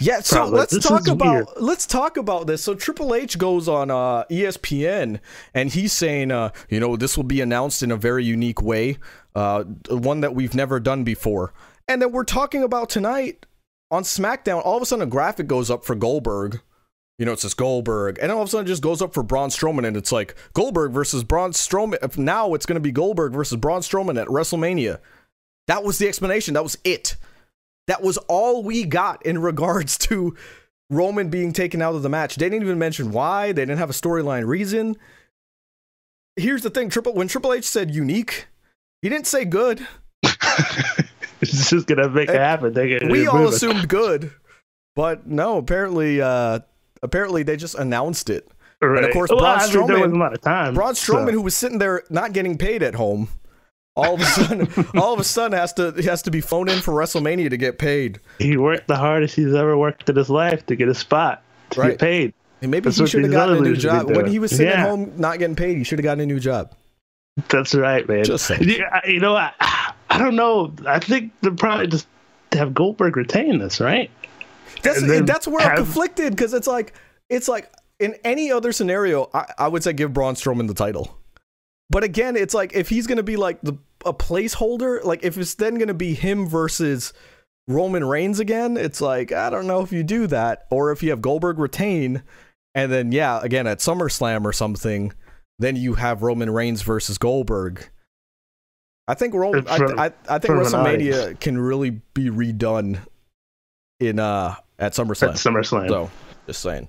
Yeah, 0.00 0.20
so 0.20 0.36
Probably. 0.36 0.58
let's 0.58 0.72
This 0.72 0.84
talk 0.84 1.06
about 1.08 1.32
weird. 1.34 1.46
let's 1.60 1.86
talk 1.86 2.16
about 2.16 2.46
this. 2.46 2.62
So 2.62 2.74
Triple 2.74 3.14
H 3.14 3.38
goes 3.38 3.68
on 3.68 3.90
uh, 3.90 4.24
ESPN 4.30 5.20
and 5.52 5.72
he's 5.72 5.92
saying, 5.92 6.30
uh, 6.30 6.50
you 6.68 6.80
know, 6.80 6.96
this 6.96 7.16
will 7.16 7.24
be 7.24 7.40
announced 7.40 7.82
in 7.82 7.90
a 7.90 7.96
very 7.96 8.24
unique 8.24 8.62
way, 8.62 8.98
uh, 9.34 9.64
one 9.88 10.20
that 10.20 10.34
we've 10.34 10.54
never 10.54 10.80
done 10.80 11.04
before. 11.04 11.52
And 11.88 12.00
then 12.00 12.12
we're 12.12 12.24
talking 12.24 12.62
about 12.62 12.88
tonight 12.88 13.46
on 13.90 14.02
SmackDown. 14.04 14.64
All 14.64 14.76
of 14.76 14.82
a 14.82 14.86
sudden, 14.86 15.02
a 15.02 15.06
graphic 15.10 15.46
goes 15.46 15.70
up 15.70 15.84
for 15.84 15.94
Goldberg. 15.94 16.60
You 17.18 17.26
know, 17.26 17.32
it 17.32 17.38
says 17.38 17.54
Goldberg, 17.54 18.18
and 18.20 18.32
all 18.32 18.42
of 18.42 18.48
a 18.48 18.50
sudden, 18.50 18.66
it 18.66 18.68
just 18.68 18.82
goes 18.82 19.00
up 19.00 19.14
for 19.14 19.22
Braun 19.22 19.48
Strowman, 19.48 19.86
and 19.86 19.96
it's 19.96 20.10
like 20.10 20.34
Goldberg 20.52 20.90
versus 20.90 21.22
Braun 21.22 21.52
Strowman. 21.52 22.18
Now 22.18 22.54
it's 22.54 22.66
going 22.66 22.74
to 22.74 22.80
be 22.80 22.90
Goldberg 22.90 23.32
versus 23.32 23.56
Braun 23.56 23.82
Strowman 23.82 24.20
at 24.20 24.26
WrestleMania. 24.26 24.98
That 25.68 25.84
was 25.84 25.98
the 25.98 26.08
explanation. 26.08 26.54
That 26.54 26.64
was 26.64 26.76
it. 26.82 27.16
That 27.86 28.02
was 28.02 28.16
all 28.28 28.64
we 28.64 28.84
got 28.84 29.24
in 29.24 29.38
regards 29.38 29.96
to 30.08 30.36
Roman 30.90 31.30
being 31.30 31.52
taken 31.52 31.80
out 31.80 31.94
of 31.94 32.02
the 32.02 32.08
match. 32.08 32.34
They 32.34 32.48
didn't 32.48 32.64
even 32.64 32.78
mention 32.78 33.12
why. 33.12 33.52
They 33.52 33.62
didn't 33.62 33.78
have 33.78 33.90
a 33.90 33.94
storyline 33.94 34.46
reason. 34.46 34.96
Here's 36.36 36.62
the 36.62 36.70
thing: 36.70 36.90
Triple 36.90 37.14
when 37.14 37.28
Triple 37.28 37.52
H 37.52 37.64
said 37.64 37.94
unique, 37.94 38.48
he 39.02 39.08
didn't 39.08 39.28
say 39.28 39.44
good. 39.44 39.86
it's 41.40 41.70
just 41.70 41.86
gonna 41.86 42.08
make 42.08 42.28
it 42.28 42.34
happen. 42.34 42.74
We 43.08 43.28
all 43.28 43.46
assumed 43.46 43.88
good, 43.88 44.32
but 44.96 45.28
no. 45.28 45.58
Apparently, 45.58 46.20
uh, 46.20 46.60
apparently 47.04 47.42
they 47.44 47.56
just 47.56 47.76
announced 47.76 48.28
it. 48.30 48.48
Right. 48.80 49.04
of 49.04 49.12
course, 49.12 49.30
well, 49.30 49.38
Braun 49.38 49.58
mean, 49.60 49.68
there 49.70 49.82
Strowman- 49.82 50.00
wasn't 50.00 50.16
a 50.16 50.18
lot 50.18 50.32
of 50.34 50.40
time. 50.42 50.74
Braun 50.74 50.94
so- 50.94 51.14
Strowman, 51.14 51.30
who 51.32 51.40
was 51.42 51.54
sitting 51.54 51.78
there 51.78 52.02
not 52.10 52.32
getting 52.32 52.58
paid 52.58 52.82
at 52.82 52.94
home, 52.96 53.28
all 53.96 54.14
of 54.14 54.20
a 54.20 54.24
sudden, 54.24 54.68
all 54.98 55.14
of 55.14 55.20
a 55.20 55.24
sudden 55.24 55.56
has 55.56 55.72
to 55.74 55.92
he 55.96 56.02
has 56.02 56.20
to 56.22 56.30
be 56.30 56.40
phoned 56.40 56.68
in 56.68 56.80
for 56.80 56.92
WrestleMania 56.92 57.48
to 57.50 57.56
get 57.56 57.78
paid. 57.78 58.18
he 58.38 58.56
worked 58.56 58.88
the 58.88 58.96
hardest 58.96 59.36
he's 59.36 59.54
ever 59.54 59.78
worked 59.78 60.08
in 60.10 60.16
his 60.16 60.28
life 60.28 60.66
to 60.66 60.76
get 60.76 60.88
a 60.88 60.94
spot 60.94 61.42
to 61.70 61.80
Right. 61.80 61.90
get 61.90 62.00
paid. 62.00 62.34
And 62.60 62.70
maybe 62.70 62.84
That's 62.84 62.98
he 62.98 63.06
should 63.06 63.22
have 63.22 63.32
gotten 63.32 63.58
a 63.58 63.60
new 63.60 63.76
job 63.76 64.10
when 64.14 64.26
he 64.26 64.38
was 64.38 64.50
sitting 64.50 64.68
at 64.68 64.80
home 64.88 65.12
not 65.16 65.38
getting 65.38 65.54
paid. 65.56 65.76
He 65.78 65.84
should 65.84 65.98
have 65.98 66.04
gotten 66.04 66.20
a 66.20 66.26
new 66.26 66.40
job. 66.40 66.74
That's 67.48 67.74
right, 67.74 68.06
man. 68.08 68.24
Just 68.24 68.46
saying. 68.46 68.62
You, 68.64 68.84
you 69.06 69.20
know, 69.20 69.34
I, 69.36 69.52
I 70.10 70.18
don't 70.18 70.36
know. 70.36 70.72
I 70.86 70.98
think 70.98 71.32
they're 71.40 71.52
probably 71.52 71.88
just 71.88 72.06
to 72.52 72.58
have 72.58 72.72
Goldberg 72.74 73.16
retain 73.16 73.58
this, 73.58 73.80
right? 73.80 74.10
That's 74.84 75.26
that's 75.26 75.48
where 75.48 75.66
I'm 75.66 75.76
conflicted 75.76 76.34
because 76.36 76.54
it's 76.54 76.66
like 76.66 76.94
it's 77.28 77.48
like 77.48 77.72
in 77.98 78.14
any 78.24 78.50
other 78.50 78.72
scenario, 78.72 79.30
I, 79.32 79.46
I 79.58 79.68
would 79.68 79.82
say 79.82 79.92
give 79.92 80.12
Braun 80.12 80.34
Strowman 80.34 80.68
the 80.68 80.74
title. 80.74 81.18
But 81.90 82.04
again, 82.04 82.36
it's 82.36 82.54
like 82.54 82.74
if 82.74 82.88
he's 82.88 83.06
gonna 83.06 83.22
be 83.22 83.36
like 83.36 83.60
the 83.62 83.78
a 84.04 84.12
placeholder, 84.12 85.02
like 85.04 85.24
if 85.24 85.38
it's 85.38 85.54
then 85.54 85.76
gonna 85.76 85.94
be 85.94 86.14
him 86.14 86.46
versus 86.48 87.12
Roman 87.68 88.04
Reigns 88.04 88.40
again, 88.40 88.76
it's 88.76 89.00
like 89.00 89.32
I 89.32 89.50
don't 89.50 89.66
know 89.66 89.80
if 89.80 89.92
you 89.92 90.02
do 90.02 90.26
that 90.28 90.66
or 90.70 90.92
if 90.92 91.02
you 91.02 91.10
have 91.10 91.22
Goldberg 91.22 91.58
retain, 91.58 92.22
and 92.74 92.90
then 92.90 93.12
yeah, 93.12 93.40
again 93.42 93.66
at 93.66 93.78
SummerSlam 93.78 94.44
or 94.44 94.52
something, 94.52 95.12
then 95.58 95.76
you 95.76 95.94
have 95.94 96.22
Roman 96.22 96.50
Reigns 96.50 96.82
versus 96.82 97.18
Goldberg. 97.18 97.88
I 99.06 99.14
think 99.14 99.34
Roman, 99.34 99.68
I, 99.68 100.06
I, 100.06 100.12
I 100.28 100.38
think 100.38 100.54
WrestleMania 100.54 101.38
can 101.38 101.58
really 101.58 101.90
be 101.90 102.30
redone 102.30 103.00
in 104.00 104.18
uh 104.18 104.54
at 104.78 104.92
SummerSlam. 104.92 105.28
At 105.30 105.34
SummerSlam. 105.36 105.88
So, 105.88 106.10
just 106.46 106.60
saying. 106.62 106.88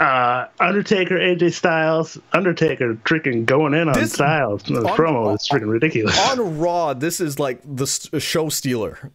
uh, 0.00 0.46
Undertaker, 0.58 1.16
AJ 1.18 1.52
Styles, 1.52 2.18
Undertaker 2.32 2.94
freaking 3.04 3.44
going 3.44 3.74
in 3.74 3.88
on 3.88 3.94
This- 3.94 4.12
Styles. 4.14 4.62
The 4.62 4.76
on- 4.78 4.96
promo 4.96 5.34
is 5.34 5.46
freaking 5.50 5.70
ridiculous. 5.70 6.18
On 6.30 6.58
Raw, 6.58 6.94
this 6.94 7.20
is 7.20 7.38
like 7.38 7.60
the 7.64 7.86
show 8.20 8.48
stealer. 8.48 9.12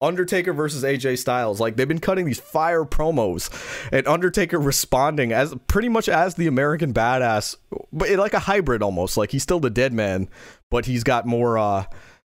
Undertaker 0.00 0.52
versus 0.52 0.82
AJ 0.84 1.16
Styles. 1.18 1.60
Like 1.60 1.76
they've 1.76 1.88
been 1.88 2.00
cutting 2.00 2.26
these 2.26 2.40
fire 2.40 2.84
promos, 2.84 3.48
and 3.90 4.06
Undertaker 4.06 4.58
responding 4.58 5.32
as 5.32 5.54
pretty 5.68 5.88
much 5.88 6.08
as 6.10 6.34
the 6.34 6.46
American 6.46 6.92
badass, 6.92 7.56
but 7.92 8.10
like 8.10 8.34
a 8.34 8.40
hybrid 8.40 8.82
almost. 8.82 9.16
Like 9.16 9.30
he's 9.30 9.42
still 9.44 9.60
the 9.60 9.70
dead 9.70 9.92
man, 9.94 10.28
but 10.70 10.84
he's 10.86 11.04
got 11.04 11.24
more, 11.26 11.56
uh, 11.56 11.84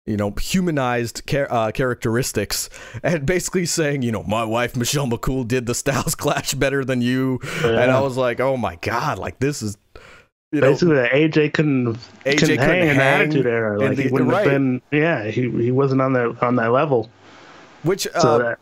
you 0.06 0.18
know, 0.18 0.32
humanized 0.32 1.26
char- 1.28 1.52
uh, 1.52 1.72
characteristics, 1.72 2.70
and 3.04 3.26
basically 3.26 3.66
saying, 3.66 4.02
you 4.02 4.12
know, 4.12 4.24
my 4.24 4.44
wife 4.44 4.76
Michelle 4.76 5.08
McCool 5.08 5.48
did 5.48 5.66
the 5.66 5.76
Styles 5.76 6.16
Clash 6.16 6.54
better 6.54 6.84
than 6.84 7.02
you, 7.02 7.40
and 7.64 7.92
I 7.92 8.00
was 8.02 8.18
like, 8.18 8.40
oh 8.40 8.58
my 8.58 8.76
god, 8.78 9.20
like 9.20 9.40
this 9.40 9.62
is. 9.62 9.78
You 10.54 10.60
know, 10.60 10.72
Basically, 10.72 10.96
AJ 10.96 11.54
couldn't, 11.54 11.94
AJ 11.94 11.98
couldn't 12.24 12.40
couldn't 12.40 12.60
hang 12.60 12.88
in 12.90 12.98
the 12.98 13.04
Attitude 13.04 13.46
Era. 13.46 13.80
Like 13.80 13.98
he 13.98 14.10
wouldn't 14.10 14.30
right. 14.30 14.44
have 14.44 14.52
been. 14.52 14.82
Yeah, 14.92 15.28
he 15.28 15.50
he 15.50 15.72
wasn't 15.72 16.02
on 16.02 16.12
that 16.12 16.44
on 16.44 16.58
that 16.58 16.74
level. 16.74 17.10
which 17.84 18.06
uh, 18.14 18.38
that 18.38 18.60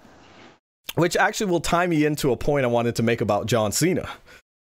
which 0.96 1.16
actually 1.16 1.50
will 1.50 1.62
tie 1.62 1.88
me 1.88 2.06
into 2.06 2.32
a 2.32 2.38
point 2.38 2.66
I 2.66 2.68
wanted 2.68 2.96
to 2.98 3.04
make 3.04 3.22
about 3.22 3.48
John 3.48 3.72
Cena. 3.72 4.08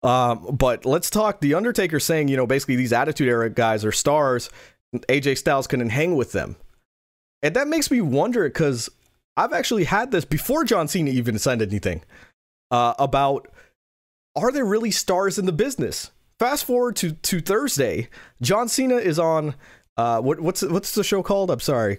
Um, 0.02 0.56
but 0.56 0.84
let's 0.84 1.10
talk. 1.10 1.40
The 1.40 1.54
Undertaker 1.54 2.00
saying, 2.00 2.26
you 2.28 2.36
know, 2.36 2.46
basically 2.46 2.76
these 2.76 2.92
Attitude 2.92 3.28
Era 3.28 3.48
guys 3.50 3.84
are 3.84 3.92
stars. 3.92 4.50
AJ 5.08 5.38
Styles 5.38 5.66
couldn't 5.66 5.90
hang 5.90 6.16
with 6.16 6.32
them, 6.32 6.56
and 7.42 7.56
that 7.56 7.68
makes 7.68 7.90
me 7.90 8.00
wonder 8.00 8.44
because 8.44 8.88
I've 9.36 9.52
actually 9.52 9.84
had 9.84 10.10
this 10.10 10.24
before 10.24 10.64
John 10.64 10.88
Cena 10.88 11.10
even 11.10 11.38
signed 11.38 11.62
anything 11.62 12.02
uh, 12.70 12.94
about 12.98 13.48
are 14.36 14.50
there 14.50 14.64
really 14.64 14.90
stars 14.90 15.38
in 15.38 15.46
the 15.46 15.52
business? 15.52 16.10
Fast 16.38 16.64
forward 16.64 16.96
to 16.96 17.12
to 17.12 17.40
Thursday, 17.40 18.08
John 18.40 18.68
Cena 18.68 18.96
is 18.96 19.18
on. 19.18 19.54
Uh, 19.96 20.20
what, 20.20 20.40
what's 20.40 20.62
what's 20.62 20.94
the 20.94 21.04
show 21.04 21.22
called? 21.22 21.50
I'm 21.50 21.60
sorry. 21.60 21.98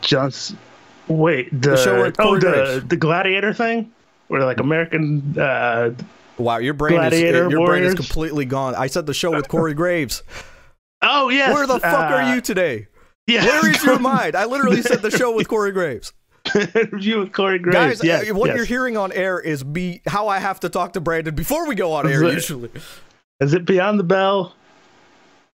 John's. 0.00 0.54
Wait, 1.08 1.48
the, 1.60 1.76
show 1.76 2.02
with 2.02 2.20
oh 2.20 2.24
Corey 2.24 2.40
the 2.40 2.46
Graves. 2.46 2.88
the 2.88 2.96
Gladiator 2.96 3.52
thing, 3.52 3.92
where 4.28 4.44
like 4.44 4.60
American. 4.60 5.38
Uh, 5.38 5.90
Wow, 6.40 6.56
your 6.56 6.74
brain 6.74 6.98
is 7.12 7.20
your 7.20 7.66
brain 7.66 7.82
is 7.84 7.94
completely 7.94 8.46
gone. 8.46 8.74
I 8.74 8.86
said 8.86 9.06
the 9.06 9.14
show 9.14 9.30
with 9.30 9.48
Corey 9.48 9.74
Graves. 9.74 10.22
oh 11.02 11.28
yes. 11.28 11.52
Where 11.52 11.66
the 11.66 11.78
fuck 11.78 12.10
uh, 12.10 12.14
are 12.14 12.34
you 12.34 12.40
today? 12.40 12.88
Yeah, 13.26 13.44
Where 13.44 13.70
is 13.70 13.82
your 13.84 13.98
mind? 13.98 14.34
I 14.34 14.44
literally 14.44 14.82
said 14.82 15.02
the 15.02 15.10
show 15.10 15.34
with 15.34 15.48
Corey 15.48 15.72
Graves. 15.72 16.12
Interview 16.54 17.20
with 17.20 17.32
Corey 17.32 17.58
Graves. 17.58 18.00
Guys, 18.00 18.04
yes, 18.04 18.30
uh, 18.30 18.34
what 18.34 18.48
yes. 18.48 18.56
you're 18.56 18.66
hearing 18.66 18.96
on 18.96 19.12
air 19.12 19.38
is 19.38 19.62
be 19.62 20.00
how 20.06 20.28
I 20.28 20.38
have 20.38 20.60
to 20.60 20.68
talk 20.68 20.94
to 20.94 21.00
Brandon 21.00 21.34
before 21.34 21.68
we 21.68 21.74
go 21.74 21.92
on 21.92 22.06
air. 22.10 22.24
Is 22.24 22.30
it- 22.30 22.34
Usually, 22.34 22.70
Is 23.40 23.54
it 23.54 23.64
Beyond 23.64 23.98
the 24.00 24.04
Bell? 24.04 24.54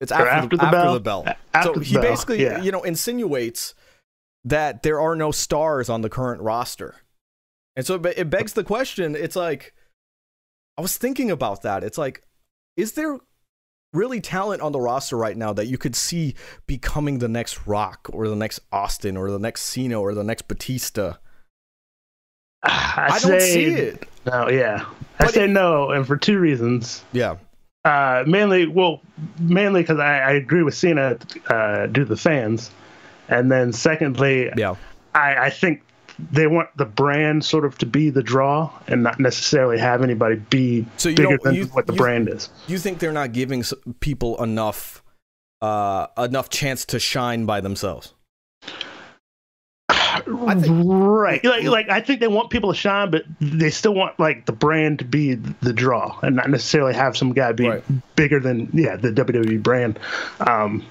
it's 0.00 0.12
after, 0.12 0.28
after 0.28 0.48
the, 0.50 0.56
the 0.56 0.64
after 0.64 0.76
bell? 0.76 0.94
the 0.94 1.00
bell. 1.00 1.24
After 1.54 1.74
so 1.74 1.80
he 1.80 1.94
bell, 1.94 2.02
basically, 2.02 2.42
yeah. 2.42 2.60
you 2.60 2.70
know, 2.70 2.82
insinuates 2.82 3.74
that 4.44 4.82
there 4.82 5.00
are 5.00 5.16
no 5.16 5.30
stars 5.30 5.88
on 5.88 6.02
the 6.02 6.10
current 6.10 6.42
roster, 6.42 6.96
and 7.74 7.86
so 7.86 7.94
it 7.94 8.28
begs 8.28 8.52
the 8.52 8.64
question. 8.64 9.16
It's 9.16 9.36
like 9.36 9.72
I 10.76 10.82
was 10.82 10.96
thinking 10.98 11.30
about 11.30 11.62
that. 11.62 11.82
It's 11.82 11.96
like, 11.96 12.22
is 12.76 12.92
there 12.92 13.18
really 13.94 14.20
talent 14.20 14.60
on 14.60 14.72
the 14.72 14.80
roster 14.80 15.16
right 15.16 15.36
now 15.36 15.52
that 15.52 15.66
you 15.66 15.78
could 15.78 15.96
see 15.96 16.34
becoming 16.66 17.18
the 17.18 17.28
next 17.28 17.66
Rock 17.66 18.08
or 18.12 18.28
the 18.28 18.36
next 18.36 18.60
Austin 18.72 19.16
or 19.16 19.30
the 19.30 19.38
next 19.38 19.62
Cena 19.62 20.00
or 20.00 20.14
the 20.14 20.24
next 20.24 20.48
Batista? 20.48 21.14
I, 22.62 23.06
I, 23.12 23.18
don't 23.18 23.40
say, 23.40 23.52
see 23.54 23.64
it. 23.66 24.08
No, 24.26 24.48
yeah. 24.48 24.86
I 25.18 25.26
say 25.30 25.44
it- 25.44 25.50
no, 25.50 25.90
and 25.90 26.06
for 26.06 26.16
two 26.16 26.38
reasons. 26.38 27.04
Yeah. 27.12 27.36
Uh, 27.84 28.24
mainly, 28.26 28.66
well, 28.66 29.02
mainly 29.38 29.82
because 29.82 29.98
I, 29.98 30.18
I 30.18 30.30
agree 30.32 30.62
with 30.62 30.74
Cena 30.74 31.18
uh, 31.48 31.86
due 31.86 32.04
to 32.04 32.06
the 32.06 32.16
fans, 32.16 32.70
and 33.28 33.52
then 33.52 33.74
secondly, 33.74 34.50
Yeah. 34.56 34.76
I, 35.14 35.36
I 35.36 35.50
think 35.50 35.82
they 36.30 36.46
want 36.46 36.68
the 36.76 36.84
brand 36.84 37.44
sort 37.44 37.64
of 37.64 37.76
to 37.78 37.86
be 37.86 38.10
the 38.10 38.22
draw 38.22 38.70
and 38.86 39.02
not 39.02 39.18
necessarily 39.18 39.78
have 39.78 40.02
anybody 40.02 40.36
be 40.36 40.86
So 40.96 41.08
you 41.08 41.16
bigger 41.16 41.38
than 41.42 41.54
you- 41.54 41.66
what 41.66 41.86
the 41.86 41.92
you- 41.92 41.98
brand 41.98 42.28
is. 42.28 42.48
You 42.66 42.78
think 42.78 42.98
they're 42.98 43.12
not 43.12 43.32
giving 43.32 43.64
people 44.00 44.42
enough 44.42 45.02
uh 45.62 46.06
enough 46.18 46.50
chance 46.50 46.84
to 46.86 46.98
shine 46.98 47.46
by 47.46 47.60
themselves? 47.60 48.12
think- 49.88 50.66
right. 50.86 51.44
Like, 51.44 51.64
like 51.64 51.88
I 51.90 52.00
think 52.00 52.20
they 52.20 52.28
want 52.28 52.50
people 52.50 52.72
to 52.72 52.78
shine, 52.78 53.10
but 53.10 53.24
they 53.40 53.70
still 53.70 53.94
want 53.94 54.18
like 54.18 54.46
the 54.46 54.52
brand 54.52 55.00
to 55.00 55.04
be 55.04 55.34
the 55.34 55.72
draw 55.72 56.18
and 56.22 56.36
not 56.36 56.48
necessarily 56.50 56.94
have 56.94 57.16
some 57.16 57.32
guy 57.32 57.52
be 57.52 57.68
Right. 57.68 57.84
bigger 58.16 58.40
than 58.40 58.68
yeah 58.72 58.96
the 58.96 59.10
WWE 59.12 59.58
brand. 59.62 59.98
Um, 60.40 60.84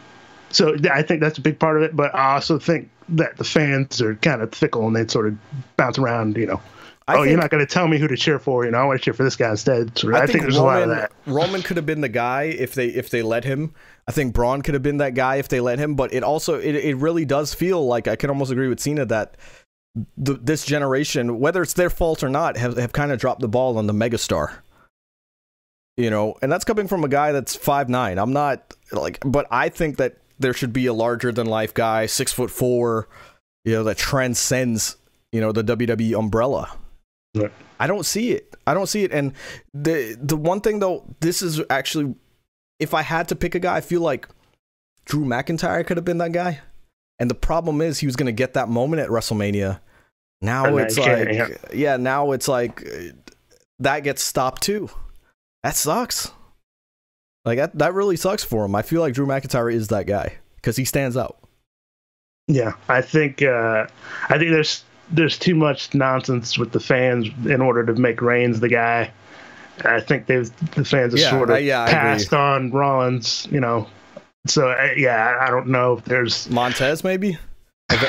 so 0.49 0.75
I 0.91 1.01
think 1.01 1.21
that's 1.21 1.37
a 1.37 1.41
big 1.41 1.57
part 1.59 1.77
of 1.77 1.83
it. 1.83 1.95
But 1.95 2.13
I 2.13 2.33
also 2.35 2.59
think 2.59 2.89
that 3.09 3.37
the 3.37 3.43
fans 3.43 4.01
are 4.01 4.15
kind 4.15 4.41
of 4.41 4.53
fickle 4.53 4.87
and 4.87 4.95
they 4.95 5.07
sort 5.07 5.27
of 5.27 5.37
bounce 5.77 5.97
around. 5.97 6.37
You 6.37 6.47
know, 6.47 6.61
I 7.07 7.13
oh, 7.13 7.17
think, 7.17 7.31
you're 7.31 7.39
not 7.39 7.49
going 7.49 7.65
to 7.65 7.71
tell 7.71 7.87
me 7.87 7.97
who 7.97 8.07
to 8.07 8.15
cheer 8.15 8.39
for. 8.39 8.65
You 8.65 8.71
know, 8.71 8.77
I 8.77 8.85
want 8.85 8.99
to 8.99 9.03
cheer 9.03 9.13
for 9.13 9.23
this 9.23 9.35
guy 9.35 9.49
instead. 9.49 9.97
So 9.97 10.15
I, 10.15 10.25
think, 10.25 10.43
there's 10.43 10.57
Roman, 10.57 10.75
a 10.75 10.79
lot 10.79 10.81
of 10.83 10.89
that. 10.89 11.11
Roman 11.25 11.61
could 11.61 11.77
have 11.77 11.85
been 11.85 12.01
the 12.01 12.09
guy 12.09 12.43
if 12.43 12.73
they 12.73 12.87
if 12.87 13.09
they 13.09 13.21
let 13.21 13.43
him. 13.43 13.73
I 14.07 14.11
think 14.11 14.33
Braun 14.33 14.61
could 14.61 14.73
have 14.73 14.83
been 14.83 14.97
that 14.97 15.13
guy 15.13 15.35
if 15.35 15.49
they 15.49 15.59
let 15.59 15.79
him. 15.79 15.95
But 15.95 16.13
it 16.13 16.23
also 16.23 16.59
it, 16.59 16.75
it 16.75 16.95
really 16.95 17.25
does 17.25 17.53
feel 17.53 17.85
like 17.85 18.07
I 18.07 18.15
can 18.15 18.29
almost 18.29 18.51
agree 18.51 18.69
with 18.69 18.79
Cena 18.79 19.05
that 19.05 19.35
the, 20.17 20.33
this 20.35 20.65
generation, 20.65 21.39
whether 21.39 21.61
it's 21.61 21.73
their 21.73 21.89
fault 21.89 22.23
or 22.23 22.29
not, 22.29 22.57
have 22.57 22.77
have 22.77 22.93
kind 22.93 23.11
of 23.11 23.19
dropped 23.19 23.41
the 23.41 23.49
ball 23.49 23.77
on 23.77 23.87
the 23.87 23.93
megastar. 23.93 24.59
You 25.97 26.09
know, 26.09 26.35
and 26.41 26.51
that's 26.51 26.65
coming 26.65 26.87
from 26.87 27.03
a 27.03 27.09
guy 27.09 27.33
that's 27.33 27.55
five 27.55 27.89
nine. 27.89 28.17
I'm 28.17 28.33
not 28.33 28.73
like, 28.91 29.19
but 29.25 29.45
I 29.51 29.69
think 29.69 29.97
that 29.97 30.17
there 30.43 30.53
should 30.53 30.73
be 30.73 30.85
a 30.85 30.93
larger 30.93 31.31
than 31.31 31.47
life 31.47 31.73
guy, 31.73 32.05
six 32.05 32.31
foot 32.31 32.51
four, 32.51 33.07
you 33.65 33.73
know, 33.73 33.83
that 33.85 33.97
transcends, 33.97 34.97
you 35.31 35.41
know, 35.41 35.51
the 35.51 35.63
WWE 35.63 36.19
umbrella. 36.19 36.77
Right. 37.33 37.51
I 37.79 37.87
don't 37.87 38.05
see 38.05 38.31
it. 38.31 38.55
I 38.67 38.75
don't 38.75 38.87
see 38.87 39.03
it. 39.03 39.11
And 39.11 39.33
the 39.73 40.15
the 40.21 40.37
one 40.37 40.61
thing 40.61 40.77
though, 40.79 41.03
this 41.21 41.41
is 41.41 41.61
actually, 41.69 42.13
if 42.79 42.93
I 42.93 43.01
had 43.01 43.29
to 43.29 43.35
pick 43.35 43.55
a 43.55 43.59
guy, 43.59 43.77
I 43.77 43.81
feel 43.81 44.01
like 44.01 44.27
Drew 45.05 45.25
McIntyre 45.25 45.85
could 45.87 45.97
have 45.97 46.05
been 46.05 46.19
that 46.19 46.33
guy. 46.33 46.59
And 47.19 47.29
the 47.29 47.35
problem 47.35 47.81
is, 47.81 47.99
he 47.99 48.05
was 48.05 48.15
going 48.15 48.27
to 48.27 48.31
get 48.31 48.53
that 48.53 48.69
moment 48.69 49.01
at 49.01 49.09
WrestleMania. 49.09 49.79
Now 50.41 50.65
And 50.65 50.79
it's 50.79 50.97
like, 50.97 51.29
yeah. 51.29 51.47
yeah, 51.73 51.97
now 51.97 52.33
it's 52.33 52.49
like 52.49 52.85
that 53.79 54.01
gets 54.01 54.21
stopped 54.21 54.61
too. 54.61 54.89
That 55.63 55.75
sucks. 55.75 56.31
Like 57.45 57.57
that, 57.57 57.77
that 57.79 57.93
really 57.93 58.15
sucks 58.15 58.43
for 58.43 58.65
him. 58.65 58.75
I 58.75 58.81
feel 58.81 59.01
like 59.01 59.13
Drew 59.13 59.25
McIntyre 59.27 59.73
is 59.73 59.89
that 59.89 60.07
guy 60.07 60.37
because 60.55 60.75
he 60.77 60.85
stands 60.85 61.17
out. 61.17 61.37
Yeah, 62.47 62.73
I 62.89 63.01
think 63.01 63.41
uh, 63.41 63.87
I 64.29 64.37
think 64.37 64.51
there's 64.51 64.83
there's 65.11 65.37
too 65.37 65.55
much 65.55 65.93
nonsense 65.93 66.57
with 66.57 66.71
the 66.71 66.79
fans 66.79 67.27
in 67.45 67.61
order 67.61 67.85
to 67.85 67.93
make 67.93 68.21
Reigns 68.21 68.59
the 68.59 68.69
guy. 68.69 69.11
I 69.83 69.99
think 70.01 70.27
they've 70.27 70.49
the 70.71 70.85
fans 70.85 71.13
have 71.13 71.19
Yeah, 71.19 71.29
sort 71.29 71.49
of 71.49 71.55
I- 71.57 71.59
yeah, 71.59 71.85
passed 71.89 72.33
on 72.33 72.71
Rollins, 72.71 73.47
you 73.51 73.59
know. 73.59 73.87
So 74.45 74.69
uh, 74.69 74.89
yeah, 74.97 75.37
I 75.39 75.49
don't 75.49 75.67
know 75.67 75.93
if 75.97 76.05
there's 76.05 76.49
Montez, 76.49 77.03
maybe. 77.03 77.37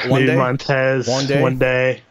One 0.08 0.20
maybe 0.22 0.26
day. 0.26 0.36
Montez 0.36 1.06
One 1.08 1.26
day? 1.26 1.42
One 1.42 1.58
day. 1.58 2.02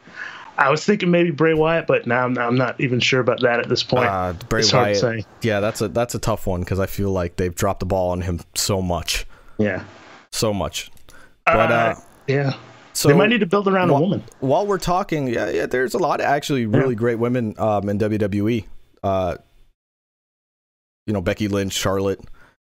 I 0.57 0.69
was 0.69 0.85
thinking 0.85 1.09
maybe 1.09 1.31
Bray 1.31 1.53
Wyatt, 1.53 1.87
but 1.87 2.05
now 2.05 2.25
I'm, 2.25 2.37
I'm 2.37 2.55
not 2.55 2.79
even 2.79 2.99
sure 2.99 3.19
about 3.19 3.41
that 3.41 3.59
at 3.59 3.69
this 3.69 3.83
point. 3.83 4.05
Uh, 4.05 4.33
Bray 4.49 4.59
it's 4.59 4.73
Wyatt. 4.73 4.97
say. 4.97 5.25
Yeah, 5.41 5.59
that's 5.59 5.81
a 5.81 5.87
that's 5.87 6.15
a 6.15 6.19
tough 6.19 6.45
one 6.45 6.61
because 6.61 6.79
I 6.79 6.85
feel 6.85 7.11
like 7.11 7.37
they've 7.37 7.53
dropped 7.53 7.79
the 7.79 7.85
ball 7.85 8.11
on 8.11 8.21
him 8.21 8.39
so 8.55 8.81
much, 8.81 9.25
Yeah, 9.57 9.83
so 10.31 10.53
much. 10.53 10.91
But 11.45 11.71
uh, 11.71 11.73
Uh, 11.73 11.95
yeah. 12.27 12.53
so 12.93 13.09
they 13.09 13.15
might 13.15 13.29
need 13.29 13.39
to 13.39 13.45
build 13.45 13.67
around 13.67 13.89
a 13.89 13.99
woman. 13.99 14.23
While 14.39 14.67
we're 14.67 14.77
talking, 14.77 15.27
yeah, 15.27 15.49
yeah, 15.49 15.65
there's 15.65 15.93
a 15.93 15.99
lot 15.99 16.19
of 16.19 16.25
actually 16.27 16.65
really 16.65 16.95
great 16.95 17.19
women 17.19 17.55
um, 17.57 17.89
in 17.89 17.97
WWE. 17.97 18.65
Uh, 19.03 19.37
you 21.05 21.13
know, 21.13 21.21
Becky 21.21 21.47
Lynch, 21.49 21.73
Charlotte, 21.73 22.21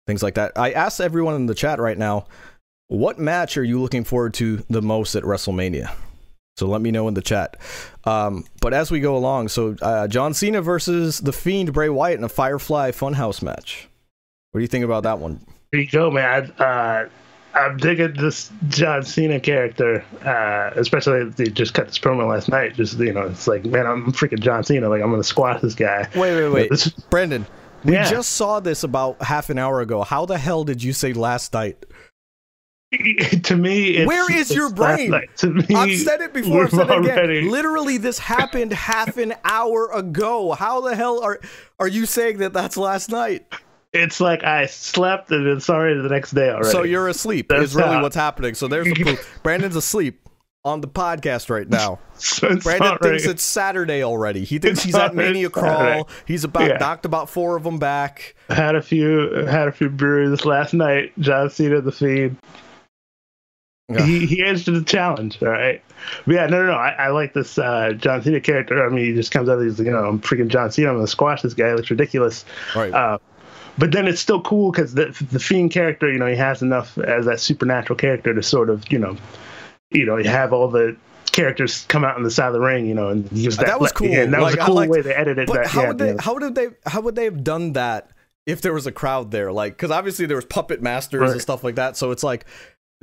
things 0.05 0.21
like 0.21 0.33
that. 0.33 0.51
I 0.55 0.71
asked 0.71 0.99
everyone 0.99 1.35
in 1.35 1.45
the 1.45 1.55
chat 1.55 1.79
right 1.79 1.97
now, 1.97 2.25
what 2.87 3.19
match 3.19 3.57
are 3.57 3.63
you 3.63 3.81
looking 3.81 4.03
forward 4.03 4.33
to 4.35 4.63
the 4.69 4.81
most 4.81 5.15
at 5.15 5.23
WrestleMania? 5.23 5.91
So 6.57 6.67
let 6.67 6.81
me 6.81 6.89
know 6.89 7.07
in 7.07 7.13
the 7.13 7.21
chat. 7.21 7.55
Um, 8.05 8.43
but 8.61 8.73
as 8.73 8.89
we 8.89 8.99
go 8.99 9.15
along, 9.15 9.49
so 9.49 9.75
uh, 9.81 10.07
John 10.07 10.33
Cena 10.33 10.61
versus 10.61 11.19
the 11.19 11.31
Fiend 11.31 11.71
Bray 11.71 11.87
Wyatt 11.89 12.17
in 12.17 12.23
a 12.23 12.29
Firefly 12.29 12.91
Funhouse 12.91 13.43
match. 13.43 13.87
What 14.51 14.59
do 14.59 14.61
you 14.63 14.67
think 14.67 14.83
about 14.83 15.03
that 15.03 15.19
one? 15.19 15.39
There 15.71 15.81
you 15.81 15.87
go, 15.87 16.09
man. 16.09 16.51
Uh, 16.57 17.07
I'm 17.53 17.77
digging 17.77 18.13
this 18.13 18.51
John 18.69 19.03
Cena 19.03 19.39
character, 19.39 20.03
uh, 20.25 20.71
especially 20.79 21.25
they 21.29 21.45
just 21.45 21.75
cut 21.75 21.87
this 21.87 21.99
promo 21.99 22.27
last 22.29 22.49
night. 22.49 22.73
Just 22.75 22.97
you 22.97 23.13
know, 23.13 23.21
it's 23.27 23.47
like, 23.47 23.63
man, 23.65 23.85
I'm 23.85 24.11
freaking 24.11 24.39
John 24.39 24.63
Cena. 24.63 24.89
Like 24.89 25.01
I'm 25.03 25.11
gonna 25.11 25.23
squash 25.23 25.61
this 25.61 25.75
guy. 25.75 26.07
Wait, 26.15 26.35
wait, 26.35 26.49
wait, 26.49 26.69
This- 26.71 26.89
Brandon. 26.89 27.45
We 27.83 27.93
Yeah. 27.93 28.09
just 28.09 28.31
saw 28.31 28.59
this 28.59 28.83
about 28.83 29.21
half 29.21 29.51
an 29.51 29.59
hour 29.59 29.81
ago. 29.81 30.01
How 30.01 30.25
the 30.25 30.37
hell 30.39 30.63
did 30.63 30.81
you 30.81 30.91
say 30.93 31.13
last 31.13 31.53
night? 31.53 31.85
to 33.43 33.55
me, 33.57 33.97
it's, 33.97 34.07
Where 34.07 34.31
is 34.33 34.49
your 34.53 34.71
brain? 34.71 35.13
To 35.37 35.49
me, 35.49 35.65
I've 35.75 35.97
said 35.99 36.21
it 36.21 36.33
before. 36.33 36.63
I've 36.65 36.71
said 36.71 36.89
it 36.89 36.99
again. 36.99 37.17
already- 37.17 37.41
Literally, 37.49 37.97
this 37.97 38.17
happened 38.17 38.71
half 38.71 39.17
an 39.17 39.33
hour 39.43 39.91
ago. 39.91 40.53
How 40.53 40.79
the 40.81 40.95
hell 40.95 41.21
are 41.21 41.39
are 41.79 41.87
you 41.87 42.05
saying 42.05 42.37
that 42.37 42.53
that's 42.53 42.77
last 42.77 43.09
night? 43.09 43.45
It's 43.93 44.21
like 44.21 44.43
I 44.43 44.67
slept 44.67 45.31
and 45.31 45.45
it's 45.47 45.69
already 45.69 45.99
the 46.01 46.07
next 46.09 46.31
day 46.31 46.49
already. 46.49 46.69
So 46.69 46.83
you're 46.83 47.07
asleep. 47.09 47.47
That's 47.49 47.63
is 47.63 47.75
really 47.75 47.89
how- 47.95 48.01
what's 48.03 48.15
happening. 48.15 48.53
So 48.53 48.67
there's 48.69 48.87
the 48.87 48.93
proof. 49.03 49.39
Brandon's 49.43 49.75
asleep 49.75 50.21
on 50.63 50.79
the 50.81 50.87
podcast 50.87 51.49
right 51.49 51.67
now. 51.69 51.99
So 52.19 52.55
Brandon 52.57 52.97
thinks 52.99 53.25
it's 53.27 53.43
Saturday 53.43 54.03
already. 54.03 54.43
He 54.43 54.57
thinks 54.57 54.79
It's 54.79 54.85
he's 54.85 54.95
at 54.95 55.13
Mania 55.13 55.49
Saturday. 55.53 55.93
Crawl. 55.93 56.09
He's 56.25 56.43
about 56.43 56.67
Yeah. 56.67 56.77
knocked 56.77 57.05
about 57.05 57.29
four 57.29 57.55
of 57.55 57.63
them 57.63 57.77
back. 57.77 58.33
had 58.49 58.73
a 58.75 58.81
few 58.81 59.45
had 59.45 59.67
a 59.67 59.71
few 59.71 59.87
brews 59.89 60.43
last 60.45 60.73
night. 60.73 61.11
John 61.19 61.51
Cena 61.51 61.79
the 61.79 61.91
feed. 61.91 62.35
Yeah. 63.89 64.05
He 64.05 64.25
he 64.25 64.43
answered 64.43 64.73
the 64.75 64.83
challenge, 64.83 65.41
all 65.41 65.47
right. 65.47 65.81
But 66.25 66.35
yeah, 66.35 66.45
no, 66.47 66.61
no, 66.65 66.71
no. 66.73 66.77
I, 66.77 66.89
I 66.89 67.07
like 67.09 67.33
this 67.33 67.57
uh, 67.57 67.93
John 67.93 68.21
Cena 68.21 68.41
character. 68.41 68.85
I 68.85 68.89
mean, 68.89 69.05
he 69.05 69.13
just 69.13 69.31
comes 69.31 69.47
out. 69.47 69.61
He's 69.61 69.79
you 69.79 69.85
know, 69.91 70.05
I'm 70.05 70.19
freaking 70.19 70.49
John 70.49 70.71
Cena. 70.71 70.89
I'm 70.89 70.95
gonna 70.95 71.07
squash 71.07 71.41
this 71.41 71.53
guy. 71.53 71.69
It 71.69 71.75
looks 71.77 71.89
ridiculous. 71.89 72.43
Right. 72.75 72.93
Uh, 72.93 73.17
but 73.77 73.91
then 73.93 74.07
it's 74.07 74.19
still 74.19 74.41
cool 74.41 74.71
because 74.71 74.93
the 74.95 75.15
the 75.31 75.39
fiend 75.39 75.71
character, 75.71 76.11
you 76.11 76.19
know, 76.19 76.25
he 76.27 76.35
has 76.35 76.61
enough 76.61 76.97
as 76.97 77.25
that 77.27 77.39
supernatural 77.39 77.95
character 77.97 78.33
to 78.33 78.43
sort 78.43 78.69
of, 78.69 78.91
you 78.91 78.99
know, 78.99 79.15
you 79.91 80.05
know, 80.05 80.17
you 80.17 80.29
have 80.29 80.51
all 80.51 80.67
the 80.67 80.97
characters 81.31 81.85
come 81.87 82.03
out 82.03 82.15
on 82.17 82.23
the 82.23 82.31
side 82.31 82.47
of 82.47 82.53
the 82.53 82.59
ring, 82.59 82.87
you 82.87 82.93
know, 82.95 83.07
and 83.09 83.31
use 83.31 83.55
that. 83.57 83.67
that 83.67 83.79
was 83.79 83.91
cool. 83.93 84.07
And 84.11 84.33
that 84.33 84.41
was 84.41 84.51
Like, 84.53 84.59
a 84.59 84.63
I 84.63 84.65
cool 84.65 84.75
liked- 84.75 84.91
way 84.91 85.01
they 85.01 85.13
edited 85.13 85.47
But 85.47 85.53
that. 85.63 85.67
how 85.67 85.81
yeah, 85.83 85.87
would 85.87 85.97
they? 85.99 86.15
How 86.19 86.33
would 86.33 86.55
they? 86.55 86.67
How 86.85 87.01
would 87.01 87.15
they 87.15 87.23
have 87.25 87.43
done 87.43 87.71
that 87.73 88.09
if 88.45 88.59
there 88.61 88.73
was 88.73 88.85
a 88.87 88.91
crowd 88.91 89.31
there? 89.31 89.51
Like, 89.53 89.73
because 89.77 89.91
obviously 89.91 90.25
there 90.25 90.35
was 90.37 90.45
puppet 90.45 90.81
masters 90.81 91.31
and 91.31 91.41
stuff 91.41 91.63
like 91.63 91.75
that. 91.75 91.95
So 91.95 92.11
it's 92.11 92.23
like, 92.23 92.45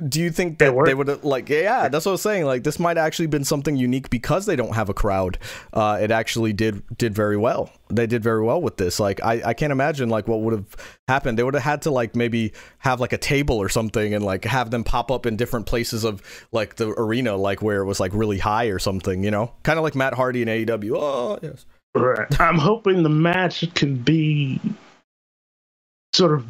do 0.09 0.19
you 0.19 0.29
think 0.29 0.57
that 0.59 0.75
they 0.85 0.93
would 0.93 1.07
have 1.07 1.23
like? 1.23 1.47
Yeah, 1.47 1.87
that's 1.87 2.05
what 2.05 2.11
I 2.11 2.13
was 2.13 2.21
saying. 2.21 2.43
Like, 2.43 2.63
this 2.63 2.79
might 2.79 2.97
actually 2.97 3.27
been 3.27 3.45
something 3.45 3.77
unique 3.77 4.09
because 4.09 4.45
they 4.45 4.57
don't 4.57 4.75
have 4.75 4.89
a 4.89 4.93
crowd. 4.93 5.37
Uh, 5.71 5.97
it 6.01 6.11
actually 6.11 6.51
did 6.51 6.83
did 6.97 7.15
very 7.15 7.37
well. 7.37 7.71
They 7.89 8.05
did 8.05 8.21
very 8.21 8.43
well 8.43 8.61
with 8.61 8.75
this. 8.75 8.99
Like, 8.99 9.23
I 9.23 9.41
I 9.45 9.53
can't 9.53 9.71
imagine 9.71 10.09
like 10.09 10.27
what 10.27 10.41
would 10.41 10.53
have 10.53 10.97
happened. 11.07 11.39
They 11.39 11.43
would 11.43 11.53
have 11.53 11.63
had 11.63 11.81
to 11.83 11.91
like 11.91 12.13
maybe 12.13 12.51
have 12.79 12.99
like 12.99 13.13
a 13.13 13.17
table 13.17 13.55
or 13.55 13.69
something 13.69 14.13
and 14.13 14.25
like 14.25 14.43
have 14.43 14.69
them 14.69 14.83
pop 14.83 15.11
up 15.11 15.25
in 15.25 15.37
different 15.37 15.65
places 15.65 16.03
of 16.03 16.21
like 16.51 16.75
the 16.75 16.89
arena, 16.99 17.37
like 17.37 17.61
where 17.61 17.81
it 17.81 17.85
was 17.85 18.01
like 18.01 18.13
really 18.13 18.39
high 18.39 18.65
or 18.65 18.79
something. 18.79 19.23
You 19.23 19.31
know, 19.31 19.53
kind 19.63 19.79
of 19.79 19.83
like 19.83 19.95
Matt 19.95 20.13
Hardy 20.13 20.41
and 20.41 20.51
AEW. 20.51 20.91
Oh 20.97 21.39
yes. 21.41 21.65
Right. 21.95 22.41
I'm 22.41 22.57
hoping 22.57 23.03
the 23.03 23.09
match 23.09 23.63
can 23.75 23.95
be 23.95 24.59
sort 26.13 26.33
of 26.33 26.45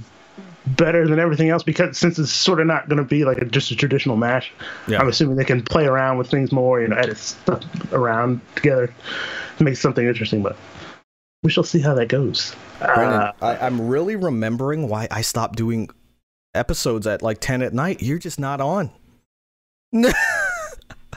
better 0.68 1.07
than 1.07 1.20
everything 1.20 1.49
else 1.49 1.63
because 1.63 1.97
since 1.97 2.18
it's 2.18 2.32
sort 2.32 2.59
of 2.59 2.68
not 2.68 2.89
going 2.89 2.97
to 2.97 3.03
be 3.03 3.24
like 3.24 3.38
a, 3.38 3.45
just 3.45 3.72
a 3.72 3.76
traditional 3.76 4.18
match, 4.18 4.51
Yeah. 4.88 4.99
I'm 4.99 5.07
assuming 5.07 5.36
they 5.36 5.45
can 5.45 5.61
play 5.61 5.86
around 5.86 6.18
with 6.18 6.30
things 6.30 6.51
more, 6.51 6.82
you 6.82 6.88
know, 6.88 6.95
edit 6.95 7.18
stuff 7.18 7.63
around 7.93 8.41
together 8.55 8.93
to 9.57 9.63
make 9.63 9.78
something 9.78 10.05
interesting. 10.05 10.41
But 10.41 10.55
we 11.43 11.51
shall 11.51 11.63
see 11.63 11.80
how 11.80 11.93
that 11.95 12.09
goes. 12.09 12.55
Brandon, 12.80 13.22
Uh, 13.22 13.32
I, 13.41 13.57
I'm 13.57 13.88
really 13.88 14.16
remembering 14.16 14.89
why 14.89 15.07
I 15.11 15.22
stopped 15.22 15.55
doing 15.55 15.89
episodes 16.55 17.05
at 17.05 17.22
like 17.22 17.39
10 17.39 17.61
at 17.61 17.74
night. 17.74 18.01
You're 18.01 18.18
just 18.20 18.39
not 18.39 18.59
on. 18.61 18.91
you 19.91 20.11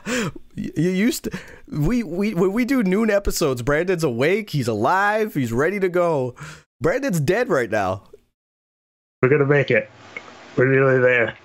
you 0.54 0.90
used 0.90 1.24
to, 1.24 1.38
we, 1.68 2.02
we, 2.02 2.34
when 2.34 2.52
we 2.52 2.64
do 2.64 2.82
noon 2.82 3.10
episodes, 3.10 3.62
Brandon's 3.62 4.04
awake, 4.04 4.50
he's 4.50 4.68
alive, 4.68 5.34
he's 5.34 5.52
ready 5.52 5.80
to 5.80 5.88
go. 5.88 6.34
Brandon's 6.80 7.20
dead 7.20 7.48
right 7.48 7.70
now. 7.70 8.04
We're 9.22 9.28
going 9.28 9.40
to 9.40 9.46
make 9.46 9.70
it. 9.70 9.90
We're 10.56 10.66
nearly 10.66 11.00
there. 11.00 11.36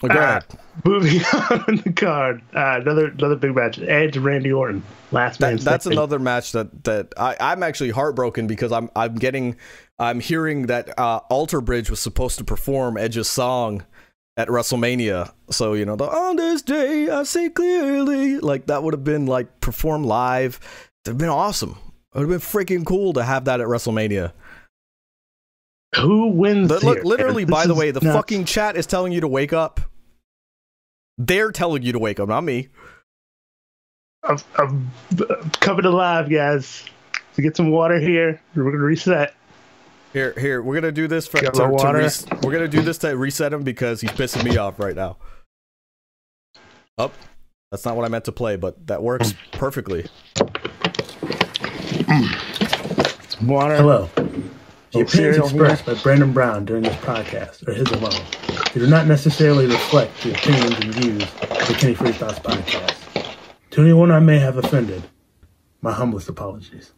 Go 0.00 0.08
Uh. 0.08 0.40
Moving 0.84 1.20
on 1.50 1.82
the 1.84 1.92
card, 1.96 2.42
uh, 2.54 2.80
another 2.82 3.06
another 3.06 3.36
big 3.36 3.54
match: 3.54 3.78
Edge, 3.78 4.18
Randy 4.18 4.52
Orton, 4.52 4.82
last 5.10 5.40
man. 5.40 5.56
That's 5.56 5.84
standing. 5.84 5.98
another 5.98 6.18
match 6.18 6.52
that 6.52 6.84
that 6.84 7.14
I, 7.16 7.34
I'm 7.40 7.62
actually 7.62 7.90
heartbroken 7.90 8.46
because 8.46 8.72
I'm 8.72 8.90
I'm 8.94 9.14
getting 9.14 9.56
I'm 9.98 10.20
hearing 10.20 10.66
that 10.66 10.98
uh, 10.98 11.20
Alter 11.30 11.62
Bridge 11.62 11.88
was 11.88 11.98
supposed 11.98 12.36
to 12.38 12.44
perform 12.44 12.98
Edge's 12.98 13.28
song 13.28 13.86
at 14.36 14.48
WrestleMania. 14.48 15.32
So 15.50 15.72
you 15.72 15.86
know 15.86 15.96
the 15.96 16.04
on 16.04 16.36
this 16.36 16.60
day 16.60 17.08
I 17.08 17.22
see 17.22 17.48
clearly 17.48 18.38
like 18.38 18.66
that 18.66 18.82
would 18.82 18.92
have 18.92 19.04
been 19.04 19.24
like 19.24 19.60
performed 19.60 20.04
live. 20.04 20.60
It'd 21.06 21.14
have 21.14 21.18
been 21.18 21.30
awesome. 21.30 21.78
It 22.14 22.18
would 22.18 22.30
have 22.30 22.40
been 22.40 22.40
freaking 22.40 22.84
cool 22.84 23.14
to 23.14 23.24
have 23.24 23.46
that 23.46 23.62
at 23.62 23.66
WrestleMania. 23.66 24.32
Who 25.94 26.28
wins? 26.28 26.68
But 26.68 26.82
look, 26.82 26.98
here? 26.98 27.04
literally, 27.04 27.44
This 27.44 27.50
by 27.50 27.66
the 27.66 27.74
way, 27.74 27.90
the 27.90 28.00
nuts. 28.00 28.16
fucking 28.16 28.44
chat 28.44 28.76
is 28.76 28.86
telling 28.86 29.12
you 29.12 29.20
to 29.20 29.28
wake 29.28 29.52
up. 29.52 29.80
They're 31.18 31.52
telling 31.52 31.82
you 31.82 31.92
to 31.92 31.98
wake 31.98 32.20
up, 32.20 32.28
not 32.28 32.42
me. 32.42 32.68
I'm, 34.24 34.38
I'm 34.56 34.90
coming 35.60 35.84
alive, 35.84 36.28
guys. 36.28 36.84
To 37.34 37.42
get 37.42 37.56
some 37.56 37.70
water 37.70 37.98
here, 37.98 38.40
we're 38.54 38.64
gonna 38.64 38.78
reset. 38.78 39.34
Here, 40.12 40.34
here, 40.38 40.62
we're 40.62 40.74
gonna 40.74 40.92
do 40.92 41.06
this 41.06 41.26
for 41.26 41.38
to, 41.38 41.44
my 41.44 41.50
to 41.50 41.68
water. 41.68 41.98
res- 41.98 42.26
we're 42.42 42.52
gonna 42.52 42.68
do 42.68 42.80
this 42.80 42.98
to 42.98 43.16
reset 43.16 43.52
him 43.52 43.62
because 43.62 44.00
he's 44.00 44.10
pissing 44.10 44.44
me 44.44 44.56
off 44.56 44.78
right 44.78 44.96
now. 44.96 45.18
Up, 46.98 47.12
that's 47.70 47.84
not 47.84 47.96
what 47.96 48.04
I 48.04 48.08
meant 48.08 48.24
to 48.24 48.32
play, 48.32 48.56
but 48.56 48.86
that 48.86 49.02
works 49.02 49.32
hmm. 49.32 49.38
perfectly. 49.52 50.06
Water. 53.42 53.76
Hello. 53.76 54.08
The 54.96 55.02
oh, 55.02 55.04
opinions 55.04 55.36
expressed 55.36 55.84
by 55.84 55.92
Brandon 55.96 56.32
Brown 56.32 56.64
during 56.64 56.82
this 56.82 56.96
podcast 56.96 57.68
are 57.68 57.74
his 57.74 57.90
alone. 57.90 58.18
They 58.72 58.80
do 58.80 58.86
not 58.86 59.06
necessarily 59.06 59.66
reflect 59.66 60.22
the 60.22 60.32
opinions 60.32 60.72
and 60.80 60.94
views 60.94 61.22
of 61.22 61.68
the 61.68 61.76
Kenny 61.78 61.92
Free 61.92 62.12
Thoughts 62.12 62.38
podcast. 62.38 63.36
To 63.72 63.82
anyone 63.82 64.10
I 64.10 64.20
may 64.20 64.38
have 64.38 64.56
offended, 64.56 65.02
my 65.82 65.92
humblest 65.92 66.30
apologies. 66.30 66.94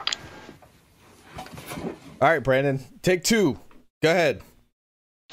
All 0.00 0.06
right, 2.20 2.40
Brandon, 2.40 2.80
take 3.02 3.22
two. 3.22 3.56
Go 4.02 4.10
ahead. 4.10 4.42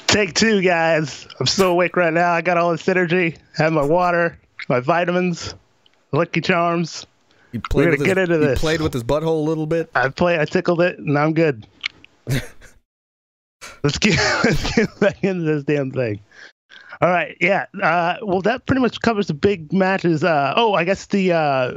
Take 0.06 0.34
two, 0.34 0.62
guys. 0.62 1.26
I'm 1.40 1.46
still 1.46 1.72
awake 1.72 1.96
right 1.96 2.12
now. 2.12 2.34
I 2.34 2.40
got 2.40 2.56
all 2.56 2.70
this 2.70 2.88
energy. 2.88 3.36
I 3.58 3.62
Have 3.64 3.72
my 3.72 3.84
water, 3.84 4.38
my 4.68 4.78
vitamins, 4.78 5.56
Lucky 6.12 6.40
Charms. 6.40 7.04
He 7.54 7.60
played 7.60 7.84
gonna 7.84 7.90
with 7.92 8.00
his, 8.00 8.06
get 8.08 8.18
into 8.18 8.36
this. 8.38 8.58
played 8.58 8.80
with 8.80 8.92
his 8.92 9.04
butthole 9.04 9.38
a 9.38 9.48
little 9.48 9.66
bit. 9.66 9.88
I 9.94 10.08
play. 10.08 10.40
I 10.40 10.44
tickled 10.44 10.80
it, 10.80 10.98
and 10.98 11.16
I'm 11.16 11.34
good. 11.34 11.64
let's 12.26 13.96
get 14.00 14.18
let's 14.44 14.74
get 14.74 14.88
back 14.98 15.22
into 15.22 15.44
this 15.44 15.62
damn 15.62 15.92
thing. 15.92 16.18
All 17.00 17.10
right, 17.10 17.36
yeah. 17.40 17.66
Uh, 17.80 18.16
well, 18.22 18.40
that 18.40 18.66
pretty 18.66 18.80
much 18.80 19.00
covers 19.02 19.28
the 19.28 19.34
big 19.34 19.72
matches. 19.72 20.24
Uh, 20.24 20.52
oh, 20.56 20.74
I 20.74 20.82
guess 20.82 21.06
the 21.06 21.30
uh, 21.30 21.74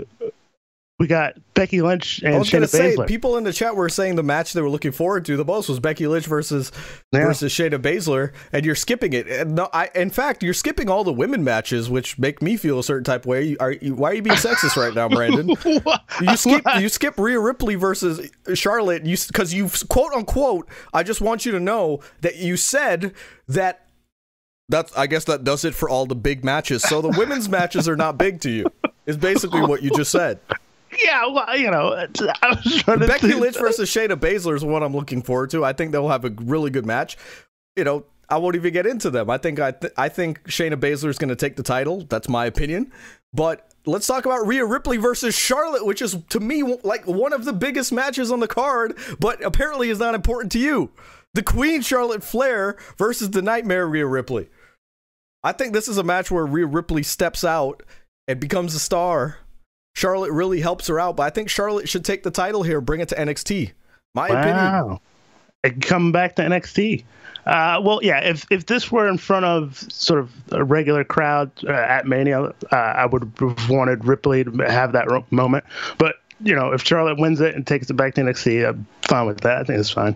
we 0.99 1.05
got 1.05 1.35
Becky 1.53 1.81
Lynch 1.83 2.23
and 2.23 2.33
I 2.33 2.39
was 2.39 2.49
Shayna 2.49 2.67
say, 2.67 2.95
Baszler. 2.95 3.07
people 3.07 3.37
in 3.37 3.43
the 3.43 3.53
chat 3.53 3.75
were 3.75 3.87
saying 3.87 4.15
the 4.15 4.23
match 4.23 4.53
they 4.53 4.61
were 4.61 4.69
looking 4.69 4.91
forward 4.91 5.25
to 5.25 5.37
the 5.37 5.45
most 5.45 5.69
was 5.69 5.79
Becky 5.79 6.07
Lynch 6.07 6.25
versus 6.25 6.71
Yeah. 7.13 7.25
versus 7.27 7.53
Shayna 7.53 7.77
Baszler, 7.79 8.31
and 8.51 8.65
you're 8.65 8.73
skipping 8.73 9.13
it. 9.13 9.27
And 9.27 9.53
no, 9.55 9.69
I, 9.73 9.91
in 9.93 10.09
fact, 10.09 10.41
you're 10.41 10.55
skipping 10.55 10.89
all 10.89 11.03
the 11.03 11.13
women 11.13 11.43
matches, 11.43 11.87
which 11.87 12.17
make 12.17 12.41
me 12.41 12.57
feel 12.57 12.79
a 12.79 12.83
certain 12.83 13.03
type 13.03 13.21
of 13.21 13.25
way. 13.27 13.43
You, 13.43 13.57
are 13.59 13.73
you, 13.73 13.93
why 13.93 14.09
are 14.11 14.13
you 14.15 14.21
being 14.23 14.37
sexist 14.37 14.75
right 14.75 14.93
now, 14.93 15.07
Brandon? 15.17 15.49
You 15.49 16.35
skip 16.35 16.63
you 16.79 16.89
skip 16.89 17.19
Rhea 17.19 17.39
Ripley 17.39 17.75
versus 17.75 18.31
Charlotte. 18.55 19.05
You 19.05 19.17
because 19.27 19.53
you 19.53 19.69
quote 19.89 20.13
unquote. 20.13 20.67
I 20.93 21.03
just 21.03 21.21
want 21.21 21.45
you 21.45 21.51
to 21.51 21.59
know 21.59 21.99
that 22.21 22.37
you 22.37 22.57
said 22.57 23.13
that. 23.47 23.83
That's 24.69 24.97
I 24.97 25.07
guess 25.07 25.23
that 25.25 25.43
does 25.45 25.63
it 25.63 25.73
for 25.75 25.87
all 25.87 26.05
the 26.07 26.15
big 26.15 26.43
matches. 26.43 26.81
So 26.83 27.01
the 27.01 27.09
women's 27.17 27.47
matches 27.47 27.87
are 27.87 27.95
not 27.95 28.17
big 28.17 28.41
to 28.41 28.49
you. 28.49 28.65
Is 29.05 29.15
basically 29.15 29.61
what 29.61 29.81
you 29.81 29.89
just 29.91 30.11
said. 30.11 30.39
Yeah, 31.03 31.27
well, 31.27 31.57
you 31.57 31.71
know, 31.71 31.93
I 31.93 32.07
was 32.49 32.83
trying 32.83 32.99
to 32.99 33.07
Becky 33.07 33.33
Lynch 33.33 33.57
versus 33.57 33.89
Shayna 33.89 34.15
Baszler 34.15 34.55
is 34.55 34.63
what 34.63 34.83
I'm 34.83 34.95
looking 34.95 35.21
forward 35.21 35.49
to. 35.51 35.63
I 35.63 35.73
think 35.73 35.91
they'll 35.91 36.09
have 36.09 36.25
a 36.25 36.29
really 36.29 36.69
good 36.69 36.85
match. 36.85 37.17
You 37.75 37.83
know, 37.83 38.05
I 38.29 38.37
won't 38.37 38.55
even 38.55 38.73
get 38.73 38.85
into 38.85 39.09
them. 39.09 39.29
I 39.29 39.37
think 39.37 39.59
I 39.59 39.71
th- 39.71 39.93
I 39.97 40.09
think 40.09 40.43
Shayna 40.43 40.75
Baszler 40.75 41.09
is 41.09 41.17
going 41.17 41.29
to 41.29 41.35
take 41.35 41.55
the 41.55 41.63
title. 41.63 42.05
That's 42.09 42.27
my 42.27 42.45
opinion. 42.45 42.91
But 43.33 43.71
let's 43.85 44.07
talk 44.07 44.25
about 44.25 44.45
Rhea 44.45 44.65
Ripley 44.65 44.97
versus 44.97 45.35
Charlotte, 45.35 45.85
which 45.85 46.01
is 46.01 46.17
to 46.29 46.39
me 46.39 46.63
like 46.83 47.05
one 47.07 47.33
of 47.33 47.45
the 47.45 47.53
biggest 47.53 47.91
matches 47.91 48.31
on 48.31 48.39
the 48.39 48.47
card, 48.47 48.97
but 49.19 49.43
apparently 49.43 49.89
is 49.89 49.99
not 49.99 50.15
important 50.15 50.51
to 50.53 50.59
you. 50.59 50.91
The 51.33 51.43
Queen 51.43 51.81
Charlotte 51.81 52.23
Flair 52.23 52.77
versus 52.97 53.29
the 53.29 53.41
Nightmare 53.41 53.87
Rhea 53.87 54.07
Ripley. 54.07 54.49
I 55.43 55.51
think 55.51 55.73
this 55.73 55.87
is 55.87 55.97
a 55.97 56.03
match 56.03 56.31
where 56.31 56.45
Rhea 56.45 56.65
Ripley 56.65 57.03
steps 57.03 57.43
out 57.43 57.83
and 58.27 58.39
becomes 58.39 58.75
a 58.75 58.79
star. 58.79 59.37
Charlotte 59.97 60.31
really 60.31 60.61
helps 60.61 60.85
her 60.85 60.99
out, 60.99 61.15
but 61.15 61.23
I 61.23 61.31
think 61.31 61.49
Charlotte 61.49 61.89
should 61.89 62.05
take 62.05 62.21
the 62.21 62.29
title 62.29 62.61
here, 62.61 62.79
bring 62.81 63.01
it 63.01 63.09
to 63.09 63.15
NXT. 63.15 63.71
My 64.13 64.27
opinion. 64.27 64.55
Wow. 64.55 65.01
And 65.63 65.81
come 65.81 66.11
back 66.11 66.35
to 66.35 66.43
NXT. 66.43 67.03
Uh, 67.47 67.81
well, 67.83 67.99
yeah. 68.03 68.19
If 68.19 68.45
if 68.51 68.67
this 68.67 68.91
were 68.91 69.07
in 69.07 69.17
front 69.17 69.45
of 69.45 69.75
sort 69.91 70.19
of 70.19 70.31
a 70.51 70.63
regular 70.63 71.03
crowd 71.03 71.49
uh, 71.67 71.71
at 71.71 72.05
Mania, 72.05 72.43
uh, 72.43 72.75
I 72.75 73.07
would 73.07 73.23
have 73.39 73.69
wanted 73.71 74.05
Ripley 74.05 74.43
to 74.43 74.51
have 74.69 74.91
that 74.91 75.07
moment. 75.31 75.63
But 75.97 76.17
you 76.41 76.53
know, 76.53 76.73
if 76.73 76.83
Charlotte 76.83 77.17
wins 77.17 77.41
it 77.41 77.55
and 77.55 77.65
takes 77.65 77.89
it 77.89 77.95
back 77.95 78.13
to 78.15 78.21
NXT, 78.21 78.69
I'm 78.69 78.85
fine 79.01 79.25
with 79.25 79.41
that. 79.41 79.61
I 79.61 79.63
think 79.63 79.79
it's 79.79 79.89
fine. 79.89 80.15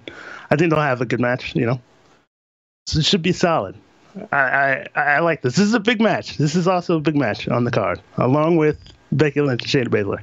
I 0.52 0.58
think 0.58 0.70
they'll 0.70 0.80
have 0.80 1.02
a 1.02 1.08
good 1.08 1.20
match. 1.20 1.56
You 1.56 1.66
know, 1.66 1.82
so 2.86 3.00
it 3.00 3.06
should 3.06 3.24
be 3.24 3.34
solid. 3.34 3.76
I, 4.32 4.38
I 4.38 4.88
I 4.96 5.20
like 5.22 5.42
this. 5.42 5.56
This 5.56 5.66
is 5.66 5.74
a 5.74 5.80
big 5.80 6.00
match. 6.00 6.38
This 6.38 6.56
is 6.56 6.68
also 6.68 6.98
a 6.98 7.02
big 7.02 7.16
match 7.16 7.48
on 7.48 7.64
the 7.64 7.72
card, 7.72 8.00
along 8.18 8.58
with 8.58 8.78
Becky 9.12 9.42
Lynch 9.42 9.62
and 9.76 9.88
Shayna 9.88 9.92
Baszler. 9.92 10.22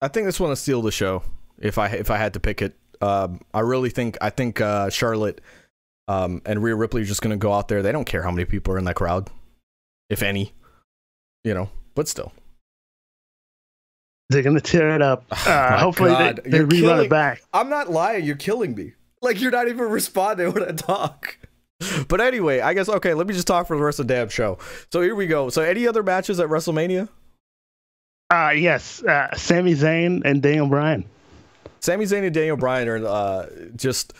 I 0.00 0.08
think 0.08 0.26
this 0.26 0.38
one 0.40 0.48
will 0.50 0.56
steal 0.56 0.82
the 0.82 0.92
show. 0.92 1.22
If 1.58 1.78
I 1.78 1.88
if 1.88 2.10
I 2.10 2.16
had 2.16 2.34
to 2.34 2.40
pick 2.40 2.60
it, 2.62 2.74
um, 3.00 3.40
I 3.54 3.60
really 3.60 3.90
think 3.90 4.16
I 4.20 4.30
think 4.30 4.60
uh, 4.60 4.90
Charlotte 4.90 5.40
um, 6.08 6.42
and 6.44 6.62
Rhea 6.62 6.74
Ripley 6.74 7.02
are 7.02 7.04
just 7.06 7.22
going 7.22 7.30
to 7.30 7.36
go 7.36 7.52
out 7.52 7.68
there. 7.68 7.82
They 7.82 7.92
don't 7.92 8.04
care 8.04 8.22
how 8.22 8.30
many 8.30 8.44
people 8.44 8.74
are 8.74 8.78
in 8.78 8.84
that 8.86 8.96
crowd, 8.96 9.30
if 10.10 10.22
any, 10.22 10.52
you 11.44 11.54
know. 11.54 11.70
But 11.94 12.08
still, 12.08 12.32
They're 14.30 14.42
gonna 14.42 14.60
tear 14.60 14.94
it 14.94 15.02
up. 15.02 15.24
Uh, 15.32 15.36
Oh 15.46 15.70
my 15.70 15.78
hopefully, 15.78 16.10
God. 16.10 16.40
they, 16.44 16.50
they 16.50 16.56
You're 16.58 16.66
rerun 16.66 16.80
killing- 16.80 17.04
it 17.06 17.10
back. 17.10 17.42
I'm 17.52 17.68
not 17.68 17.90
lying. 17.90 18.24
You're 18.24 18.36
killing 18.36 18.74
me. 18.74 18.92
Like 19.20 19.40
you're 19.40 19.52
not 19.52 19.68
even 19.68 19.88
responding 19.88 20.52
when 20.52 20.64
I 20.64 20.72
talk. 20.72 21.38
But 22.08 22.20
anyway, 22.20 22.60
I 22.60 22.74
guess 22.74 22.88
okay. 22.88 23.12
Let 23.12 23.26
me 23.26 23.34
just 23.34 23.46
talk 23.48 23.66
for 23.66 23.76
the 23.76 23.82
rest 23.82 23.98
of 23.98 24.06
the 24.06 24.14
damn 24.14 24.28
show. 24.28 24.58
So 24.92 25.00
here 25.02 25.16
we 25.16 25.26
go. 25.26 25.48
So 25.48 25.62
any 25.62 25.86
other 25.88 26.04
matches 26.04 26.38
at 26.38 26.48
WrestleMania? 26.48 27.08
Uh, 28.32 28.48
yes, 28.50 29.02
uh, 29.02 29.28
Sami 29.36 29.74
Zayn 29.74 30.22
and 30.24 30.40
Daniel 30.40 30.66
Bryan. 30.66 31.04
Sami 31.80 32.06
Zayn 32.06 32.24
and 32.24 32.32
Daniel 32.32 32.56
Bryan 32.56 32.88
are 32.88 33.06
uh, 33.06 33.46
just. 33.76 34.14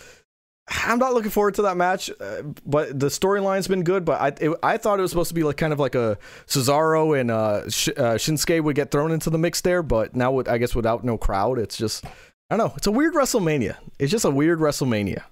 I'm 0.69 0.99
not 0.99 1.15
looking 1.15 1.31
forward 1.31 1.55
to 1.55 1.63
that 1.63 1.79
match, 1.79 2.11
uh, 2.21 2.43
but 2.67 2.99
the 2.99 3.07
storyline's 3.07 3.69
been 3.69 3.85
good. 3.85 4.05
But 4.05 4.21
I 4.21 4.29
it, 4.45 4.59
I 4.63 4.77
thought 4.77 4.99
it 4.99 5.03
was 5.03 5.11
supposed 5.11 5.29
to 5.29 5.35
be 5.35 5.45
like 5.45 5.57
kind 5.57 5.73
of 5.73 5.81
like 5.81 5.95
a 5.95 6.19
Cesaro 6.47 7.19
and 7.19 7.31
uh, 7.31 7.71
Sh- 7.71 7.89
uh, 7.89 8.17
Shinsuke 8.17 8.63
would 8.63 8.77
get 8.77 8.91
thrown 8.91 9.13
into 9.13 9.31
the 9.31 9.39
mix 9.39 9.63
there. 9.63 9.83
But 9.83 10.15
now, 10.15 10.31
with, 10.31 10.47
I 10.47 10.59
guess 10.59 10.75
without 10.75 11.05
no 11.05 11.17
crowd, 11.17 11.59
it's 11.59 11.79
just 11.79 12.05
I 12.05 12.57
don't 12.57 12.59
know. 12.59 12.75
It's 12.77 12.87
a 12.87 12.93
weird 12.93 13.15
WrestleMania. 13.15 13.77
It's 13.99 14.13
just 14.13 14.27
a 14.27 14.31
weird 14.31 14.59
WrestleMania, 14.59 15.23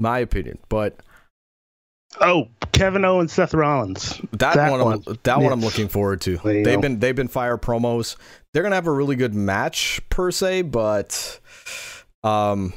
my 0.00 0.18
opinion. 0.18 0.58
But 0.68 0.96
Oh, 2.20 2.48
Kevin 2.72 3.04
Owens, 3.04 3.32
Seth 3.32 3.54
Rollins. 3.54 4.20
that, 4.32 4.54
That 4.54 4.70
one, 4.70 4.84
one. 4.84 5.02
I'm, 5.06 5.18
that 5.22 5.40
one 5.40 5.52
I'm 5.52 5.60
looking 5.60 5.88
forward 5.88 6.20
to. 6.22 6.36
They've 6.38 6.80
been 6.80 6.98
they've 6.98 7.16
been 7.16 7.28
fire 7.28 7.58
promos. 7.58 8.16
They're 8.52 8.62
gonna 8.62 8.74
have 8.74 8.86
a 8.86 8.92
really 8.92 9.16
good 9.16 9.34
match 9.34 10.00
per 10.10 10.30
se, 10.30 10.62
but 10.62 11.40
um, 12.22 12.72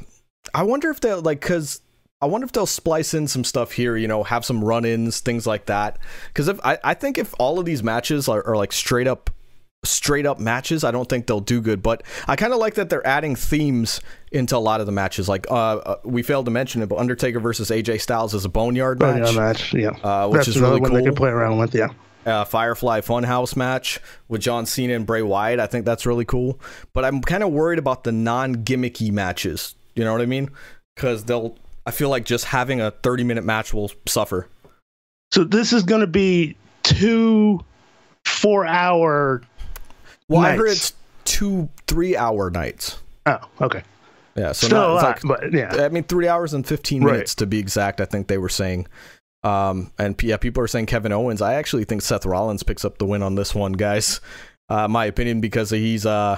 I 0.54 0.64
wonder 0.64 0.90
if 0.90 1.02
they'll 1.02 1.22
like 1.22 1.42
because 1.42 1.82
I 2.22 2.28
wonder 2.28 2.46
if 2.46 2.54
they'll 2.54 2.66
splice 2.66 3.14
in 3.14 3.28
some 3.28 3.44
stuff 3.44 3.74
here. 3.74 3.98
You 3.98 4.08
know, 4.08 4.24
have 4.24 4.46
some 4.46 4.64
run-ins, 4.64 5.20
things 5.20 5.46
like 5.46 5.66
that. 5.66 6.00
Because 6.28 6.48
if 6.48 6.60
I, 6.64 6.78
I 6.84 6.94
think 6.94 7.18
if 7.18 7.34
all 7.38 7.60
of 7.60 7.66
these 7.66 7.84
matches 7.84 8.30
are, 8.30 8.46
are 8.48 8.56
like 8.56 8.72
straight 8.72 9.08
up 9.08 9.30
straight 9.86 10.26
up 10.26 10.40
matches 10.40 10.84
i 10.84 10.92
don't 10.92 11.08
think 11.10 11.28
they'll 11.28 11.40
do 11.40 11.62
good 11.62 11.82
but 11.82 12.04
i 12.28 12.36
kind 12.36 12.52
of 12.54 12.60
like 12.60 12.74
that 12.76 12.90
they're 12.90 13.06
adding 13.06 13.36
themes 13.36 14.02
into 14.32 14.56
a 14.56 14.60
lot 14.60 14.80
of 14.80 14.86
the 14.86 14.92
matches 14.92 15.30
like 15.30 15.46
uh, 15.52 15.76
uh 15.78 15.96
we 16.04 16.22
failed 16.24 16.46
to 16.46 16.52
mention 16.52 16.82
it 16.82 16.88
but 16.88 16.98
undertaker 16.98 17.40
versus 17.40 17.70
aj 17.70 18.02
styles 18.02 18.34
is 18.34 18.46
a 18.46 18.50
boneyard 18.50 19.02
Oh, 19.02 19.14
match 19.14 19.34
yeah, 19.34 19.40
match. 19.40 19.74
Yeah, 19.74 19.90
uh, 20.04 20.28
which 20.28 20.38
that's 20.40 20.48
is 20.50 20.60
really 20.60 20.80
one 20.80 20.90
cool 20.92 21.00
they 21.00 21.06
can 21.06 21.16
play 21.16 21.30
around 21.30 21.58
with. 21.58 21.74
Yeah, 21.76 21.90
uh, 22.26 22.44
Firefly 22.44 23.02
Funhouse 23.02 23.56
match 23.56 24.00
with 24.28 24.42
John 24.42 24.66
Cena 24.66 24.94
and 24.96 25.06
Bray 25.06 25.22
Wyatt. 25.22 25.60
I 25.60 25.68
think 25.68 25.86
that's 25.86 26.06
really 26.06 26.26
cool. 26.26 26.60
But 26.94 27.06
I'm 27.06 27.22
kind 27.22 27.44
of 27.44 27.52
worried 27.52 27.78
about 27.80 28.04
the 28.04 28.12
non 28.12 28.64
gimmicky 28.64 29.12
matches. 29.12 29.76
You 29.96 30.04
know 30.04 30.12
what 30.12 30.22
I 30.22 30.26
mean? 30.26 30.50
Because 30.96 31.26
they'll. 31.26 31.56
I 31.86 31.92
feel 31.92 32.10
like 32.10 32.26
just 32.26 32.46
having 32.46 32.82
a 32.82 32.92
30 32.92 33.24
minute 33.24 33.44
match 33.44 33.74
will 33.74 33.92
suffer. 34.08 34.48
so 35.32 35.44
this 35.44 35.72
is 35.72 35.84
going 35.84 36.02
to 36.02 36.08
be 36.08 36.58
two 36.84 37.60
four-hour. 38.26 39.42
Well, 40.30 40.42
I 40.42 40.56
heard 40.56 40.70
it's 40.70 40.94
two 41.24 41.70
three 41.88 42.16
hour 42.18 42.50
nights. 42.50 43.00
Oh, 43.26 43.38
okay. 43.62 43.84
Yeah, 44.36 44.52
so 44.52 44.68
Still 44.68 44.80
not, 44.80 44.90
a 44.90 44.94
lot, 44.94 45.04
like 45.04 45.22
but 45.24 45.54
yeah. 45.54 45.86
I 45.86 45.90
mean, 45.90 46.04
three 46.04 46.28
hours 46.28 46.54
and 46.54 46.68
15 46.68 47.04
Right. 47.04 47.12
minutes 47.14 47.36
to 47.36 47.46
be 47.46 47.58
exact, 47.58 48.02
I 48.02 48.06
think 48.06 48.28
they 48.28 48.38
were 48.38 48.50
saying. 48.50 48.88
Um, 49.44 49.92
and 49.98 50.22
yeah, 50.22 50.36
people 50.38 50.62
are 50.62 50.68
saying 50.68 50.88
Kevin 50.88 51.12
Owens. 51.14 51.42
I 51.42 51.54
actually 51.54 51.86
think 51.86 52.02
Seth 52.02 52.26
Rollins 52.26 52.64
picks 52.64 52.84
up 52.84 52.98
the 52.98 53.06
win 53.06 53.24
on 53.24 53.36
this 53.36 53.56
one, 53.56 53.74
guys. 53.74 54.20
Uh, 54.68 54.88
my 54.88 55.06
opinion, 55.06 55.40
because 55.40 55.70
he's 55.70 56.06
uh, 56.06 56.38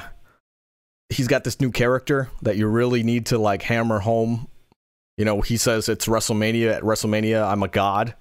he's 1.10 1.28
got 1.28 1.44
this 1.44 1.60
new 1.60 1.72
character 1.72 2.30
that 2.44 2.58
you 2.58 2.68
really 2.68 3.02
need 3.02 3.26
to 3.28 3.38
like 3.38 3.64
hammer 3.64 4.00
home. 4.00 4.48
You 5.18 5.26
know, 5.26 5.42
he 5.42 5.58
says 5.58 5.90
it's 5.90 6.06
WrestleMania. 6.06 6.74
At 6.74 6.84
WrestleMania, 6.84 7.50
I'm 7.50 7.64
a 7.64 7.68
god. 7.68 8.14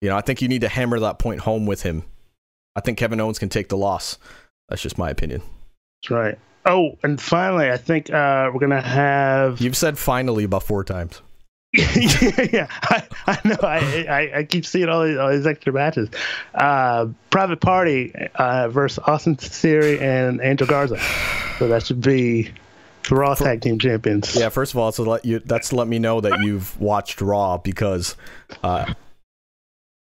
You 0.00 0.08
know, 0.08 0.16
I 0.16 0.20
think 0.22 0.42
you 0.42 0.48
need 0.48 0.62
to 0.62 0.68
hammer 0.68 0.98
that 1.00 1.18
point 1.18 1.40
home 1.40 1.66
with 1.66 1.82
him. 1.82 2.02
I 2.74 2.80
think 2.80 2.98
Kevin 2.98 3.20
Owens 3.20 3.38
can 3.38 3.48
take 3.50 3.68
the 3.68 3.76
loss. 3.76 4.18
That's 4.68 4.82
just 4.82 4.98
my 4.98 5.10
opinion. 5.10 5.42
That's 6.02 6.10
right. 6.10 6.38
Oh, 6.66 6.96
and 7.02 7.20
finally, 7.20 7.70
I 7.70 7.76
think 7.76 8.10
uh, 8.10 8.50
we're 8.52 8.60
gonna 8.60 8.80
have. 8.80 9.60
You've 9.60 9.76
said 9.76 9.98
finally 9.98 10.44
about 10.44 10.62
four 10.62 10.82
times. 10.82 11.20
yeah, 11.72 12.46
yeah. 12.52 12.66
I, 12.70 13.02
I 13.26 13.38
know. 13.44 13.56
I, 13.62 14.06
I 14.08 14.38
I 14.38 14.44
keep 14.44 14.64
seeing 14.64 14.88
all 14.88 15.04
these, 15.04 15.18
all 15.18 15.30
these 15.30 15.46
extra 15.46 15.72
matches. 15.72 16.08
Uh, 16.54 17.08
Private 17.30 17.60
Party 17.60 18.14
uh, 18.36 18.68
versus 18.68 19.02
Austin 19.06 19.36
Theory 19.36 19.98
and 20.00 20.40
Angel 20.40 20.66
Garza. 20.66 20.98
So 21.58 21.68
that 21.68 21.84
should 21.84 22.00
be 22.00 22.52
the 23.08 23.14
Raw 23.16 23.34
Tag 23.34 23.60
Team 23.60 23.78
Champions. 23.78 24.34
Yeah, 24.34 24.48
first 24.48 24.72
of 24.72 24.78
all, 24.78 24.92
to 24.92 25.02
let 25.02 25.24
you 25.24 25.40
that's 25.40 25.72
let 25.72 25.88
me 25.88 25.98
know 25.98 26.20
that 26.20 26.40
you've 26.40 26.80
watched 26.80 27.20
Raw 27.20 27.58
because 27.58 28.16
uh, 28.62 28.94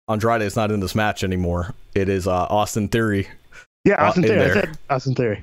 Andrade 0.10 0.42
is 0.42 0.56
not 0.56 0.72
in 0.72 0.80
this 0.80 0.96
match 0.96 1.24
anymore. 1.24 1.74
It 1.96 2.10
is 2.10 2.28
uh, 2.28 2.48
Austin 2.50 2.90
Theory. 2.90 3.28
Yeah. 3.86 3.96
uh, 3.96 4.08
Austin 4.08 4.24
in 4.24 4.30
Theory. 4.30 4.50
I 4.50 4.54
said 4.54 4.78
Austin 4.90 5.16
Theory. 5.16 5.42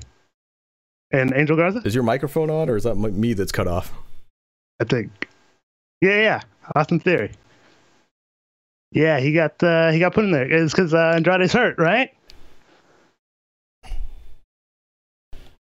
And 1.11 1.33
Angel 1.35 1.57
Garza. 1.57 1.81
Is 1.83 1.95
your 1.95 2.03
microphone 2.03 2.49
on, 2.51 2.69
or 2.69 2.75
is 2.75 2.83
that 2.83 2.95
me 2.95 3.33
that's 3.33 3.51
cut 3.51 3.67
off? 3.67 3.91
I 4.79 4.83
think. 4.83 5.27
Yeah, 6.01 6.21
yeah. 6.21 6.41
Austin 6.75 6.99
Theory. 6.99 7.31
Yeah, 8.91 9.19
he 9.19 9.33
got 9.33 9.61
uh, 9.63 9.91
he 9.91 9.99
got 9.99 10.13
put 10.13 10.25
in 10.25 10.31
there. 10.31 10.51
It's 10.51 10.73
because 10.73 10.93
uh, 10.93 11.13
Andrade's 11.15 11.53
hurt, 11.53 11.77
right? 11.77 12.13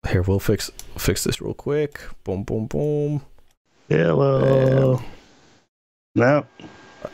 Here, 0.08 0.22
we'll 0.22 0.40
fix 0.40 0.70
fix 0.98 1.24
this 1.24 1.40
real 1.40 1.54
quick. 1.54 2.00
Boom, 2.24 2.44
boom, 2.44 2.66
boom. 2.66 3.22
Hello. 3.88 5.00
No. 6.14 6.46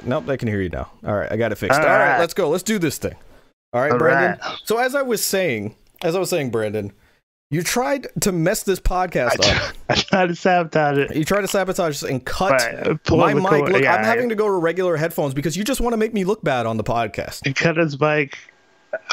Nope, 0.05 0.27
they 0.27 0.37
can 0.37 0.49
hear 0.49 0.61
you 0.61 0.69
now. 0.69 0.91
All 1.05 1.15
right, 1.15 1.31
I 1.31 1.37
got 1.37 1.53
it 1.53 1.57
fixed. 1.57 1.79
All 1.79 1.85
All 1.85 1.93
right, 1.93 2.13
right. 2.13 2.21
let's 2.21 2.35
go. 2.35 2.49
Let's 2.49 2.63
do 2.63 2.79
this 2.79 2.99
thing. 2.99 3.15
All 3.73 3.81
right, 3.81 3.93
All 3.93 3.99
Brandon. 3.99 4.39
right. 4.45 4.59
So 4.65 4.79
as 4.79 4.95
I 4.95 5.03
was 5.03 5.25
saying, 5.25 5.77
as 6.03 6.17
I 6.17 6.19
was 6.19 6.29
saying, 6.31 6.51
Brandon, 6.51 6.93
you 7.51 7.63
tried 7.63 8.07
to 8.21 8.33
mess 8.33 8.63
this 8.65 8.81
podcast 8.81 9.39
up. 9.49 9.75
I 9.89 9.95
tried 9.95 10.27
to 10.29 10.35
sabotage 10.37 10.99
it. 10.99 11.17
You 11.17 11.25
tried 11.25 11.43
to 11.43 11.49
sabotage 11.49 12.03
and 12.03 12.25
cut 12.25 12.53
Right, 12.53 12.99
my 13.11 13.35
mic. 13.35 13.45
cord. 13.45 13.73
Look, 13.73 13.83
Yeah, 13.83 13.95
I'm 13.95 14.05
having 14.05 14.29
to 14.29 14.35
go 14.35 14.47
to 14.47 14.53
regular 14.53 14.97
headphones 14.97 15.35
because 15.35 15.57
you 15.57 15.65
just 15.65 15.81
want 15.81 15.93
to 15.93 15.97
make 15.97 16.13
me 16.15 16.25
look 16.25 16.43
bad 16.43 16.67
on 16.67 16.77
the 16.77 16.85
podcast. 16.85 17.47
He 17.47 17.53
cut 17.53 17.77
his 17.77 17.99
mic. 18.01 18.39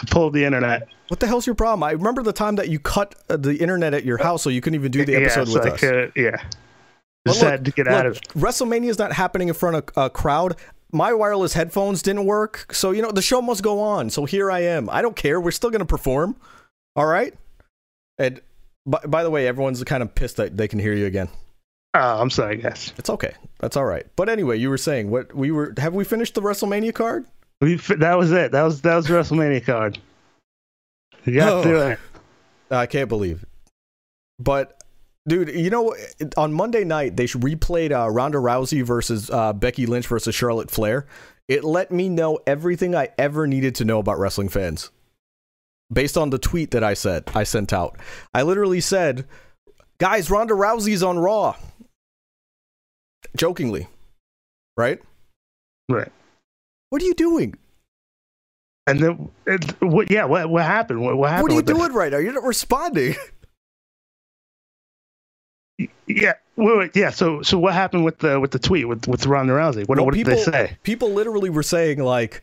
Pulled 0.10 0.34
the 0.34 0.44
internet. 0.44 0.88
What 1.10 1.20
the 1.20 1.28
hell's 1.28 1.46
your 1.46 1.54
problem? 1.56 1.84
I 1.84 1.92
remember 1.92 2.24
the 2.24 2.34
time 2.34 2.56
that 2.56 2.68
you 2.70 2.80
cut 2.80 3.14
uh, 3.30 3.38
the 3.38 3.56
internet 3.58 3.94
at 3.94 4.04
your 4.06 4.18
house 4.18 4.42
so 4.42 4.50
you 4.50 4.60
couldn't 4.60 4.80
even 4.80 4.92
do 4.92 5.06
the 5.06 5.16
episode 5.16 5.48
yeah, 5.48 5.54
so 5.54 5.60
with 5.60 5.68
I 5.68 5.70
us. 5.76 5.80
could- 5.80 6.12
yeah. 6.16 6.44
Just 7.28 7.42
had 7.42 7.66
to 7.66 7.72
get 7.72 7.88
out 7.88 8.06
of 8.06 8.18
it. 8.18 8.28
WrestleMania 8.30 8.88
is 8.90 8.98
not 8.98 9.12
happening 9.12 9.50
in 9.50 9.54
front 9.54 9.76
of 9.76 9.84
a 9.98 10.10
crowd. 10.10 10.56
My 10.92 11.14
wireless 11.14 11.54
headphones 11.54 12.02
didn't 12.02 12.26
work, 12.26 12.74
so 12.74 12.92
you 12.92 13.02
know 13.02 13.12
the 13.12 13.22
show 13.22 13.42
must 13.42 13.62
go 13.62 13.80
on. 13.82 14.10
So 14.10 14.26
here 14.26 14.50
I 14.50 14.60
am. 14.62 14.90
I 14.90 15.02
don't 15.02 15.16
care. 15.16 15.40
We're 15.42 15.52
still 15.52 15.70
gonna 15.70 15.86
perform. 15.86 16.36
All 16.96 17.06
right. 17.06 17.34
And 18.18 18.42
by, 18.86 19.00
by 19.06 19.24
the 19.24 19.30
way, 19.30 19.48
everyone's 19.48 19.84
kind 19.84 20.02
of 20.02 20.16
pissed 20.16 20.38
that 20.38 20.56
they 20.56 20.68
can 20.68 20.80
hear 20.80 20.94
you 20.94 21.06
again. 21.06 21.28
Oh, 21.94 22.22
I'm 22.22 22.30
sorry, 22.30 22.58
guys. 22.58 22.94
It's 22.98 23.10
okay. 23.10 23.34
That's 23.60 23.76
all 23.76 23.86
right. 23.86 24.06
But 24.16 24.30
anyway, 24.30 24.58
you 24.58 24.70
were 24.70 24.78
saying 24.78 25.10
what 25.12 25.34
we 25.36 25.52
were. 25.52 25.74
Have 25.78 25.94
we 25.94 26.04
finished 26.04 26.36
the 26.36 26.42
WrestleMania 26.42 26.94
card? 26.94 27.26
We 27.60 27.76
that 27.76 28.18
was 28.18 28.32
it. 28.32 28.52
That 28.52 28.62
was 28.64 28.82
that 28.82 28.96
was 28.96 29.08
the 29.08 29.14
WrestleMania 29.16 29.66
card. 29.66 29.98
You 31.26 31.36
got 31.36 31.50
Oh. 31.54 31.64
through 31.64 31.82
it. 31.82 32.00
I 32.72 32.86
can't 32.86 33.10
believe 33.10 33.44
it. 33.44 33.50
But, 34.40 34.77
dude, 35.28 35.50
you 35.50 35.70
know, 35.70 35.96
on 36.36 36.54
Monday 36.54 36.84
night, 36.84 37.18
they 37.18 37.26
replayed 37.26 37.92
uh, 37.92 38.10
Ronda 38.10 38.38
Rousey 38.38 38.84
versus 38.84 39.30
uh, 39.30 39.54
Becky 39.54 39.86
Lynch 39.86 40.08
versus 40.08 40.34
Charlotte 40.34 40.72
Flair. 40.72 41.06
It 41.48 41.64
let 41.64 41.92
me 41.92 42.10
know 42.10 42.40
everything 42.46 42.96
I 42.96 43.10
ever 43.18 43.48
needed 43.48 43.76
to 43.76 43.86
know 43.86 44.00
about 44.00 44.20
wrestling 44.20 44.50
fans 44.50 44.92
based 45.92 46.18
on 46.18 46.30
the 46.30 46.38
tweet 46.38 46.72
that 46.72 46.84
I 46.84 46.94
said, 46.94 47.24
I 47.34 47.44
sent 47.44 47.74
out. 47.74 47.98
I 48.34 48.44
literally 48.44 48.82
said, 48.82 49.26
guys, 49.98 50.30
Ronda 50.30 50.54
Rousey's 50.54 51.04
on 51.04 51.18
Raw. 51.20 51.56
Jokingly, 53.36 53.88
right? 54.76 55.00
Right. 55.90 56.12
What 56.90 57.02
are 57.02 57.06
you 57.06 57.14
doing? 57.14 57.56
And 58.88 59.00
then, 59.00 59.30
it, 59.46 59.82
what? 59.82 60.10
Yeah, 60.10 60.26
what 60.26 60.50
what 60.50 60.64
happened? 60.64 61.02
What, 61.02 61.18
what 61.18 61.30
happened? 61.30 61.44
What 61.44 61.52
are 61.52 61.56
you 61.56 61.62
doing 61.62 61.94
right 61.94 62.12
now? 62.12 62.20
You're 62.20 62.34
not 62.34 62.44
responding. 62.44 63.16
Yeah, 66.08 66.34
wait, 66.56 66.78
wait, 66.78 66.96
yeah. 66.96 67.10
So, 67.12 67.42
so 67.42 67.60
what 67.60 67.74
happened 67.74 68.04
with 68.06 68.20
the 68.20 68.40
with 68.40 68.52
the 68.52 68.60
tweet 68.60 68.88
with 68.88 69.08
with 69.08 69.26
Ronda 69.26 69.54
Rousey? 69.54 69.88
What, 69.88 69.98
Well, 69.98 70.06
what 70.06 70.14
did 70.16 70.26
they 70.26 70.38
say? 70.38 70.78
People 70.84 71.12
literally 71.12 71.50
were 71.50 71.64
saying 71.64 72.00
like, 72.00 72.42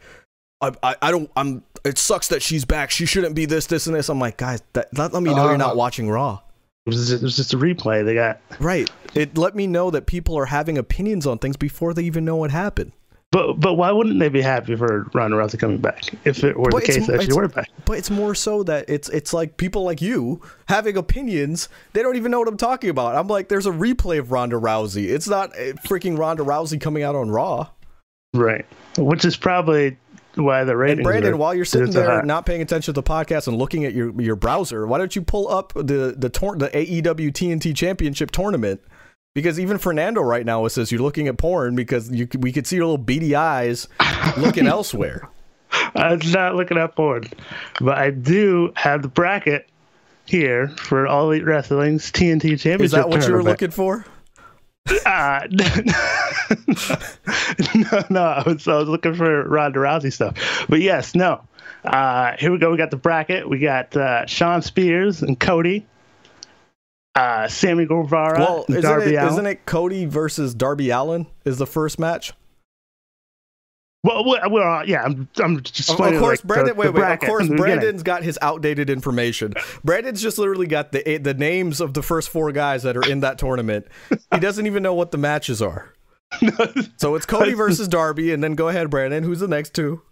I, 0.60 0.72
I, 0.82 0.96
I 1.02 1.10
don't, 1.10 1.30
I'm. 1.36 1.62
It 1.84 1.98
sucks 1.98 2.28
that 2.28 2.42
she's 2.42 2.64
back. 2.64 2.90
She 2.90 3.04
shouldn't 3.06 3.34
be 3.34 3.44
this, 3.44 3.66
this, 3.66 3.86
and 3.86 3.94
this. 3.96 4.08
I'm 4.08 4.18
like, 4.18 4.36
guys, 4.38 4.62
that, 4.72 4.90
that 4.94 5.12
let 5.12 5.22
me 5.22 5.34
know 5.34 5.48
you're 5.48 5.58
not 5.58 5.72
Uh. 5.72 5.76
watching 5.76 6.08
Raw. 6.08 6.40
It 6.86 6.90
was, 6.90 7.08
just, 7.08 7.22
it 7.22 7.24
was 7.24 7.36
just 7.36 7.54
a 7.54 7.56
replay. 7.56 8.04
They 8.04 8.14
got, 8.14 8.40
Right. 8.60 8.90
It 9.14 9.38
let 9.38 9.54
me 9.56 9.66
know 9.66 9.90
that 9.90 10.04
people 10.06 10.36
are 10.38 10.44
having 10.44 10.76
opinions 10.76 11.26
on 11.26 11.38
things 11.38 11.56
before 11.56 11.94
they 11.94 12.02
even 12.04 12.24
know 12.26 12.36
what 12.36 12.50
happened. 12.50 12.92
But 13.34 13.54
but 13.54 13.74
why 13.74 13.90
wouldn't 13.90 14.20
they 14.20 14.28
be 14.28 14.40
happy 14.40 14.76
for 14.76 15.08
Ronda 15.12 15.36
Rousey 15.36 15.58
coming 15.58 15.78
back 15.78 16.04
if 16.24 16.44
it 16.44 16.56
were 16.56 16.70
But 16.70 16.86
the 16.86 16.92
case 16.92 17.08
that 17.08 17.24
she 17.24 17.32
were 17.32 17.48
back? 17.48 17.68
But 17.84 17.98
it's 17.98 18.08
more 18.08 18.32
so 18.32 18.62
that 18.62 18.88
it's 18.88 19.08
it's 19.08 19.32
like 19.32 19.56
people 19.56 19.82
like 19.82 20.00
you 20.00 20.40
having 20.66 20.96
opinions. 20.96 21.68
They 21.94 22.02
don't 22.02 22.14
even 22.14 22.30
know 22.30 22.38
what 22.38 22.46
I'm 22.46 22.56
talking 22.56 22.90
about. 22.90 23.16
I'm 23.16 23.26
like, 23.26 23.48
there's 23.48 23.66
a 23.66 23.72
replay 23.72 24.20
of 24.20 24.30
Ronda 24.30 24.54
Rousey. 24.54 25.08
It's 25.08 25.26
not 25.26 25.50
uh, 25.58 25.72
freaking 25.84 26.16
Ronda 26.16 26.44
Rousey 26.44 26.80
coming 26.80 27.02
out 27.02 27.16
on 27.16 27.28
Raw. 27.28 27.70
Right. 28.34 28.64
Which 28.98 29.24
is 29.24 29.36
probably 29.36 29.96
why 30.36 30.62
the 30.62 30.76
ratings. 30.76 30.98
And 30.98 31.04
Brandon, 31.04 31.32
are- 31.32 31.36
while 31.36 31.56
you're 31.56 31.64
sitting 31.64 31.90
there 31.90 32.20
high. 32.20 32.22
not 32.22 32.46
paying 32.46 32.62
attention 32.62 32.94
to 32.94 33.00
the 33.00 33.02
podcast 33.02 33.48
and 33.48 33.56
looking 33.58 33.84
at 33.84 33.94
your, 33.94 34.20
your 34.20 34.36
browser, 34.36 34.86
why 34.86 34.98
don't 34.98 35.16
you 35.16 35.22
pull 35.22 35.48
up 35.48 35.72
the 35.74 36.14
the 36.16 36.28
tor- 36.28 36.56
the 36.56 36.68
AEW 36.68 37.32
TNT 37.32 37.74
Championship 37.74 38.30
tournament? 38.30 38.80
Because 39.34 39.58
even 39.58 39.78
Fernando 39.78 40.22
right 40.22 40.46
now 40.46 40.66
says 40.68 40.92
you're 40.92 41.02
looking 41.02 41.26
at 41.26 41.36
porn 41.36 41.74
because 41.74 42.10
you 42.10 42.28
we 42.38 42.52
could 42.52 42.66
see 42.66 42.76
your 42.76 42.86
little 42.86 42.98
beady 42.98 43.34
eyes 43.34 43.88
looking 44.36 44.66
elsewhere. 44.68 45.28
I'm 45.96 46.20
not 46.30 46.54
looking 46.54 46.78
at 46.78 46.94
porn, 46.94 47.24
but 47.80 47.98
I 47.98 48.10
do 48.10 48.72
have 48.76 49.02
the 49.02 49.08
bracket 49.08 49.68
here 50.24 50.68
for 50.68 51.06
All 51.06 51.30
Elite 51.30 51.44
Wrestling's 51.44 52.10
TNT 52.12 52.60
Championship. 52.60 52.80
Is 52.80 52.92
that 52.92 53.08
what 53.08 53.26
you 53.26 53.32
were 53.34 53.42
looking 53.42 53.72
for? 53.72 54.06
Uh, 55.06 55.40
no, 57.74 58.02
no, 58.10 58.22
I 58.22 58.42
was, 58.46 58.68
I 58.68 58.76
was 58.76 58.88
looking 58.88 59.14
for 59.14 59.48
Ronda 59.48 59.78
Rousey 59.78 60.12
stuff. 60.12 60.66
But 60.68 60.80
yes, 60.80 61.14
no. 61.14 61.42
Uh, 61.84 62.32
here 62.38 62.52
we 62.52 62.58
go. 62.58 62.70
We 62.70 62.76
got 62.76 62.90
the 62.90 62.96
bracket. 62.96 63.48
We 63.48 63.58
got 63.58 63.96
uh, 63.96 64.26
Shawn 64.26 64.62
Spears 64.62 65.22
and 65.22 65.40
Cody, 65.40 65.86
uh, 67.14 67.48
Sammy 67.48 67.86
Guevara, 67.86 68.38
Well, 68.38 68.64
isn't 68.68 69.02
it, 69.02 69.14
isn't 69.24 69.46
it 69.46 69.66
Cody 69.66 70.04
versus 70.04 70.54
Darby 70.54 70.90
Allin 70.90 71.26
is 71.44 71.58
the 71.58 71.66
first 71.66 71.98
match? 71.98 72.32
Well, 74.02 74.22
well, 74.26 74.50
well, 74.50 74.86
yeah, 74.86 75.02
I'm, 75.02 75.28
I'm 75.42 75.62
just 75.62 75.88
Of, 75.88 75.98
of 75.98 76.18
course, 76.20 76.40
like, 76.40 76.46
Brandon. 76.46 76.66
the, 76.68 76.74
wait, 76.74 76.92
the 76.94 77.00
wait. 77.00 77.12
Of 77.12 77.20
course, 77.20 77.46
from 77.46 77.48
the 77.48 77.54
beginning. 77.62 77.78
Brandon's 77.78 78.02
got 78.02 78.22
his 78.22 78.38
outdated 78.42 78.90
information. 78.90 79.54
Brandon's 79.82 80.20
just 80.20 80.36
literally 80.36 80.66
got 80.66 80.92
the 80.92 81.16
the 81.16 81.32
names 81.32 81.80
of 81.80 81.94
the 81.94 82.02
first 82.02 82.28
four 82.28 82.52
guys 82.52 82.82
that 82.82 82.98
are 82.98 83.10
in 83.10 83.20
that 83.20 83.38
tournament. 83.38 83.86
He 84.32 84.40
doesn't 84.40 84.66
even 84.66 84.82
know 84.82 84.92
what 84.92 85.10
the 85.10 85.18
matches 85.18 85.62
are. 85.62 85.92
So 86.96 87.14
it's 87.14 87.26
Cody 87.26 87.54
versus 87.54 87.86
Darby, 87.88 88.32
and 88.32 88.42
then 88.42 88.54
go 88.56 88.68
ahead, 88.68 88.90
Brandon. 88.90 89.22
Who's 89.22 89.40
the 89.40 89.48
next 89.48 89.72
two? 89.74 90.02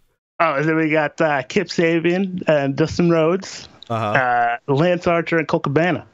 Oh, 0.40 0.54
and 0.54 0.68
then 0.68 0.76
we 0.76 0.88
got 0.90 1.20
uh, 1.20 1.42
Kip 1.42 1.66
Sabian 1.68 2.42
and 2.48 2.76
Dustin 2.76 3.10
Rhodes, 3.10 3.68
Uh-huh. 3.90 4.06
uh, 4.68 4.72
Lance 4.72 5.06
Archer 5.06 5.38
and 5.38 5.48
Colt 5.48 5.64
Cabana. 5.64 6.06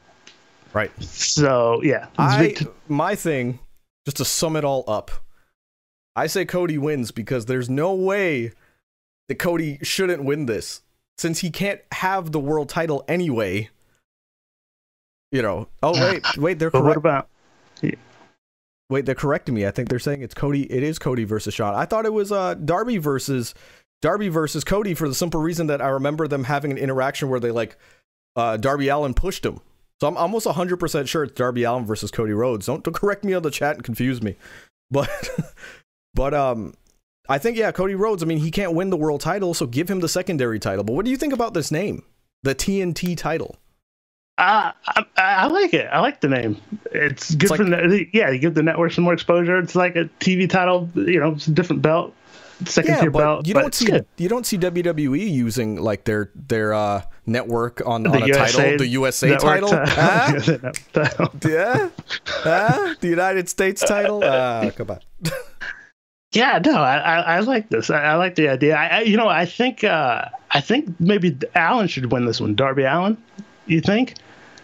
Right. 0.79 1.03
So 1.03 1.83
yeah, 1.83 2.07
my 2.87 3.17
thing, 3.17 3.59
just 4.07 4.19
to 4.19 4.25
sum 4.25 4.55
it 4.55 4.65
all 4.65 4.85
up, 4.87 5.11
I 6.15 6.29
say 6.29 6.45
Cody 6.45 6.79
wins 6.79 7.11
because 7.11 7.47
there's 7.47 7.69
no 7.69 7.95
way 7.95 8.53
that 9.29 9.41
Cody 9.41 9.81
shouldn't 9.83 10.23
win 10.23 10.47
this 10.47 10.83
since 11.17 11.41
he 11.41 11.51
can't 11.51 11.81
have 11.91 12.31
the 12.31 12.39
world 12.39 12.69
title 12.69 13.05
anyway. 13.09 13.71
You 15.33 15.43
know. 15.43 15.67
Oh 15.83 16.01
wait, 16.01 16.37
wait, 16.37 16.61
they're 16.61 16.71
but 16.71 16.85
what 16.85 16.95
correct. 16.95 16.99
about? 16.99 17.29
Wait, 18.89 19.05
they're 19.05 19.17
correcting 19.17 19.57
me. 19.57 19.67
I 19.67 19.73
think 19.73 19.89
they're 19.89 19.99
saying 19.99 20.23
it's 20.23 20.33
Cody. 20.33 20.63
It 20.73 20.85
is 20.85 21.01
Cody 21.01 21.25
versus 21.25 21.55
Shawn. 21.55 21.75
I 21.75 21.87
thought 21.87 22.07
it 22.07 22.13
was 22.13 22.31
uh 22.31 22.55
Darby 22.55 22.99
versus 22.99 23.53
Darby 24.01 24.29
versus 24.29 24.63
Cody 24.63 24.95
for 24.95 25.09
the 25.09 25.15
simple 25.15 25.41
reason 25.41 25.67
that 25.67 25.83
I 25.83 25.89
remember 25.89 26.29
them 26.29 26.45
having 26.45 26.71
an 26.71 26.79
interaction 26.79 27.31
where 27.31 27.41
they 27.41 27.51
like 27.51 27.77
uh 28.37 28.59
Darby 28.59 28.87
Allin 28.87 29.13
pushed 29.13 29.45
him. 29.45 29.59
So 30.01 30.07
I'm 30.07 30.17
almost 30.17 30.47
100% 30.47 31.09
sure 31.09 31.25
it's 31.25 31.35
Darby 31.35 31.65
Allin 31.65 31.85
versus 31.85 32.11
Cody 32.11 32.33
Rhodes. 32.33 32.67
Don't, 32.67 32.85
don't 32.85 32.95
correct 32.95 33.25
me 33.25 33.35
on 33.35 33.43
the 33.43 33.51
chat 33.51 33.77
and 33.77 33.85
confuse 33.85 34.23
me. 34.23 34.37
But 34.91 35.11
but 36.15 36.35
um 36.35 36.75
I 37.29 37.39
think 37.39 37.59
yeah, 37.59 37.73
Cody 37.73 37.95
Rhodes, 37.95 38.23
I 38.23 38.27
mean, 38.27 38.39
he 38.39 38.51
can't 38.51 38.73
win 38.73 38.91
the 38.91 38.97
world 38.97 39.21
title, 39.21 39.53
so 39.53 39.67
give 39.67 39.91
him 39.91 40.01
the 40.01 40.09
secondary 40.09 40.59
title. 40.59 40.83
But 40.83 40.95
what 40.95 41.05
do 41.05 41.11
you 41.11 41.17
think 41.17 41.35
about 41.35 41.53
this 41.53 41.71
name? 41.71 42.03
The 42.43 42.55
TNT 42.55 43.17
title. 43.17 43.57
Uh, 44.39 44.71
I, 44.87 45.05
I 45.17 45.47
like 45.49 45.75
it. 45.75 45.89
I 45.93 45.99
like 45.99 46.21
the 46.21 46.29
name. 46.29 46.57
It's 46.93 47.35
good 47.35 47.51
It's 47.51 47.57
for 47.57 47.65
the, 47.65 48.07
yeah. 48.13 48.31
You 48.31 48.39
give 48.39 48.55
the 48.55 48.63
network 48.63 48.93
some 48.93 49.05
more 49.05 49.13
exposure. 49.13 49.59
It's 49.59 49.75
like 49.75 49.97
a 49.97 50.05
TV 50.21 50.49
title. 50.49 50.89
You 50.95 51.19
know, 51.19 51.33
it's 51.33 51.49
a 51.49 51.51
different 51.51 51.83
belt, 51.83 52.15
second 52.65 52.95
yeah, 52.95 53.01
tier 53.03 53.11
but 53.11 53.19
belt. 53.19 53.47
you 53.47 53.55
don't 53.55 53.75
see 53.75 53.87
good. 53.87 54.07
you 54.17 54.29
don't 54.29 54.45
see 54.47 54.59
WWE 54.59 55.31
using 55.31 55.77
like 55.81 56.05
their 56.05 56.31
their 56.35 56.75
uh, 56.75 57.03
network 57.27 57.81
on, 57.87 58.03
The 58.03 58.11
on 58.11 58.23
a 58.23 58.27
USA 58.27 58.63
title, 58.63 58.79
the 58.79 58.87
USA 58.89 59.37
title. 59.37 59.71
Huh? 59.73 60.73
Title. 60.93 61.31
yeah, 61.49 61.89
Huh? 62.27 62.95
the 63.01 63.09
United 63.09 63.49
States 63.49 63.81
title. 63.87 64.23
Uh, 64.25 64.71
come 64.77 64.91
on, 64.91 65.01
Yeah, 66.33 66.61
no, 66.65 66.77
I, 66.77 66.97
I, 66.99 67.21
I 67.37 67.41
like 67.41 67.71
this. 67.71 67.89
I, 67.91 68.03
I 68.03 68.15
like 68.17 68.35
the 68.35 68.49
idea. 68.49 68.77
I, 68.77 69.01
you 69.03 69.17
know, 69.17 69.29
I 69.29 69.47
think, 69.47 69.83
uh, 69.83 70.27
I 70.51 70.61
think 70.61 70.99
maybe 71.01 71.37
Allin 71.55 71.89
should 71.89 72.13
win 72.13 72.27
this 72.27 72.41
one. 72.41 72.55
Darby 72.55 72.85
Allin, 72.85 73.17
you 73.67 73.81
think? 73.81 74.15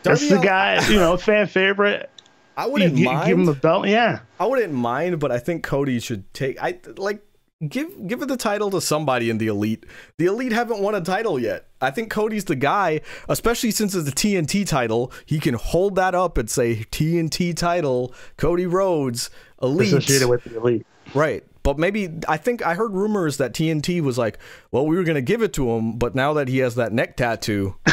That's 0.02 0.28
the 0.28 0.38
guy, 0.38 0.86
you 0.88 0.96
know, 0.96 1.16
fan 1.16 1.46
favorite. 1.46 2.10
I 2.56 2.66
wouldn't 2.66 2.96
gi- 2.96 3.04
mind. 3.04 3.26
give 3.26 3.38
him 3.38 3.48
a 3.48 3.54
belt, 3.54 3.88
yeah. 3.88 4.20
I 4.38 4.46
wouldn't 4.46 4.74
mind, 4.74 5.18
but 5.18 5.32
I 5.32 5.38
think 5.38 5.64
Cody 5.64 5.98
should 6.00 6.32
take. 6.34 6.62
I 6.62 6.78
like 6.98 7.22
give 7.70 8.06
give 8.06 8.22
it 8.22 8.26
the 8.28 8.36
title 8.36 8.70
to 8.70 8.80
somebody 8.80 9.30
in 9.30 9.38
the 9.38 9.46
elite. 9.48 9.84
The 10.18 10.26
elite 10.26 10.52
haven't 10.52 10.80
won 10.80 10.94
a 10.94 11.00
title 11.00 11.38
yet. 11.38 11.66
I 11.80 11.90
think 11.90 12.10
Cody's 12.10 12.44
the 12.46 12.56
guy, 12.56 13.00
especially 13.28 13.70
since 13.70 13.94
it's 13.94 14.04
the 14.06 14.12
TNT 14.12 14.66
title. 14.66 15.12
He 15.26 15.38
can 15.38 15.54
hold 15.54 15.96
that 15.96 16.14
up 16.14 16.38
and 16.38 16.48
say 16.48 16.84
TNT 16.90 17.56
title, 17.56 18.14
Cody 18.36 18.66
Rhodes, 18.66 19.30
elite. 19.62 19.88
Associated 19.92 20.28
with 20.28 20.44
the 20.44 20.56
elite. 20.56 20.86
Right. 21.14 21.44
But 21.62 21.78
maybe 21.78 22.10
I 22.28 22.36
think 22.36 22.64
I 22.64 22.74
heard 22.74 22.92
rumors 22.92 23.38
that 23.38 23.52
TNT 23.54 24.00
was 24.02 24.18
like, 24.18 24.38
well, 24.70 24.86
we 24.86 24.96
were 24.96 25.04
going 25.04 25.14
to 25.14 25.22
give 25.22 25.42
it 25.42 25.52
to 25.54 25.70
him, 25.70 25.96
but 25.98 26.14
now 26.14 26.34
that 26.34 26.48
he 26.48 26.58
has 26.58 26.74
that 26.74 26.92
neck 26.92 27.16
tattoo, 27.16 27.76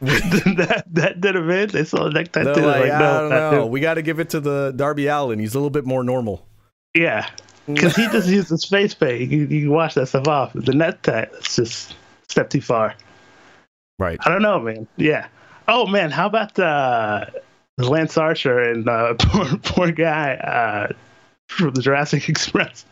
that 0.00 0.84
that 0.92 1.20
did 1.20 1.36
event. 1.36 1.72
They 1.72 1.84
saw 1.84 2.06
a 2.06 2.10
neck 2.10 2.32
tattoo. 2.32 2.50
like, 2.60 2.82
like, 2.82 2.90
I 2.92 2.98
don't 3.20 3.30
know. 3.30 3.50
doing- 3.52 3.70
We 3.70 3.80
got 3.80 3.94
to 3.94 4.02
give 4.02 4.18
it 4.20 4.30
to 4.30 4.40
the 4.40 4.72
Darby 4.74 5.06
Allin. 5.06 5.38
He's 5.38 5.54
a 5.54 5.58
little 5.58 5.70
bit 5.70 5.86
more 5.86 6.02
normal. 6.04 6.46
Yeah, 6.94 7.28
because 7.74 7.94
he 7.96 8.06
just 8.08 8.28
used 8.28 8.48
his 8.50 8.64
face 8.64 8.94
paint. 8.94 9.30
You, 9.30 9.40
you 9.46 9.60
can 9.62 9.70
wash 9.70 9.94
that 9.94 10.06
stuff 10.08 10.26
off. 10.28 10.52
The 10.54 10.72
net 10.74 11.02
tat, 11.02 11.30
it's 11.34 11.56
just 11.56 11.94
step 12.28 12.50
too 12.50 12.60
far. 12.60 12.94
Right. 13.98 14.18
I 14.24 14.30
don't 14.30 14.42
know, 14.42 14.60
man. 14.60 14.86
Yeah. 14.96 15.28
Oh 15.66 15.86
man, 15.86 16.10
how 16.10 16.26
about 16.26 16.58
uh, 16.58 17.26
Lance 17.78 18.16
Archer 18.16 18.58
and 18.60 18.88
uh, 18.88 19.14
poor 19.18 19.46
poor 19.62 19.92
guy 19.92 20.34
uh, 20.34 20.92
from 21.48 21.74
the 21.74 21.82
Jurassic 21.82 22.28
Express? 22.28 22.84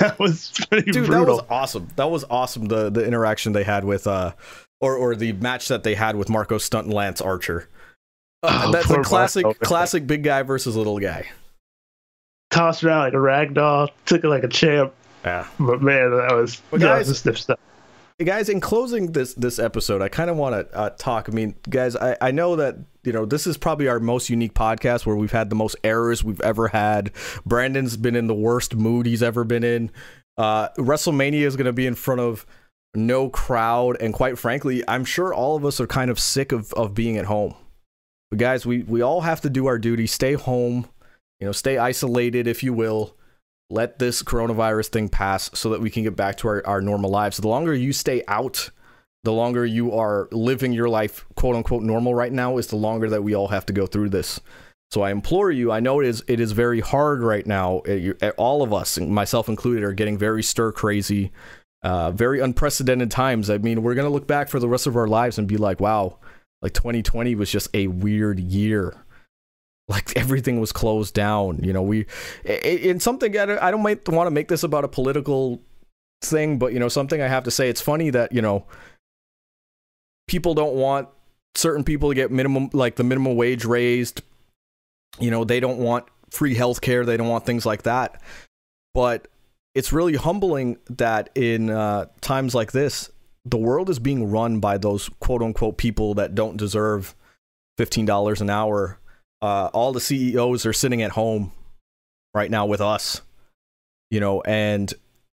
That 0.00 0.18
was 0.18 0.52
pretty 0.68 0.90
Dude, 0.92 1.06
brutal. 1.06 1.24
that 1.24 1.42
was 1.42 1.44
awesome. 1.50 1.88
That 1.96 2.10
was 2.10 2.24
awesome. 2.30 2.66
The 2.66 2.90
the 2.90 3.04
interaction 3.06 3.52
they 3.52 3.64
had 3.64 3.84
with 3.84 4.06
uh, 4.06 4.32
or 4.80 4.94
or 4.96 5.14
the 5.16 5.32
match 5.32 5.68
that 5.68 5.82
they 5.84 5.94
had 5.94 6.16
with 6.16 6.28
Marko 6.28 6.58
Stunt 6.58 6.86
and 6.86 6.94
Lance 6.94 7.20
Archer. 7.20 7.68
Uh, 8.42 8.64
Oh, 8.66 8.72
that's 8.72 8.88
a 8.90 9.02
classic 9.02 9.44
Marko. 9.44 9.66
classic 9.66 10.06
big 10.06 10.22
guy 10.22 10.42
versus 10.42 10.74
little 10.76 10.98
guy. 10.98 11.28
Tossed 12.50 12.82
around 12.84 13.00
like 13.00 13.12
a 13.14 13.20
rag 13.20 13.54
doll, 13.54 13.88
took 14.06 14.24
it 14.24 14.28
like 14.28 14.42
a 14.44 14.48
champ. 14.48 14.92
Yeah. 15.24 15.46
But 15.58 15.82
man, 15.82 16.10
that 16.16 16.34
was 16.34 16.60
But 16.70 16.80
that 16.80 16.86
guys- 16.86 17.08
was 17.08 17.18
stiff 17.18 17.38
stuff. 17.38 17.58
Guys 18.24 18.50
in 18.50 18.60
closing 18.60 19.12
this 19.12 19.32
this 19.32 19.58
episode 19.58 20.02
i 20.02 20.08
kind 20.10 20.28
of 20.28 20.36
want 20.36 20.54
to 20.54 20.76
uh, 20.76 20.90
talk 20.90 21.26
i 21.26 21.32
mean 21.32 21.54
guys 21.70 21.96
I, 21.96 22.18
I 22.20 22.30
know 22.32 22.54
that 22.56 22.76
you 23.02 23.14
know 23.14 23.24
this 23.24 23.46
is 23.46 23.56
probably 23.56 23.88
our 23.88 23.98
most 23.98 24.28
unique 24.28 24.52
podcast 24.52 25.06
where 25.06 25.16
we've 25.16 25.32
had 25.32 25.48
the 25.48 25.56
most 25.56 25.74
errors 25.82 26.22
we've 26.22 26.40
ever 26.42 26.68
had 26.68 27.12
brandon's 27.46 27.96
been 27.96 28.14
in 28.14 28.26
the 28.26 28.34
worst 28.34 28.74
mood 28.74 29.06
he's 29.06 29.22
ever 29.22 29.42
been 29.42 29.64
in 29.64 29.90
uh, 30.36 30.68
wrestlemania 30.76 31.46
is 31.46 31.56
going 31.56 31.64
to 31.64 31.72
be 31.72 31.86
in 31.86 31.94
front 31.94 32.20
of 32.20 32.44
no 32.94 33.30
crowd 33.30 33.96
and 34.02 34.12
quite 34.12 34.36
frankly 34.38 34.84
i'm 34.86 35.06
sure 35.06 35.32
all 35.32 35.56
of 35.56 35.64
us 35.64 35.80
are 35.80 35.86
kind 35.86 36.10
of 36.10 36.18
sick 36.20 36.52
of, 36.52 36.74
of 36.74 36.92
being 36.92 37.16
at 37.16 37.24
home 37.24 37.54
but 38.30 38.38
guys 38.38 38.66
we, 38.66 38.82
we 38.82 39.00
all 39.00 39.22
have 39.22 39.40
to 39.40 39.48
do 39.48 39.64
our 39.64 39.78
duty 39.78 40.06
stay 40.06 40.34
home 40.34 40.86
you 41.40 41.46
know 41.46 41.52
stay 41.52 41.78
isolated 41.78 42.46
if 42.46 42.62
you 42.62 42.72
will 42.72 43.16
let 43.70 43.98
this 43.98 44.22
coronavirus 44.22 44.88
thing 44.88 45.08
pass 45.08 45.48
so 45.54 45.70
that 45.70 45.80
we 45.80 45.90
can 45.90 46.02
get 46.02 46.16
back 46.16 46.36
to 46.38 46.48
our, 46.48 46.66
our 46.66 46.80
normal 46.80 47.08
lives. 47.10 47.36
The 47.36 47.46
longer 47.48 47.72
you 47.72 47.92
stay 47.92 48.24
out, 48.26 48.70
the 49.22 49.32
longer 49.32 49.64
you 49.64 49.92
are 49.92 50.28
living 50.32 50.72
your 50.72 50.88
life, 50.88 51.24
quote 51.36 51.54
unquote, 51.54 51.84
normal 51.84 52.12
right 52.14 52.32
now, 52.32 52.58
is 52.58 52.66
the 52.66 52.76
longer 52.76 53.08
that 53.10 53.22
we 53.22 53.34
all 53.34 53.48
have 53.48 53.64
to 53.66 53.72
go 53.72 53.86
through 53.86 54.08
this. 54.08 54.40
So 54.90 55.02
I 55.02 55.12
implore 55.12 55.52
you. 55.52 55.70
I 55.70 55.78
know 55.78 56.00
it 56.00 56.06
is 56.06 56.24
it 56.26 56.40
is 56.40 56.50
very 56.50 56.80
hard 56.80 57.22
right 57.22 57.46
now. 57.46 57.82
You- 57.86 58.16
uh, 58.20 58.30
All 58.36 58.62
of 58.62 58.72
us, 58.72 58.98
myself 58.98 59.48
included, 59.48 59.84
are 59.84 59.92
getting 59.92 60.18
very 60.18 60.42
stir 60.42 60.72
crazy, 60.72 61.30
uh, 61.84 62.10
very 62.10 62.40
unprecedented 62.40 63.12
times. 63.12 63.48
I 63.50 63.58
mean, 63.58 63.84
we're 63.84 63.94
gonna 63.94 64.10
look 64.10 64.26
back 64.26 64.48
for 64.48 64.58
the 64.58 64.68
rest 64.68 64.88
of 64.88 64.96
our 64.96 65.06
lives 65.06 65.38
and 65.38 65.46
be 65.46 65.56
like, 65.58 65.78
wow, 65.78 66.18
like 66.60 66.72
2020 66.72 67.36
was 67.36 67.52
just 67.52 67.68
a 67.72 67.86
weird 67.86 68.40
year 68.40 68.96
like 69.90 70.16
everything 70.16 70.60
was 70.60 70.72
closed 70.72 71.14
down 71.14 71.58
you 71.62 71.72
know 71.72 71.82
we 71.82 72.06
in 72.44 73.00
something 73.00 73.36
i 73.36 73.44
don't, 73.44 73.82
want 73.82 74.04
to 74.04 74.30
make 74.30 74.48
this 74.48 74.62
about 74.62 74.84
a 74.84 74.88
political 74.88 75.60
thing 76.22 76.58
but 76.58 76.72
you 76.72 76.78
know 76.78 76.88
something 76.88 77.20
i 77.20 77.28
have 77.28 77.44
to 77.44 77.50
say 77.50 77.68
it's 77.68 77.80
funny 77.80 78.10
that 78.10 78.32
you 78.32 78.42
know 78.42 78.64
people 80.30 80.54
don't 80.54 80.74
want 80.74 81.08
certain 81.56 81.82
people 81.82 82.08
to 82.08 82.14
get 82.14 82.30
minimum 82.30 82.70
like 82.72 82.94
the 82.94 83.04
minimum 83.04 83.36
wage 83.36 83.64
raised. 83.64 84.22
You 85.18 85.30
know 85.30 85.44
they 85.44 85.60
don't 85.60 85.78
want 85.78 86.06
free 86.30 86.54
health 86.54 86.80
care 86.80 87.04
they 87.04 87.16
don't 87.16 87.28
want 87.28 87.44
things 87.44 87.66
like 87.66 87.82
that. 87.82 88.22
But 88.94 89.28
it's 89.74 89.92
really 89.92 90.14
humbling 90.14 90.78
that 90.88 91.30
in 91.34 91.70
uh, 91.70 92.06
times 92.20 92.54
like 92.54 92.72
this 92.72 93.10
the 93.44 93.58
world 93.58 93.88
is 93.88 93.98
being 93.98 94.30
run 94.30 94.60
by 94.60 94.78
those 94.78 95.08
quote 95.20 95.42
unquote 95.42 95.78
people 95.78 96.14
that 96.14 96.34
don't 96.34 96.56
deserve 96.56 97.14
$15 97.78 98.40
an 98.40 98.50
hour 98.50 98.98
uh, 99.42 99.70
all 99.72 99.92
the 99.92 100.00
CEOs 100.00 100.66
are 100.66 100.72
sitting 100.72 101.02
at 101.02 101.12
home 101.12 101.52
right 102.34 102.50
now 102.50 102.66
with 102.66 102.80
us, 102.80 103.22
you 104.10 104.20
know, 104.20 104.40
and 104.42 104.92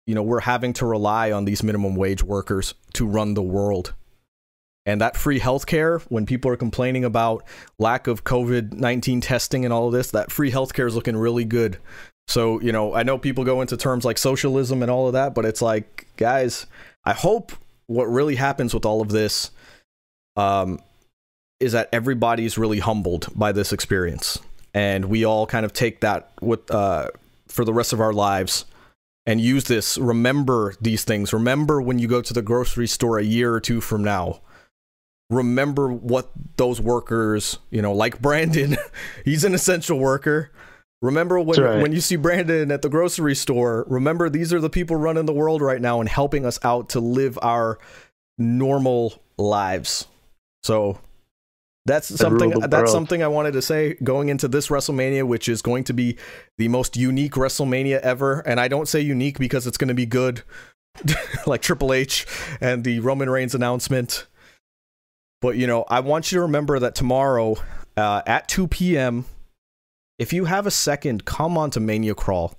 you 0.08 0.16
know 0.16 0.24
we're 0.24 0.42
having 0.42 0.74
to 0.74 0.86
rely 0.86 1.32
on 1.32 1.46
these 1.46 1.64
minimum 1.64 1.96
wage 1.96 2.24
workers 2.24 2.74
to 2.94 3.06
run 3.06 3.34
the 3.34 3.42
world. 3.42 3.94
And 4.88 5.02
that 5.02 5.18
free 5.18 5.40
healthcare, 5.40 6.04
when 6.10 6.28
people 6.28 6.52
are 6.52 6.58
complaining 6.58 7.04
about 7.04 7.44
lack 7.80 8.06
of 8.06 8.24
COVID 8.24 8.74
nineteen 8.74 9.22
testing 9.22 9.66
and 9.66 9.74
all 9.74 9.88
of 9.88 9.94
this, 9.94 10.12
that 10.12 10.32
free 10.32 10.52
healthcare 10.52 10.88
is 10.88 10.96
looking 10.96 11.18
really 11.18 11.46
good. 11.46 11.78
So 12.28 12.62
you 12.62 12.72
know, 12.72 12.94
I 12.94 13.04
know 13.04 13.18
people 13.18 13.44
go 13.44 13.62
into 13.62 13.78
terms 13.78 14.06
like 14.06 14.18
socialism 14.18 14.82
and 14.82 14.92
all 14.92 15.08
of 15.08 15.14
that, 15.14 15.34
but 15.34 15.46
it's 15.46 15.62
like, 15.62 16.08
guys, 16.18 16.68
I 17.04 17.14
hope 17.14 17.52
what 17.88 18.06
really 18.06 18.36
happens 18.36 18.74
with 18.74 18.86
all 18.86 19.02
of 19.02 19.10
this, 19.10 19.52
um, 20.36 20.80
is 21.60 21.72
that 21.72 21.90
everybody's 21.92 22.58
really 22.58 22.80
humbled 22.80 23.28
by 23.36 23.52
this 23.52 23.72
experience. 23.72 24.40
And 24.74 25.06
we 25.06 25.24
all 25.24 25.48
kind 25.48 25.66
of 25.66 25.74
take 25.74 26.02
that 26.02 26.32
with 26.42 26.70
uh, 26.70 27.10
for 27.48 27.64
the 27.64 27.74
rest 27.74 27.94
of 27.94 28.02
our 28.02 28.14
lives 28.14 28.66
and 29.26 29.40
use 29.40 29.66
this. 29.66 29.98
Remember 29.98 30.76
these 30.82 31.04
things. 31.04 31.32
Remember 31.32 31.82
when 31.82 32.00
you 32.00 32.08
go 32.08 32.22
to 32.22 32.34
the 32.34 32.42
grocery 32.42 32.88
store 32.88 33.18
a 33.18 33.24
year 33.24 33.54
or 33.54 33.62
two 33.62 33.82
from 33.82 34.04
now. 34.04 34.42
Remember 35.30 35.92
what 35.92 36.30
those 36.58 36.80
workers 36.80 37.58
you 37.72 37.82
know 37.82 37.94
like 37.94 38.22
brandon 38.22 38.78
he's 39.26 39.44
an 39.44 39.54
essential 39.54 39.98
worker. 39.98 40.52
Remember 41.02 41.40
when, 41.40 41.62
right. 41.62 41.82
when 41.82 41.94
you 41.94 42.02
see 42.02 42.16
brandon 42.16 42.72
at 42.72 42.82
the 42.82 42.90
grocery 42.90 43.36
store. 43.36 43.86
Remember 43.88 44.30
these 44.30 44.54
are 44.54 44.60
the 44.60 44.70
people 44.70 44.96
running 44.96 45.26
the 45.26 45.34
world 45.34 45.62
right 45.62 45.82
now 45.82 46.00
and 46.00 46.10
helping 46.10 46.46
us 46.46 46.60
out 46.64 46.90
to 46.90 47.00
live 47.00 47.40
our 47.42 47.80
normal 48.38 49.22
lives. 49.38 50.08
So 50.64 51.00
that's 51.86 52.08
something 52.08 52.50
that's 52.50 52.74
world. 52.74 52.90
something 52.90 53.22
I 53.22 53.28
wanted 53.28 53.54
to 53.54 53.62
say 53.62 53.94
going 54.04 54.30
into 54.30 54.48
this 54.48 54.70
WrestleMania, 54.70 55.24
which 55.24 55.48
is 55.48 55.62
going 55.62 55.84
to 55.86 55.94
be 55.94 56.18
the 56.58 56.68
most 56.68 56.98
unique 56.98 57.34
WrestleMania 57.34 58.00
ever. 58.00 58.40
And 58.40 58.60
I 58.60 58.68
don't 58.68 58.88
say 58.88 59.02
unique 59.02 59.38
because 59.38 59.68
it's 59.68 59.78
going 59.78 59.90
to 59.90 59.94
be 59.94 60.08
good, 60.08 60.42
like 61.46 61.62
Triple 61.62 61.94
H 61.94 62.26
and 62.60 62.84
the 62.84 63.00
Roman 63.02 63.30
Reigns 63.30 63.54
announcement. 63.54 64.26
But 65.42 65.58
you 65.58 65.68
know, 65.68 65.86
I 65.88 66.00
want 66.00 66.32
you 66.32 66.40
to 66.40 66.42
remember 66.44 66.80
that 66.80 66.96
tomorrow 66.96 67.56
uh, 67.96 68.24
at 68.26 68.48
2 68.48 68.68
p.m., 68.68 69.26
if 70.18 70.34
you 70.34 70.46
have 70.46 70.66
a 70.66 70.72
second, 70.72 71.26
come 71.26 71.58
on 71.58 71.70
to 71.72 71.80
Mania 71.80 72.16
Crawl. 72.16 72.56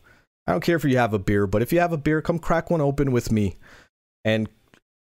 I 0.47 0.53
don't 0.53 0.63
care 0.63 0.77
if 0.77 0.85
you 0.85 0.99
have 0.99 1.15
a 1.15 1.19
beer, 1.19 1.49
but 1.49 1.63
if 1.63 1.73
you 1.73 1.81
have 1.81 1.93
a 1.93 1.99
beer, 1.99 2.23
come 2.23 2.39
crack 2.39 2.71
one 2.71 2.81
open 2.81 3.11
with 3.11 3.33
me, 3.33 3.57
and 4.25 4.49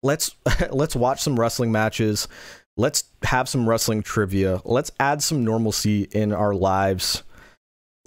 let's 0.03 0.35
let's 0.71 0.97
watch 0.97 1.21
some 1.21 1.39
wrestling 1.39 1.73
matches. 1.73 2.27
Let's 2.79 3.05
have 3.25 3.49
some 3.49 3.69
wrestling 3.69 4.03
trivia. 4.05 4.63
Let's 4.65 4.93
add 5.01 5.21
some 5.21 5.45
normalcy 5.45 6.05
in 6.13 6.33
our 6.33 6.55
lives. 6.55 7.25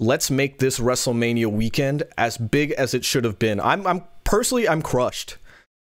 Let's 0.00 0.30
make 0.30 0.58
this 0.58 0.80
WrestleMania 0.80 1.46
weekend 1.46 2.04
as 2.16 2.38
big 2.38 2.72
as 2.72 2.94
it 2.94 3.04
should 3.04 3.24
have 3.24 3.38
been. 3.38 3.60
I'm, 3.60 3.86
I'm 3.86 4.02
personally, 4.24 4.66
I'm 4.66 4.80
crushed 4.80 5.36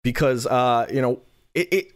because, 0.02 0.46
uh, 0.46 0.86
you 0.90 1.02
know, 1.02 1.20
it, 1.54 1.72
it 1.72 1.92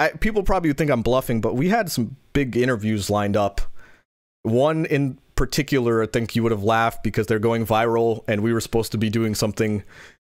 I, 0.00 0.08
people 0.08 0.42
probably 0.42 0.72
think 0.72 0.90
I'm 0.90 1.02
bluffing, 1.02 1.40
but 1.40 1.54
we 1.54 1.68
had 1.68 1.88
some 1.88 2.16
big 2.32 2.56
interviews 2.56 3.08
lined 3.08 3.36
up. 3.36 3.60
One 4.42 4.86
in 4.86 5.18
particular, 5.36 6.02
I 6.02 6.06
think 6.06 6.34
you 6.34 6.42
would 6.42 6.52
have 6.52 6.64
laughed 6.64 7.04
because 7.04 7.28
they're 7.28 7.38
going 7.38 7.64
viral, 7.64 8.24
and 8.26 8.42
we 8.42 8.52
were 8.52 8.60
supposed 8.60 8.90
to 8.92 8.98
be 8.98 9.08
doing 9.08 9.36
something 9.36 9.84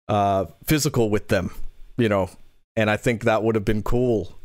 uh, 0.07 0.45
physical 0.63 1.09
with 1.09 1.27
them, 1.27 1.51
you 1.97 2.07
know, 2.07 2.29
and 2.77 2.89
I 2.89 2.95
think 2.95 3.25
that 3.25 3.43
would 3.43 3.55
have 3.55 3.65
been 3.65 3.83
cool 3.83 4.37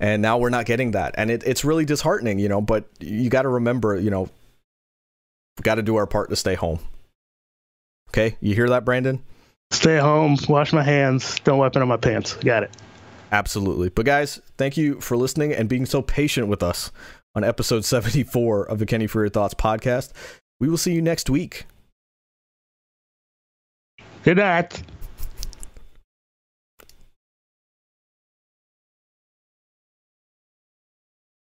and 0.00 0.20
now 0.20 0.38
we're 0.38 0.50
not 0.50 0.66
getting 0.66 0.90
that. 0.92 1.14
And 1.16 1.30
it, 1.30 1.44
it's 1.44 1.64
really 1.64 1.84
disheartening 1.84 2.38
you 2.40 2.48
know 2.48 2.60
but 2.60 2.86
you 2.98 3.30
got 3.30 3.42
to 3.42 3.48
remember 3.48 3.96
you 3.98 4.10
know 4.10 4.28
we 5.58 5.62
got 5.62 5.76
to 5.76 5.82
do 5.82 5.96
our 5.96 6.06
part 6.06 6.30
to 6.30 6.36
stay 6.36 6.54
home. 6.54 6.80
Okay? 8.08 8.36
You 8.40 8.54
hear 8.56 8.68
that 8.70 8.84
brandon? 8.84 9.22
Stay 9.70 9.98
home, 9.98 10.36
wash 10.48 10.72
my 10.72 10.82
hands, 10.82 11.38
don't 11.44 11.58
wipe 11.58 11.76
it 11.76 11.82
on 11.82 11.86
my 11.88 11.96
pants. 11.96 12.34
Got 12.34 12.64
it. 12.64 12.70
absolutely. 13.30 13.88
But 13.90 14.06
guys 14.06 14.40
thank 14.58 14.76
you 14.76 15.00
for 15.00 15.16
listening 15.16 15.52
and 15.52 15.68
being 15.68 15.86
so 15.86 16.02
patient 16.02 16.48
with 16.48 16.62
us 16.62 16.90
on 17.36 17.44
episode 17.44 17.84
74 17.84 18.64
of 18.64 18.78
the 18.80 18.86
kenny 18.86 19.06
for 19.06 19.20
your 19.20 19.28
thoughts 19.30 19.54
podcast. 19.54 20.10
We 20.58 20.68
will 20.68 20.76
see 20.78 20.92
you 20.92 21.00
next 21.02 21.30
week. 21.30 21.66
Good 24.24 24.36
night. 24.36 24.82